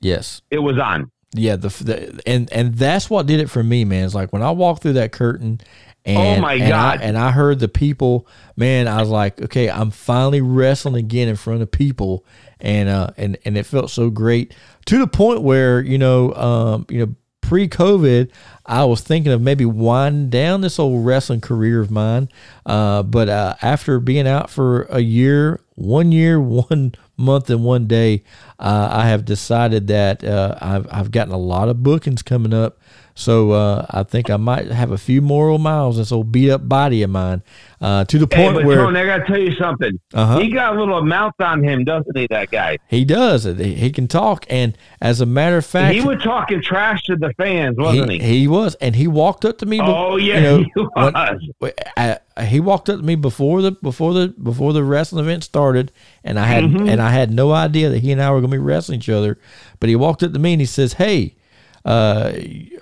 Yes. 0.00 0.42
it 0.50 0.58
was 0.58 0.78
on. 0.78 1.10
Yeah, 1.34 1.56
the, 1.56 1.68
the 1.68 2.20
and 2.26 2.52
and 2.52 2.74
that's 2.74 3.08
what 3.08 3.26
did 3.26 3.40
it 3.40 3.48
for 3.48 3.62
me, 3.64 3.84
man. 3.86 4.04
It's 4.04 4.14
like 4.14 4.32
when 4.34 4.42
I 4.42 4.50
walked 4.50 4.82
through 4.82 4.92
that 4.92 5.10
curtain, 5.12 5.60
and 6.04 6.38
Oh, 6.38 6.40
my 6.42 6.52
and 6.54 6.68
God. 6.68 7.00
I, 7.00 7.02
and 7.02 7.16
I 7.16 7.30
heard 7.32 7.58
the 7.58 7.66
people, 7.68 8.28
man. 8.56 8.86
I 8.86 9.00
was 9.00 9.08
like, 9.08 9.40
okay, 9.40 9.70
I'm 9.70 9.90
finally 9.90 10.42
wrestling 10.42 10.94
again 10.96 11.28
in 11.28 11.36
front 11.36 11.62
of 11.62 11.70
people, 11.70 12.24
and 12.60 12.88
uh, 12.90 13.08
and 13.16 13.38
and 13.46 13.56
it 13.56 13.64
felt 13.64 13.90
so 13.90 14.10
great 14.10 14.52
to 14.84 14.98
the 14.98 15.06
point 15.08 15.40
where 15.42 15.80
you 15.80 15.96
know, 15.98 16.34
um, 16.34 16.86
you 16.90 17.04
know, 17.06 17.14
pre-COVID, 17.40 18.30
I 18.66 18.84
was 18.84 19.02
thinking 19.02 19.32
of 19.32 19.42
maybe 19.42 19.66
winding 19.66 20.30
down 20.30 20.62
this 20.62 20.78
old 20.78 21.04
wrestling 21.04 21.40
career 21.40 21.80
of 21.80 21.90
mine, 21.90 22.30
uh, 22.64 23.02
but 23.02 23.28
uh, 23.28 23.56
after 23.60 24.00
being 24.00 24.26
out 24.26 24.48
for 24.48 24.82
a 24.84 25.00
year, 25.00 25.60
one 25.74 26.12
year, 26.12 26.40
one 26.40 26.94
month, 27.16 27.50
and 27.50 27.64
one 27.64 27.86
day, 27.86 28.22
uh, 28.58 28.88
I 28.90 29.08
have 29.08 29.24
decided 29.24 29.86
that 29.88 30.24
uh, 30.24 30.56
I've 30.60 30.86
I've 30.90 31.10
gotten 31.10 31.34
a 31.34 31.38
lot 31.38 31.68
of 31.68 31.82
bookings 31.82 32.22
coming 32.22 32.54
up. 32.54 32.78
So 33.16 33.52
uh, 33.52 33.86
I 33.90 34.02
think 34.02 34.28
I 34.28 34.36
might 34.36 34.66
have 34.72 34.90
a 34.90 34.98
few 34.98 35.22
more 35.22 35.48
old 35.48 35.60
miles 35.60 35.98
this 35.98 36.10
old 36.10 36.32
beat 36.32 36.50
up 36.50 36.68
body 36.68 37.02
of 37.04 37.10
mine 37.10 37.42
uh, 37.80 38.04
to 38.06 38.18
the 38.18 38.26
Hey, 38.34 38.42
point 38.42 38.56
but 38.56 38.64
where 38.64 38.78
Tony, 38.78 38.98
I 38.98 39.06
got 39.06 39.18
to 39.18 39.26
tell 39.26 39.38
you 39.38 39.54
something. 39.54 40.00
Uh-huh. 40.12 40.40
He 40.40 40.48
got 40.50 40.74
a 40.76 40.78
little 40.80 41.00
mouth 41.04 41.34
on 41.38 41.62
him, 41.62 41.84
doesn't 41.84 42.16
he? 42.16 42.26
That 42.30 42.50
guy. 42.50 42.78
he 42.88 43.04
does. 43.04 43.44
He 43.44 43.92
can 43.92 44.08
talk, 44.08 44.46
and 44.50 44.76
as 45.00 45.20
a 45.20 45.26
matter 45.26 45.56
of 45.58 45.64
fact, 45.64 45.94
he 45.94 46.00
was 46.00 46.20
talking 46.24 46.60
trash 46.60 47.04
to 47.04 47.14
the 47.14 47.32
fans, 47.38 47.76
wasn't 47.78 48.10
he? 48.10 48.18
he, 48.18 48.48
was, 48.48 48.74
and 48.76 48.96
he 48.96 49.06
walked 49.06 49.44
up 49.44 49.58
to 49.58 49.66
me. 49.66 49.78
be- 49.78 49.84
Oh, 49.86 50.16
yeah, 50.16 50.34
you 50.36 50.40
know, 50.42 50.58
he 50.74 50.80
when- 50.94 51.12
was. 51.60 51.72
I, 51.96 52.18
he 52.44 52.58
walked 52.58 52.88
up 52.90 52.98
to 52.98 53.04
me 53.04 53.14
before 53.14 53.62
the 53.62 53.70
before 53.70 54.12
the 54.12 54.28
before 54.42 54.72
the 54.72 54.82
wrestling 54.82 55.24
event 55.24 55.44
started, 55.44 55.92
and 56.24 56.36
I 56.36 56.46
had 56.46 56.64
Mm-hmm. 56.64 56.88
and 56.88 57.00
I 57.00 57.10
had 57.10 57.30
no 57.32 57.52
idea 57.52 57.90
that 57.90 57.98
he 58.00 58.10
and 58.10 58.20
I 58.20 58.30
were 58.32 58.40
going 58.40 58.50
to 58.50 58.56
be 58.56 58.62
wrestling 58.62 58.98
each 58.98 59.08
other. 59.08 59.38
But 59.78 59.88
he 59.88 59.94
walked 59.94 60.24
up 60.24 60.32
to 60.32 60.38
me 60.40 60.54
and 60.54 60.60
he 60.60 60.66
says, 60.66 60.94
"Hey, 60.94 61.36
uh, 61.84 62.32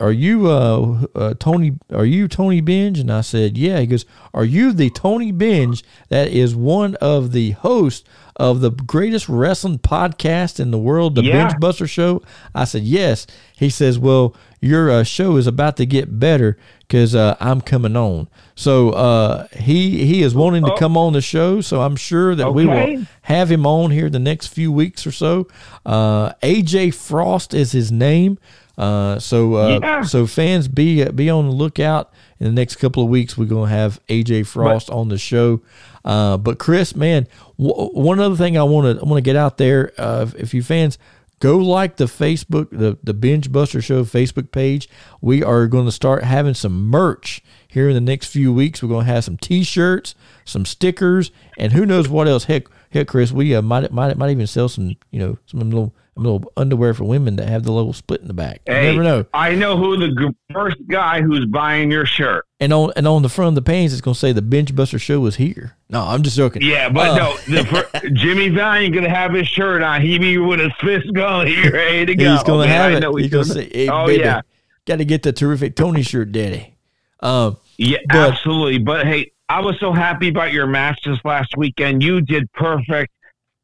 are 0.01 0.13
you 0.13 0.49
uh, 0.49 1.07
uh, 1.15 1.35
Tony? 1.35 1.73
Are 1.93 2.05
you 2.05 2.29
Tony 2.29 2.61
Binge?" 2.61 2.99
And 2.99 3.11
I 3.11 3.21
said, 3.23 3.59
"Yeah." 3.59 3.81
He 3.81 3.87
goes, 3.87 4.05
"Are 4.33 4.45
you 4.45 4.73
the 4.73 4.91
Tony 4.91 5.33
Binge 5.33 5.83
that 6.09 6.29
is 6.29 6.55
one 6.55 6.95
of 6.97 7.33
the 7.33 7.51
hosts 7.53 8.09
of 8.37 8.61
the 8.61 8.71
greatest 8.71 9.29
wrestling 9.29 9.79
podcast 9.79 10.59
in 10.61 10.71
the 10.71 10.79
world, 10.79 11.15
the 11.17 11.25
Yeah. 11.25 11.49
Binge 11.49 11.59
Buster 11.61 11.87
Show?" 11.87 12.23
I 12.55 12.65
said, 12.65 12.83
"Yes." 12.85 13.27
He 13.57 13.71
says, 13.71 13.99
"Well, 13.99 14.37
your 14.61 14.91
uh, 14.91 15.03
show 15.03 15.37
is 15.37 15.47
about 15.49 15.77
to 15.79 15.87
get 15.87 16.19
better 16.21 16.57
because 16.81 17.15
uh, 17.15 17.37
I'm 17.41 17.61
coming 17.61 17.97
on." 17.97 18.29
So 18.55 18.91
uh, 18.91 19.49
he 19.57 20.05
he 20.07 20.23
is 20.23 20.33
wanting 20.35 20.65
to 20.65 20.73
Oh. 20.75 20.77
come 20.77 20.97
on 20.97 21.13
the 21.13 21.21
show. 21.21 21.61
So 21.61 21.83
I'm 21.83 21.97
sure 21.97 22.35
that 22.37 22.55
we 22.55 22.67
will 22.67 23.05
have 23.23 23.51
him 23.51 23.67
on 23.67 23.91
here 23.91 24.09
the 24.09 24.19
next 24.21 24.49
few 24.49 24.71
weeks 24.71 25.07
or 25.07 25.13
so. 25.13 25.49
Uh, 25.85 26.33
AJ 26.43 26.95
Frost 26.95 27.53
is 27.53 27.73
his 27.73 27.91
name. 27.91 28.39
Uh, 28.79 29.19
so 29.19 29.55
uh, 29.57 29.79
Yeah. 29.83 30.03
so 30.03 30.27
fans 30.27 30.67
be 30.69 31.05
be 31.05 31.29
on 31.31 31.47
the 31.47 31.55
lookout. 31.55 32.11
In 32.41 32.47
the 32.47 32.53
next 32.53 32.77
couple 32.77 33.03
of 33.05 33.09
weeks, 33.09 33.37
we're 33.39 33.45
gonna 33.47 33.71
have 33.71 34.01
AJ 34.09 34.47
Frost 34.47 34.91
on 34.91 35.09
the 35.09 35.19
show. 35.19 35.61
Uh, 36.05 36.37
but 36.37 36.59
Chris, 36.59 36.97
man, 36.97 37.29
w- 37.59 37.91
one 37.93 38.19
other 38.19 38.35
thing 38.37 38.57
I 38.59 38.63
want 38.65 38.97
to 38.99 39.05
I 39.05 39.09
want 39.09 39.19
to 39.19 39.23
get 39.23 39.37
out 39.37 39.59
there. 39.59 39.93
Uh, 39.99 40.23
if, 40.29 40.35
if 40.35 40.55
you 40.55 40.63
fans 40.63 40.99
go 41.39 41.59
like 41.59 41.97
the 41.97 42.07
Facebook 42.07 42.69
the 42.73 42.99
the 43.05 43.15
Binge 43.15 43.53
Buster 43.53 43.81
Show 43.83 44.05
Facebook 44.05 44.51
page, 44.51 44.89
we 45.21 45.45
are 45.45 45.67
going 45.69 45.85
to 45.87 45.93
start 45.93 46.25
having 46.25 46.55
some 46.55 46.89
merch 46.89 47.43
here 47.69 47.89
in 47.89 47.95
the 47.95 48.01
next 48.01 48.29
few 48.29 48.53
weeks. 48.53 48.83
We're 48.83 48.89
going 48.89 49.07
to 49.07 49.13
have 49.13 49.25
some 49.25 49.37
T-shirts, 49.37 50.15
some 50.45 50.65
stickers, 50.65 51.31
and 51.59 51.73
who 51.73 51.87
knows 51.87 52.09
what 52.09 52.27
else. 52.27 52.45
Heck, 52.45 52.65
heck, 52.91 53.07
Chris, 53.07 53.31
we 53.33 53.55
uh, 53.55 53.63
might 53.63 53.93
might 53.93 54.17
might 54.17 54.31
even 54.31 54.47
sell 54.49 54.69
some 54.69 54.97
you 55.13 55.21
know 55.21 55.39
some 55.47 55.61
little 55.61 55.95
little 56.15 56.53
underwear 56.57 56.93
for 56.93 57.05
women 57.05 57.37
that 57.37 57.49
have 57.49 57.63
the 57.63 57.73
little 57.73 57.93
split 57.95 58.21
in 58.21 58.29
the 58.29 58.35
back. 58.35 58.61
You 58.67 58.75
Hey, 58.75 58.91
never 58.91 59.03
know. 59.03 59.25
I 59.33 59.55
know 59.55 59.77
who 59.79 59.97
the 59.97 60.35
first 60.53 60.77
guy 60.89 61.23
who's 61.23 61.47
buying 61.47 61.91
your 61.91 62.05
shirt. 62.05 62.45
And 62.61 62.73
on 62.73 62.93
and 62.97 63.09
on 63.09 63.23
the 63.23 63.29
front 63.31 63.49
of 63.51 63.55
the 63.55 63.63
pants, 63.63 63.93
it's 63.95 64.03
gonna 64.03 64.15
say 64.15 64.33
the 64.33 64.43
Binge 64.43 64.75
Buster 64.75 64.99
Show 64.99 65.21
was 65.21 65.37
here. 65.37 65.77
No, 65.89 66.03
I'm 66.03 66.23
just 66.23 66.37
joking. 66.37 66.63
Yeah, 66.63 66.91
but 66.91 67.11
Uh, 67.11 67.17
no, 67.17 67.37
the, 67.63 67.65
fir- 68.01 68.09
Jimmy 68.11 68.51
Valiant 68.51 68.95
gonna 68.95 69.09
have 69.09 69.33
his 69.33 69.49
shirt 69.49 69.83
on. 69.83 70.03
He 70.03 70.19
be 70.19 70.37
with 70.39 70.61
his 70.61 70.73
fist 70.81 71.13
going, 71.15 71.47
he 71.49 71.69
ready 71.71 72.07
to 72.07 72.15
go. 72.15 72.33
He's 72.35 72.43
gonna 72.43 72.67
Man, 72.67 72.69
have 72.69 73.03
I 73.05 73.09
it. 73.09 73.21
He's 73.23 73.31
gonna 73.31 73.45
say, 73.47 73.71
hey, 73.73 73.89
oh 73.89 74.07
baby, 74.07 74.21
yeah, 74.23 74.43
got 74.87 74.97
to 74.99 75.05
get 75.05 75.23
the 75.23 75.33
terrific 75.33 75.75
Tony 75.77 76.03
shirt, 76.03 76.31
Daddy. 76.33 76.77
Um, 77.21 77.57
yeah, 77.79 77.99
But- 78.09 78.33
absolutely. 78.33 78.79
But 78.79 79.07
hey, 79.07 79.33
I 79.49 79.61
was 79.61 79.79
so 79.81 79.93
happy 79.93 80.29
about 80.29 80.53
your 80.53 80.67
match 80.67 81.01
this 81.05 81.19
last 81.25 81.57
weekend. 81.57 82.03
You 82.03 82.21
did 82.21 82.51
perfect. 82.53 83.13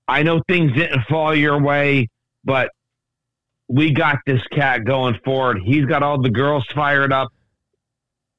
I 0.09 0.23
know 0.23 0.41
things 0.49 0.73
didn't 0.73 1.03
fall 1.09 1.35
your 1.35 1.61
way, 1.61 2.09
but 2.49 2.71
we 3.69 3.93
got 3.93 4.17
this 4.27 4.43
cat 4.51 4.85
going 4.85 5.19
forward. 5.25 5.59
He's 5.63 5.85
got 5.85 6.03
all 6.03 6.21
the 6.21 6.31
girls 6.31 6.65
fired 6.75 7.13
up. 7.13 7.29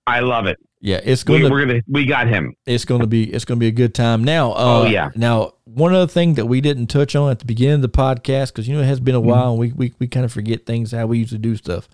I 0.08 0.22
love 0.22 0.48
it. 0.48 0.58
yeah, 0.82 1.00
it's 1.04 1.24
We, 1.26 1.40
gonna 1.42 1.52
we're 1.54 1.66
gonna 1.68 1.82
we 1.88 2.06
got 2.06 2.28
him. 2.28 2.56
it's 2.66 2.84
gonna 2.84 3.06
be 3.06 3.32
it's 3.32 3.46
gonna 3.46 3.60
be 3.60 3.68
a 3.68 3.72
good 3.72 3.94
time. 3.94 4.24
Now, 4.24 4.52
uh, 4.54 4.56
Oh, 4.58 4.86
yeah. 4.86 5.10
Now, 5.16 5.54
one 5.66 5.94
other 5.94 6.08
thing 6.08 6.34
that 6.34 6.48
we 6.48 6.62
didn't 6.62 6.88
touch 6.88 7.16
on 7.16 7.30
at 7.30 7.38
the 7.40 7.46
beginning 7.46 7.76
of 7.76 7.82
the 7.84 7.90
podcast 7.90 8.48
because 8.48 8.68
you 8.68 8.76
know 8.76 8.82
it 8.82 8.86
has 8.88 9.00
been 9.00 9.14
a 9.14 9.20
Mm-hmm. 9.20 9.30
while 9.30 9.52
and 9.52 9.60
we 9.60 9.72
we, 9.74 9.94
we 10.00 10.08
kind 10.08 10.26
of 10.26 10.32
forget 10.34 10.66
things 10.66 10.92
how 10.92 11.06
we 11.06 11.20
used 11.20 11.32
to 11.32 11.38
do 11.38 11.56
stuff. 11.56 11.88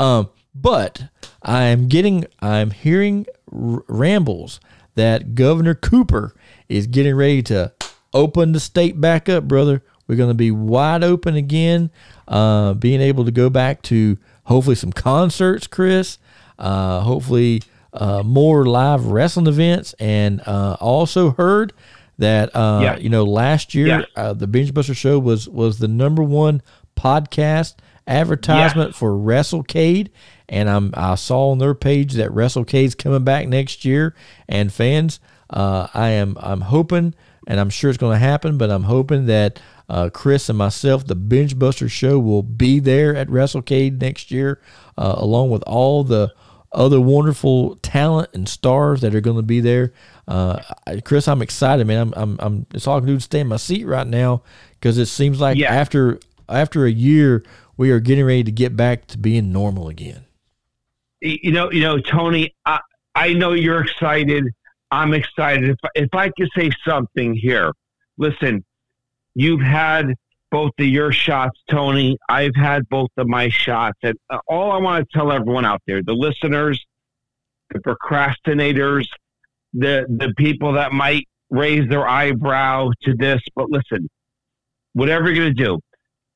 Um, 0.00 0.30
but 0.52 1.04
I'm 1.42 1.86
getting 1.86 2.24
I'm 2.40 2.72
hearing 2.72 3.26
r- 3.52 3.84
rambles 3.86 4.58
that 4.96 5.36
Governor 5.36 5.74
Cooper 5.76 6.34
is 6.68 6.88
getting 6.88 7.14
ready 7.14 7.42
to 7.44 7.72
open 8.12 8.50
the 8.50 8.58
state 8.60 9.00
back 9.00 9.28
up, 9.28 9.44
brother. 9.46 9.84
We're 10.10 10.16
going 10.16 10.30
to 10.30 10.34
be 10.34 10.50
wide 10.50 11.04
open 11.04 11.36
again, 11.36 11.92
uh, 12.26 12.74
being 12.74 13.00
able 13.00 13.24
to 13.26 13.30
go 13.30 13.48
back 13.48 13.80
to 13.82 14.18
hopefully 14.42 14.74
some 14.74 14.90
concerts, 14.92 15.68
Chris. 15.68 16.18
Uh, 16.58 16.98
hopefully 16.98 17.62
uh, 17.92 18.24
more 18.24 18.64
live 18.66 19.06
wrestling 19.06 19.46
events, 19.46 19.94
and 20.00 20.42
uh, 20.48 20.76
also 20.80 21.30
heard 21.30 21.72
that 22.18 22.54
uh, 22.56 22.80
Yeah. 22.82 22.96
you 22.98 23.08
know 23.08 23.22
last 23.24 23.72
year 23.72 23.86
Yes. 23.86 24.04
uh, 24.16 24.32
the 24.32 24.48
Binge 24.48 24.74
Buster 24.74 24.94
Show 24.94 25.20
was 25.20 25.48
was 25.48 25.78
the 25.78 25.86
number 25.88 26.24
one 26.24 26.60
podcast 26.96 27.74
advertisement 28.06 28.94
for 28.96 29.12
WrestleCade, 29.12 30.08
and 30.48 30.68
I'm 30.68 30.90
I 30.94 31.14
saw 31.14 31.50
on 31.52 31.58
their 31.58 31.74
page 31.74 32.14
that 32.14 32.30
WrestleCade's 32.30 32.94
coming 32.96 33.22
back 33.22 33.46
next 33.48 33.84
year, 33.84 34.14
and 34.48 34.72
fans, 34.72 35.20
uh, 35.50 35.86
I 35.94 36.08
am 36.10 36.36
I'm 36.40 36.60
hoping, 36.62 37.14
and 37.46 37.60
I'm 37.60 37.70
sure 37.70 37.88
it's 37.90 37.98
going 37.98 38.14
to 38.18 38.24
happen, 38.26 38.58
but 38.58 38.70
I'm 38.70 38.82
hoping 38.84 39.26
that 39.26 39.60
uh, 39.90 40.08
Chris 40.08 40.48
and 40.48 40.56
myself, 40.56 41.04
the 41.06 41.14
Binge 41.16 41.58
Buster 41.58 41.88
Show, 41.88 42.18
will 42.18 42.42
be 42.44 42.78
there 42.78 43.14
at 43.16 43.28
WrestleCade 43.28 44.00
next 44.00 44.30
year, 44.30 44.60
uh, 44.96 45.14
along 45.18 45.50
with 45.50 45.62
all 45.66 46.04
the 46.04 46.32
other 46.72 47.00
wonderful 47.00 47.74
talent 47.82 48.28
and 48.32 48.48
stars 48.48 49.00
that 49.00 49.12
are 49.14 49.20
going 49.20 49.36
to 49.36 49.42
be 49.42 49.58
there. 49.60 49.92
Uh, 50.28 50.60
Chris, 51.04 51.26
I'm 51.26 51.42
excited, 51.42 51.84
man. 51.88 52.00
I'm, 52.00 52.14
I'm, 52.16 52.36
I'm, 52.38 52.66
it's 52.72 52.86
all 52.86 52.96
I 52.96 53.00
can 53.00 53.08
do 53.08 53.16
to 53.16 53.20
stay 53.20 53.40
in 53.40 53.48
my 53.48 53.56
seat 53.56 53.84
right 53.84 54.06
now 54.06 54.42
because 54.78 54.96
it 54.96 55.06
seems 55.06 55.40
like 55.40 55.58
Yeah. 55.58 55.74
after, 55.74 56.20
after 56.48 56.86
a 56.86 56.90
year, 56.92 57.42
we 57.76 57.90
are 57.90 57.98
getting 57.98 58.24
ready 58.24 58.44
to 58.44 58.52
get 58.52 58.76
back 58.76 59.08
to 59.08 59.18
being 59.18 59.50
normal 59.52 59.88
again. 59.88 60.24
you 61.20 61.50
know, 61.50 61.72
you 61.72 61.80
know, 61.80 61.98
Tony, 61.98 62.54
I, 62.64 62.78
I 63.16 63.32
know 63.32 63.52
you're 63.52 63.82
excited. 63.82 64.44
I'm 64.92 65.12
excited. 65.14 65.70
If, 65.70 65.76
if 65.96 66.14
I 66.14 66.30
could 66.38 66.50
say 66.56 66.70
something 66.86 67.34
here, 67.34 67.72
listen, 68.16 68.64
you've 69.34 69.60
had 69.60 70.14
both 70.50 70.72
of 70.78 70.86
your 70.86 71.12
shots, 71.12 71.58
Tony. 71.70 72.16
I've 72.28 72.54
had 72.56 72.88
both 72.88 73.10
of 73.16 73.28
my 73.28 73.48
shots. 73.48 73.98
And 74.02 74.16
uh, 74.28 74.38
all 74.48 74.72
I 74.72 74.78
want 74.78 75.08
to 75.08 75.18
tell 75.18 75.30
everyone 75.30 75.64
out 75.64 75.80
there, 75.86 76.02
the 76.02 76.12
listeners, 76.12 76.84
the 77.72 77.78
procrastinators, 77.80 79.06
the, 79.72 80.06
the 80.08 80.32
people 80.36 80.72
that 80.72 80.92
might 80.92 81.26
raise 81.50 81.88
their 81.88 82.08
eyebrow 82.08 82.90
to 83.02 83.14
this, 83.14 83.40
but 83.54 83.70
listen, 83.70 84.08
whatever 84.94 85.30
you're 85.30 85.44
going 85.44 85.56
to 85.56 85.64
do, 85.64 85.78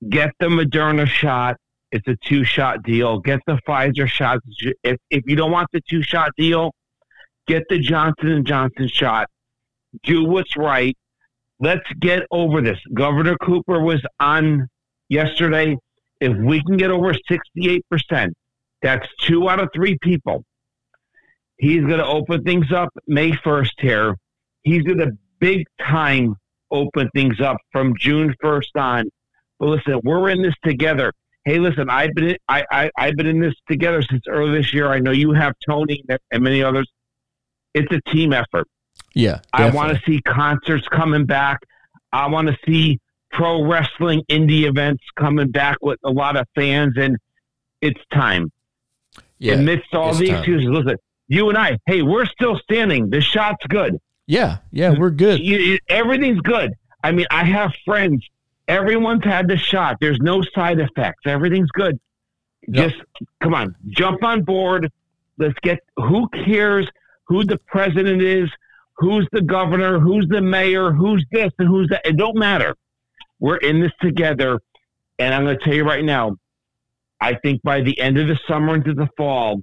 get 0.08 0.30
the 0.38 0.46
Moderna 0.46 1.06
shot. 1.06 1.56
It's 1.90 2.06
a 2.08 2.16
two 2.24 2.44
shot 2.44 2.82
deal. 2.82 3.20
Get 3.20 3.40
the 3.46 3.58
Pfizer 3.66 4.08
shot. 4.08 4.40
If, 4.82 4.96
if 5.10 5.22
you 5.26 5.36
don't 5.36 5.52
want 5.52 5.68
the 5.72 5.80
two 5.88 6.02
shot 6.02 6.30
deal, 6.36 6.72
get 7.46 7.62
the 7.68 7.78
Johnson 7.78 8.30
and 8.30 8.46
Johnson 8.46 8.88
shot. 8.88 9.28
Do 10.02 10.24
what's 10.24 10.56
right. 10.56 10.96
Let's 11.60 11.86
get 12.00 12.22
over 12.30 12.60
this. 12.60 12.78
Governor 12.92 13.36
Cooper 13.36 13.80
was 13.80 14.02
on 14.20 14.68
yesterday. 15.08 15.76
If 16.20 16.36
we 16.36 16.62
can 16.62 16.76
get 16.76 16.90
over 16.90 17.14
68%, 17.30 18.30
that's 18.82 19.06
two 19.22 19.48
out 19.48 19.60
of 19.60 19.68
three 19.74 19.96
people. 20.02 20.44
He's 21.58 21.80
going 21.80 21.98
to 21.98 22.06
open 22.06 22.42
things 22.42 22.72
up 22.72 22.88
May 23.06 23.32
1st 23.32 23.70
here. 23.78 24.16
He's 24.62 24.82
going 24.82 24.98
to 24.98 25.12
big 25.38 25.64
time 25.80 26.34
open 26.70 27.08
things 27.14 27.40
up 27.40 27.56
from 27.70 27.94
June 27.98 28.34
1st 28.42 28.76
on. 28.76 29.10
But 29.58 29.66
listen, 29.66 30.00
we're 30.02 30.30
in 30.30 30.42
this 30.42 30.54
together. 30.64 31.12
Hey, 31.44 31.58
listen, 31.58 31.90
I've 31.90 32.14
been 32.14 32.36
I, 32.48 32.64
I 32.72 32.90
I've 32.98 33.16
been 33.16 33.26
in 33.26 33.40
this 33.40 33.54
together 33.70 34.02
since 34.02 34.22
early 34.28 34.58
this 34.58 34.72
year. 34.72 34.88
I 34.88 34.98
know 34.98 35.10
you 35.10 35.32
have 35.32 35.52
Tony 35.68 36.02
and 36.30 36.42
many 36.42 36.62
others. 36.62 36.90
It's 37.74 37.92
a 37.92 38.00
team 38.10 38.32
effort. 38.32 38.66
Yeah. 39.14 39.40
I 39.52 39.70
want 39.70 39.96
to 39.96 40.02
see 40.04 40.20
concerts 40.22 40.86
coming 40.88 41.24
back. 41.26 41.60
I 42.12 42.26
want 42.28 42.48
to 42.48 42.56
see 42.66 43.00
pro 43.30 43.64
wrestling 43.64 44.22
indie 44.30 44.64
events 44.64 45.02
coming 45.16 45.50
back 45.50 45.78
with 45.82 45.98
a 46.04 46.10
lot 46.10 46.36
of 46.36 46.46
fans, 46.54 46.94
and 46.96 47.16
it's 47.80 48.00
time. 48.12 48.50
yeah. 49.38 49.54
Amidst 49.54 49.94
all 49.94 50.14
the 50.14 50.26
time. 50.26 50.36
excuses, 50.38 50.68
listen, 50.68 50.96
you 51.28 51.48
and 51.48 51.58
I, 51.58 51.78
hey, 51.86 52.02
we're 52.02 52.26
still 52.26 52.58
standing. 52.58 53.10
The 53.10 53.20
shot's 53.20 53.66
good. 53.68 53.98
Yeah. 54.26 54.58
Yeah. 54.70 54.94
We're 54.98 55.10
good. 55.10 55.40
You, 55.40 55.56
you- 55.58 55.78
everything's 55.88 56.40
good. 56.40 56.72
I 57.02 57.12
mean, 57.12 57.26
I 57.30 57.44
have 57.44 57.72
friends. 57.84 58.24
Everyone's 58.68 59.24
had 59.24 59.46
the 59.48 59.58
shot. 59.58 59.98
There's 60.00 60.18
no 60.20 60.42
side 60.54 60.80
effects. 60.80 61.22
Everything's 61.26 61.70
good. 61.70 61.98
No. 62.66 62.88
Just 62.88 63.02
come 63.42 63.52
on, 63.52 63.74
jump 63.88 64.22
on 64.24 64.42
board. 64.42 64.90
Let's 65.36 65.58
get. 65.62 65.80
Who 65.96 66.28
cares 66.46 66.88
who 67.26 67.44
the 67.44 67.58
president 67.66 68.22
is? 68.22 68.48
Who's 68.96 69.26
the 69.32 69.42
governor? 69.42 69.98
Who's 69.98 70.26
the 70.28 70.40
mayor? 70.40 70.92
Who's 70.92 71.24
this 71.32 71.50
and 71.58 71.68
who's 71.68 71.88
that? 71.88 72.02
It 72.04 72.16
don't 72.16 72.36
matter. 72.36 72.74
We're 73.40 73.56
in 73.56 73.80
this 73.80 73.92
together. 74.00 74.60
And 75.18 75.34
I'm 75.34 75.44
going 75.44 75.58
to 75.58 75.64
tell 75.64 75.74
you 75.74 75.84
right 75.84 76.04
now. 76.04 76.36
I 77.20 77.34
think 77.34 77.62
by 77.62 77.80
the 77.80 77.98
end 77.98 78.18
of 78.18 78.28
the 78.28 78.38
summer 78.46 78.74
into 78.74 78.92
the 78.92 79.08
fall, 79.16 79.62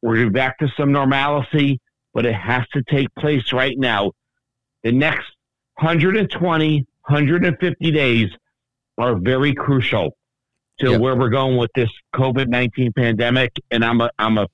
we're 0.00 0.16
gonna 0.16 0.26
be 0.26 0.32
back 0.32 0.58
to 0.58 0.68
some 0.76 0.92
normalcy. 0.92 1.80
But 2.14 2.24
it 2.24 2.34
has 2.34 2.64
to 2.72 2.82
take 2.88 3.08
place 3.18 3.52
right 3.52 3.76
now 3.76 4.12
the 4.84 4.92
next 4.92 5.26
120, 5.80 6.86
150 7.08 7.90
days 7.90 8.28
are 8.98 9.16
very 9.16 9.52
crucial 9.54 10.16
to 10.78 10.90
Yep. 10.92 11.00
where 11.00 11.16
we're 11.16 11.30
going 11.30 11.56
with 11.56 11.70
this 11.74 11.90
COVID 12.14 12.48
19 12.48 12.92
pandemic. 12.92 13.52
And 13.70 13.84
I'm 13.84 14.00
a, 14.00 14.10
I'm 14.18 14.38
a, 14.38 14.46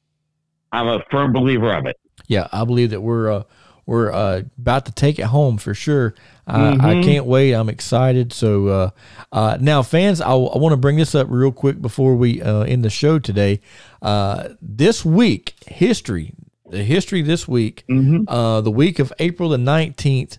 I'm 0.72 0.86
a 0.86 1.00
firm 1.10 1.32
believer 1.32 1.74
of 1.74 1.86
it. 1.86 1.96
Yeah, 2.28 2.46
I 2.52 2.64
believe 2.64 2.90
that 2.90 3.00
we're 3.00 3.30
uh, 3.30 3.42
we're 3.86 4.12
uh, 4.12 4.42
about 4.58 4.86
to 4.86 4.92
take 4.92 5.18
it 5.18 5.26
home 5.26 5.56
for 5.58 5.74
sure. 5.74 6.14
I, 6.46 6.68
I 6.70 6.94
Mhm. 6.94 7.04
can't 7.04 7.26
wait. 7.26 7.52
I'm 7.52 7.68
excited. 7.68 8.32
So 8.32 8.66
uh, 8.68 8.90
uh, 9.32 9.58
now, 9.60 9.82
fans, 9.82 10.20
I, 10.20 10.30
I 10.30 10.58
want 10.58 10.72
to 10.72 10.76
bring 10.76 10.96
this 10.96 11.14
up 11.14 11.26
real 11.30 11.52
quick 11.52 11.80
before 11.80 12.14
we 12.16 12.40
uh, 12.42 12.62
end 12.62 12.84
the 12.84 12.90
show 12.90 13.18
today. 13.18 13.60
Uh, 14.02 14.50
this 14.60 15.04
week, 15.04 15.54
history, 15.66 16.32
the 16.68 16.82
history 16.84 17.22
this 17.22 17.46
week, 17.48 17.84
uh, 18.28 18.60
the 18.60 18.70
week 18.70 18.98
of 18.98 19.12
April 19.18 19.48
the 19.48 19.56
19th, 19.58 20.38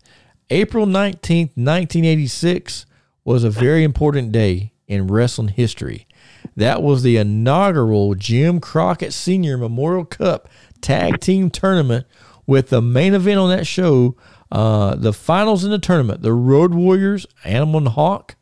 April 0.50 0.86
19th, 0.86 1.52
1986 1.56 2.86
was 3.24 3.44
a 3.44 3.50
very 3.50 3.84
important 3.84 4.32
day 4.32 4.72
in 4.88 5.08
wrestling 5.08 5.50
history. 5.50 6.08
That 6.56 6.82
was 6.82 7.04
the 7.04 7.18
inaugural 7.18 8.16
Jim 8.16 8.60
Crockett 8.60 9.14
Senior 9.14 9.58
Memorial 9.58 10.06
Cup 10.06 10.50
Tag 10.82 11.20
Team 11.22 11.50
Tournament 11.50 12.06
with 12.46 12.70
the 12.70 12.82
main 12.82 13.14
event 13.14 13.40
on 13.40 13.50
that 13.50 13.68
show, 13.68 14.16
uh, 14.52 14.96
the 14.96 15.14
finals 15.14 15.64
in 15.64 15.72
the 15.72 15.80
tournament, 15.80 16.22
the 16.22 16.34
Road 16.34 16.74
Warriors, 16.74 17.26
Animal 17.44 17.80
and 17.80 17.88
Hawk, 17.90 18.36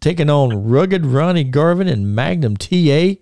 taking 0.00 0.28
on 0.28 0.68
Rugged 0.68 1.06
Ronnie 1.06 1.44
Garvin 1.44 1.88
and 1.88 2.14
Magnum 2.14 2.56
TA. 2.56 3.14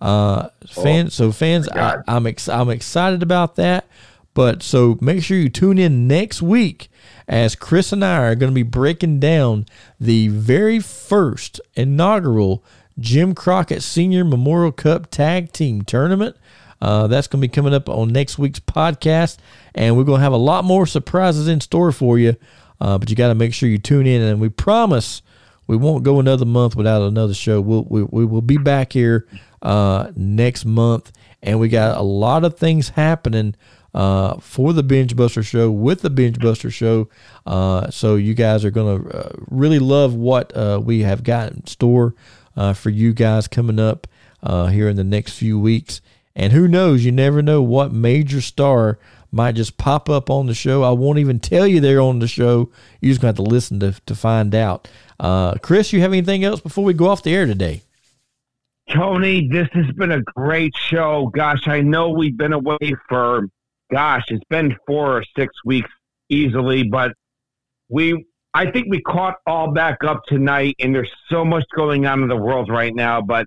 Uh, 0.00 0.48
fans, 0.66 1.14
so 1.14 1.30
fans, 1.30 1.68
I, 1.68 1.98
I'm 2.08 2.26
ex- 2.26 2.48
I'm 2.48 2.70
excited 2.70 3.22
about 3.22 3.56
that. 3.56 3.86
But 4.32 4.62
so 4.62 4.96
make 5.00 5.22
sure 5.22 5.36
you 5.36 5.48
tune 5.48 5.76
in 5.76 6.06
next 6.06 6.40
week 6.40 6.88
as 7.28 7.54
Chris 7.56 7.92
and 7.92 8.04
I 8.04 8.18
are 8.18 8.34
going 8.34 8.50
to 8.50 8.54
be 8.54 8.62
breaking 8.62 9.20
down 9.20 9.66
the 9.98 10.28
very 10.28 10.78
first 10.78 11.60
inaugural 11.74 12.64
Jim 12.98 13.34
Crockett 13.34 13.82
Senior 13.82 14.24
Memorial 14.24 14.72
Cup 14.72 15.10
Tag 15.10 15.52
Team 15.52 15.82
Tournament. 15.82 16.36
Uh, 16.80 17.06
that's 17.06 17.26
going 17.26 17.40
to 17.40 17.46
be 17.46 17.52
coming 17.52 17.74
up 17.74 17.88
on 17.88 18.08
next 18.08 18.38
week's 18.38 18.60
podcast, 18.60 19.38
and 19.74 19.96
we're 19.96 20.04
going 20.04 20.18
to 20.18 20.22
have 20.22 20.32
a 20.32 20.36
lot 20.36 20.64
more 20.64 20.86
surprises 20.86 21.48
in 21.48 21.60
store 21.60 21.92
for 21.92 22.18
you. 22.18 22.36
Uh, 22.80 22.96
but 22.98 23.10
you 23.10 23.16
got 23.16 23.28
to 23.28 23.34
make 23.34 23.52
sure 23.52 23.68
you 23.68 23.78
tune 23.78 24.06
in, 24.06 24.22
and 24.22 24.40
we 24.40 24.48
promise, 24.48 25.22
we 25.66 25.76
won't 25.76 26.02
go 26.02 26.18
another 26.18 26.46
month 26.46 26.74
without 26.74 27.02
another 27.02 27.34
show. 27.34 27.60
We'll, 27.60 27.84
we, 27.84 28.02
we 28.02 28.24
will 28.24 28.42
be 28.42 28.56
back 28.56 28.92
here 28.92 29.26
uh, 29.60 30.10
next 30.16 30.64
month, 30.64 31.12
and 31.42 31.60
we 31.60 31.68
got 31.68 31.98
a 31.98 32.02
lot 32.02 32.44
of 32.44 32.58
things 32.58 32.90
happening 32.90 33.54
uh, 33.92 34.38
for 34.38 34.72
the 34.72 34.82
Binge 34.82 35.16
Buster 35.16 35.42
Show 35.42 35.70
with 35.70 36.02
the 36.02 36.10
Binge 36.10 36.38
Buster 36.38 36.70
Show. 36.70 37.08
Uh, 37.46 37.90
so 37.90 38.16
you 38.16 38.34
guys 38.34 38.64
are 38.64 38.70
going 38.70 39.02
to 39.02 39.18
uh, 39.18 39.32
really 39.48 39.78
love 39.78 40.14
what 40.14 40.56
uh, 40.56 40.80
we 40.82 41.00
have 41.00 41.22
got 41.22 41.52
in 41.52 41.66
store 41.66 42.14
uh, 42.56 42.72
for 42.72 42.90
you 42.90 43.12
guys 43.12 43.48
coming 43.48 43.78
up 43.78 44.06
uh, 44.42 44.66
here 44.66 44.88
in 44.88 44.96
the 44.96 45.04
next 45.04 45.32
few 45.34 45.58
weeks. 45.58 46.00
And 46.40 46.54
who 46.54 46.66
knows? 46.66 47.04
You 47.04 47.12
never 47.12 47.42
know 47.42 47.60
what 47.60 47.92
major 47.92 48.40
star 48.40 48.98
might 49.30 49.56
just 49.56 49.76
pop 49.76 50.08
up 50.08 50.30
on 50.30 50.46
the 50.46 50.54
show. 50.54 50.82
I 50.82 50.90
won't 50.90 51.18
even 51.18 51.38
tell 51.38 51.66
you 51.66 51.80
they're 51.80 52.00
on 52.00 52.18
the 52.18 52.26
show. 52.26 52.70
You 53.02 53.10
just 53.10 53.20
going 53.20 53.34
to 53.34 53.42
have 53.42 53.46
to 53.46 53.54
listen 53.54 53.78
to, 53.80 53.92
to 54.06 54.14
find 54.14 54.54
out. 54.54 54.88
Uh, 55.20 55.52
Chris, 55.56 55.92
you 55.92 56.00
have 56.00 56.12
anything 56.12 56.42
else 56.42 56.60
before 56.60 56.82
we 56.82 56.94
go 56.94 57.08
off 57.08 57.22
the 57.22 57.34
air 57.34 57.44
today? 57.44 57.82
Tony, 58.88 59.48
this 59.52 59.68
has 59.74 59.92
been 59.98 60.12
a 60.12 60.22
great 60.22 60.72
show. 60.74 61.30
Gosh, 61.34 61.68
I 61.68 61.82
know 61.82 62.08
we've 62.08 62.38
been 62.38 62.54
away 62.54 62.94
for 63.06 63.46
gosh, 63.92 64.24
it's 64.28 64.42
been 64.48 64.74
four 64.86 65.18
or 65.18 65.24
six 65.36 65.52
weeks 65.66 65.90
easily, 66.30 66.84
but 66.84 67.12
we, 67.90 68.24
I 68.54 68.70
think 68.70 68.86
we 68.88 69.02
caught 69.02 69.34
all 69.46 69.72
back 69.72 70.04
up 70.04 70.22
tonight, 70.26 70.76
and 70.80 70.94
there's 70.94 71.12
so 71.28 71.44
much 71.44 71.64
going 71.76 72.06
on 72.06 72.22
in 72.22 72.28
the 72.28 72.36
world 72.36 72.70
right 72.70 72.94
now. 72.94 73.20
But 73.20 73.46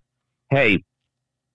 hey, 0.51 0.83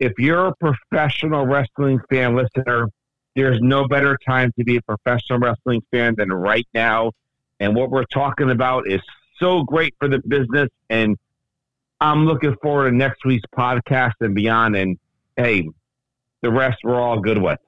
if 0.01 0.13
you're 0.19 0.49
a 0.49 0.55
professional 0.57 1.47
wrestling 1.47 2.01
fan 2.11 2.37
listener, 2.37 2.89
there's 3.35 3.59
no 3.61 3.87
better 3.87 4.19
time 4.27 4.53
to 4.59 4.65
be 4.65 4.77
a 4.77 4.83
professional 4.83 5.39
wrestling 5.39 5.83
fan 5.91 6.15
than 6.17 6.33
right 6.33 6.67
now. 6.75 7.13
And 7.61 7.75
what 7.75 7.91
we're 7.91 8.05
talking 8.05 8.51
about 8.51 8.89
is 8.89 9.01
so 9.39 9.63
great 9.65 9.95
for 9.99 10.09
the 10.09 10.21
business. 10.27 10.69
And 10.91 11.17
I'm 12.01 12.27
looking 12.27 12.55
forward 12.63 12.91
to 12.91 12.97
next 12.97 13.25
week's 13.25 13.45
podcast 13.57 14.15
and 14.21 14.35
beyond. 14.35 14.77
And 14.77 14.99
hey, 15.37 15.69
the 16.43 16.51
rest 16.51 16.79
we're 16.85 17.01
all 17.01 17.21
good 17.21 17.39
with. 17.39 17.59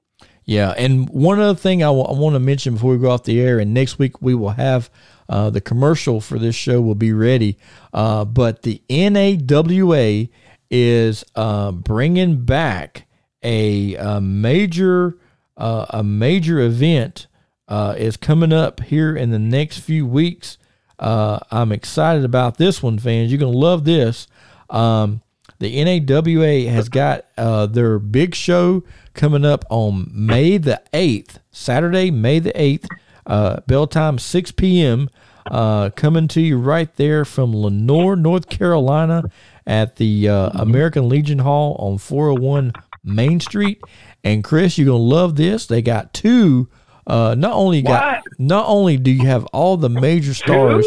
Yeah, 0.43 0.73
and 0.77 1.07
one 1.09 1.39
other 1.39 1.57
thing 1.57 1.83
I, 1.83 1.87
w- 1.87 2.05
I 2.05 2.13
want 2.13 2.33
to 2.33 2.39
mention 2.39 2.73
before 2.73 2.93
we 2.93 2.97
go 2.97 3.11
off 3.11 3.23
the 3.23 3.39
air, 3.39 3.59
and 3.59 3.73
next 3.73 3.99
week 3.99 4.21
we 4.21 4.33
will 4.33 4.49
have 4.49 4.89
uh, 5.29 5.49
the 5.49 5.61
commercial 5.61 6.19
for 6.19 6.39
this 6.39 6.55
show 6.55 6.81
will 6.81 6.95
be 6.95 7.13
ready. 7.13 7.57
Uh, 7.93 8.25
but 8.25 8.63
the 8.63 8.81
NAWA 8.89 10.27
is 10.71 11.23
uh, 11.35 11.71
bringing 11.71 12.43
back 12.43 13.05
a, 13.43 13.95
a 13.95 14.19
major 14.21 15.17
uh, 15.57 15.85
a 15.91 16.03
major 16.03 16.59
event 16.59 17.27
uh, 17.67 17.93
is 17.97 18.17
coming 18.17 18.51
up 18.51 18.81
here 18.81 19.15
in 19.15 19.29
the 19.29 19.37
next 19.37 19.79
few 19.79 20.07
weeks. 20.07 20.57
Uh, 20.97 21.37
I'm 21.51 21.71
excited 21.71 22.25
about 22.25 22.57
this 22.57 22.81
one, 22.81 22.97
fans. 22.97 23.31
You're 23.31 23.39
gonna 23.39 23.51
love 23.51 23.83
this. 23.83 24.27
Um, 24.69 25.21
the 25.59 25.83
NAWA 25.83 26.71
has 26.71 26.89
got 26.89 27.25
their 27.35 27.99
big 27.99 28.33
show 28.33 28.83
coming 29.13 29.45
up 29.45 29.65
on 29.69 30.09
May 30.11 30.57
the 30.57 30.81
8th, 30.93 31.37
Saturday, 31.51 32.09
May 32.09 32.39
the 32.39 32.53
8th, 32.53 32.87
uh, 33.25 33.61
bell 33.67 33.87
time 33.87 34.17
6 34.17 34.51
p.m. 34.53 35.09
Uh, 35.49 35.89
coming 35.91 36.27
to 36.29 36.41
you 36.41 36.57
right 36.57 36.95
there 36.95 37.25
from 37.25 37.55
Lenoir, 37.55 38.15
North 38.15 38.47
Carolina 38.49 39.23
at 39.65 39.95
the 39.97 40.29
uh, 40.29 40.49
American 40.53 41.09
Legion 41.09 41.39
Hall 41.39 41.75
on 41.79 41.97
401 41.97 42.73
Main 43.03 43.39
Street. 43.39 43.81
And 44.23 44.43
Chris, 44.43 44.77
you're 44.77 44.85
going 44.85 44.99
to 44.99 45.15
love 45.15 45.35
this. 45.35 45.65
They 45.65 45.81
got 45.81 46.13
two. 46.13 46.69
Uh, 47.07 47.35
not 47.35 47.53
only 47.53 47.81
got 47.81 48.21
not 48.37 48.65
only 48.67 48.95
do 48.95 49.09
you 49.09 49.25
have 49.25 49.43
all 49.45 49.75
the 49.75 49.89
major 49.89 50.35
stars 50.35 50.85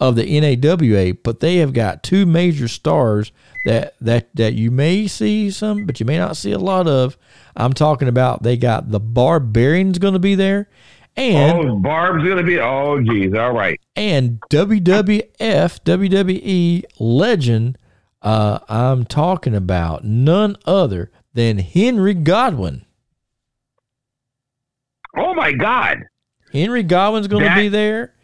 of 0.00 0.16
the 0.16 0.40
NAWA, 0.40 1.14
but 1.22 1.38
they 1.38 1.58
have 1.58 1.72
got 1.72 2.02
two 2.02 2.26
major 2.26 2.66
stars 2.66 3.30
that 3.64 3.94
that 4.00 4.34
that 4.34 4.54
you 4.54 4.72
may 4.72 5.06
see 5.06 5.50
some, 5.52 5.86
but 5.86 6.00
you 6.00 6.06
may 6.06 6.18
not 6.18 6.36
see 6.36 6.50
a 6.50 6.58
lot 6.58 6.88
of 6.88 7.16
I'm 7.56 7.72
talking 7.72 8.08
about 8.08 8.42
they 8.42 8.56
got 8.56 8.90
the 8.90 9.00
Barbarians 9.00 9.98
going 9.98 10.14
to 10.14 10.20
be 10.20 10.34
there. 10.34 10.68
And 11.16 11.68
oh, 11.68 11.76
Barb's 11.76 12.24
going 12.24 12.38
to 12.38 12.42
be. 12.42 12.58
Oh, 12.58 13.00
geez. 13.00 13.34
All 13.34 13.52
right. 13.52 13.78
And 13.94 14.40
WWF, 14.50 15.30
WWE 15.38 16.84
legend, 16.98 17.78
uh, 18.22 18.60
I'm 18.68 19.04
talking 19.04 19.54
about 19.54 20.04
none 20.04 20.56
other 20.64 21.10
than 21.34 21.58
Henry 21.58 22.14
Godwinn. 22.14 22.84
Oh, 25.16 25.34
my 25.34 25.52
God. 25.52 26.04
Henry 26.52 26.84
Godwinn's 26.84 27.28
going 27.28 27.44
to 27.44 27.54
be 27.54 27.68
there 27.68 28.14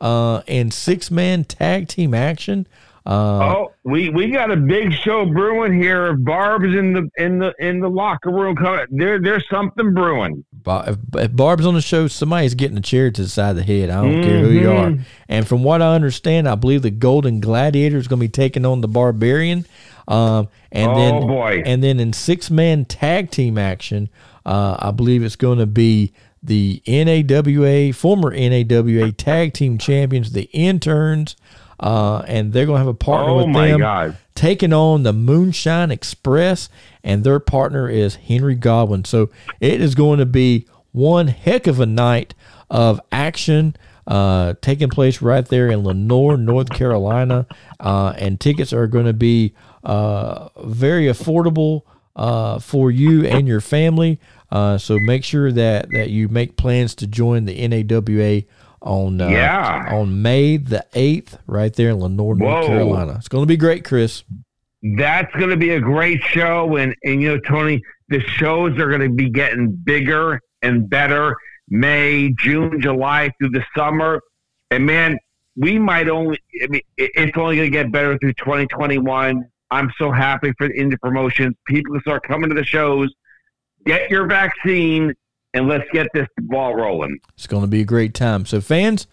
uh, 0.00 0.42
and 0.46 0.72
six 0.72 1.10
man 1.10 1.44
tag 1.44 1.88
team 1.88 2.14
action. 2.14 2.66
Uh, 3.08 3.56
oh, 3.56 3.72
we 3.84 4.10
we 4.10 4.30
got 4.30 4.50
a 4.50 4.56
big 4.56 4.92
show 4.92 5.24
brewing 5.24 5.72
here. 5.72 6.12
Barb's 6.12 6.74
in 6.74 6.92
the 6.92 7.10
in 7.16 7.38
the 7.38 7.54
in 7.58 7.80
the 7.80 7.88
locker 7.88 8.30
room. 8.30 8.54
Coming 8.54 8.84
there, 8.90 9.18
there's 9.18 9.48
something 9.48 9.94
brewing. 9.94 10.44
If, 10.66 10.98
if 11.14 11.34
Barb's 11.34 11.64
on 11.64 11.72
the 11.72 11.80
show, 11.80 12.06
somebody's 12.06 12.54
getting 12.54 12.76
a 12.76 12.82
chair 12.82 13.10
to 13.10 13.22
the 13.22 13.28
side 13.28 13.50
of 13.50 13.56
the 13.56 13.62
head. 13.62 13.88
I 13.88 14.02
don't 14.02 14.12
mm-hmm. 14.12 14.22
care 14.22 14.40
who 14.40 14.50
you 14.50 14.70
are. 14.70 14.90
Mm-hmm. 14.90 15.02
And 15.30 15.48
from 15.48 15.62
what 15.62 15.80
I 15.80 15.94
understand, 15.94 16.46
I 16.46 16.54
believe 16.54 16.82
the 16.82 16.90
Golden 16.90 17.40
Gladiator 17.40 17.96
is 17.96 18.08
going 18.08 18.20
to 18.20 18.24
be 18.24 18.28
taking 18.28 18.66
on 18.66 18.82
the 18.82 18.88
Barbarian. 18.88 19.64
Um, 20.06 20.48
and 20.70 20.90
oh, 20.90 20.96
then 20.96 21.26
boy. 21.26 21.62
and 21.64 21.82
then 21.82 22.00
in 22.00 22.12
six 22.12 22.50
man 22.50 22.84
tag 22.84 23.30
team 23.30 23.56
action, 23.56 24.10
uh, 24.44 24.76
I 24.78 24.90
believe 24.90 25.22
it's 25.22 25.36
going 25.36 25.60
to 25.60 25.66
be 25.66 26.12
the 26.42 26.82
NAWA 26.86 27.94
former 27.94 28.32
NAWA 28.32 29.12
tag 29.12 29.54
team 29.54 29.78
champions, 29.78 30.32
the 30.32 30.50
interns 30.52 31.36
uh, 31.80 32.22
and 32.26 32.52
they're 32.52 32.66
going 32.66 32.76
to 32.76 32.84
have 32.84 32.88
a 32.88 32.94
partner 32.94 33.32
oh 33.32 33.46
with 33.46 33.54
them 33.54 33.80
God. 33.80 34.16
taking 34.34 34.72
on 34.72 35.02
the 35.02 35.12
Moonshine 35.12 35.90
Express, 35.90 36.68
and 37.02 37.24
their 37.24 37.40
partner 37.40 37.88
is 37.88 38.16
Henry 38.16 38.54
Godwinn. 38.54 39.04
So 39.04 39.30
it 39.60 39.80
is 39.80 39.94
going 39.94 40.18
to 40.18 40.26
be 40.26 40.66
one 40.92 41.28
heck 41.28 41.66
of 41.66 41.80
a 41.80 41.86
night 41.86 42.34
of 42.70 43.00
action. 43.12 43.76
Uh, 44.06 44.54
taking 44.62 44.88
place 44.88 45.20
right 45.20 45.46
there 45.48 45.68
in 45.68 45.84
Lenoir, 45.84 46.38
North 46.38 46.70
Carolina, 46.70 47.46
uh, 47.78 48.14
and 48.16 48.40
tickets 48.40 48.72
are 48.72 48.86
going 48.86 49.04
to 49.04 49.12
be 49.12 49.52
uh, 49.84 50.48
very 50.64 51.04
affordable 51.04 51.82
uh, 52.16 52.58
for 52.58 52.90
you 52.90 53.26
and 53.26 53.46
your 53.46 53.60
family. 53.60 54.18
Uh, 54.50 54.78
so 54.78 54.98
make 54.98 55.24
sure 55.24 55.52
that 55.52 55.90
that 55.90 56.10
you 56.10 56.28
make 56.28 56.56
plans 56.56 56.94
to 56.94 57.06
join 57.06 57.44
the 57.44 57.68
NAWA 57.68 58.42
on 58.82 59.20
uh, 59.20 59.28
yeah. 59.28 59.88
on 59.90 60.22
May 60.22 60.56
the 60.56 60.84
eighth, 60.94 61.38
right 61.46 61.72
there 61.74 61.90
in 61.90 62.00
Lenoir, 62.00 62.34
North 62.34 62.66
Carolina. 62.66 63.14
It's 63.16 63.28
going 63.28 63.42
to 63.42 63.46
be 63.46 63.56
great, 63.56 63.84
Chris. 63.84 64.24
That's 64.96 65.34
going 65.34 65.50
to 65.50 65.56
be 65.56 65.70
a 65.70 65.80
great 65.80 66.22
show, 66.22 66.76
and 66.76 66.94
and 67.04 67.20
you 67.20 67.28
know, 67.28 67.38
Tony, 67.40 67.82
the 68.08 68.20
shows 68.20 68.78
are 68.78 68.88
going 68.88 69.00
to 69.00 69.08
be 69.08 69.30
getting 69.30 69.72
bigger 69.72 70.40
and 70.62 70.88
better. 70.88 71.36
May, 71.68 72.32
June, 72.38 72.80
July 72.80 73.30
through 73.38 73.50
the 73.50 73.64
summer, 73.76 74.22
and 74.70 74.86
man, 74.86 75.18
we 75.56 75.78
might 75.78 76.08
only. 76.08 76.38
I 76.62 76.68
mean, 76.68 76.82
it's 76.96 77.36
only 77.36 77.56
going 77.56 77.70
to 77.70 77.76
get 77.76 77.92
better 77.92 78.16
through 78.18 78.34
2021. 78.34 79.44
I'm 79.70 79.92
so 79.98 80.10
happy 80.10 80.52
for 80.56 80.68
the 80.68 80.74
indie 80.74 80.98
promotions. 80.98 81.54
People 81.66 82.00
start 82.00 82.22
coming 82.22 82.48
to 82.48 82.54
the 82.54 82.64
shows. 82.64 83.12
Get 83.84 84.10
your 84.10 84.26
vaccine 84.26 85.14
and 85.54 85.68
let's 85.68 85.84
get 85.92 86.08
this 86.14 86.26
ball 86.38 86.74
rolling. 86.74 87.18
It's 87.34 87.46
going 87.46 87.62
to 87.62 87.68
be 87.68 87.80
a 87.80 87.84
great 87.86 88.14
time. 88.14 88.46
So, 88.46 88.60
fans, 88.60 89.06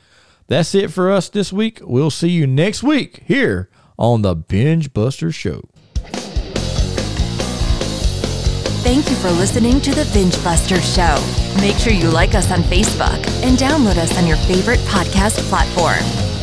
that's 0.48 0.76
it 0.76 0.92
for 0.92 1.12
us 1.12 1.30
this 1.30 1.52
week. 1.54 1.80
We'll 1.82 2.12
see 2.12 2.30
you 2.30 2.48
next 2.48 2.84
week 2.84 3.24
here 3.26 3.70
on 3.98 4.22
the 4.22 4.36
Binge 4.36 4.94
Buster 4.94 5.32
Show. 5.32 5.70
Thank 8.84 9.10
you 9.10 9.16
for 9.16 9.32
listening 9.32 9.82
to 9.82 9.92
the 9.92 10.08
Binge 10.14 10.36
Buster 10.44 10.80
Show. 10.80 11.18
Make 11.60 11.78
sure 11.78 11.92
you 11.92 12.10
like 12.10 12.36
us 12.36 12.52
on 12.52 12.60
Facebook 12.62 13.18
and 13.42 13.58
download 13.58 13.98
us 13.98 14.16
on 14.18 14.28
your 14.28 14.38
favorite 14.38 14.80
podcast 14.82 15.40
platform. 15.50 16.35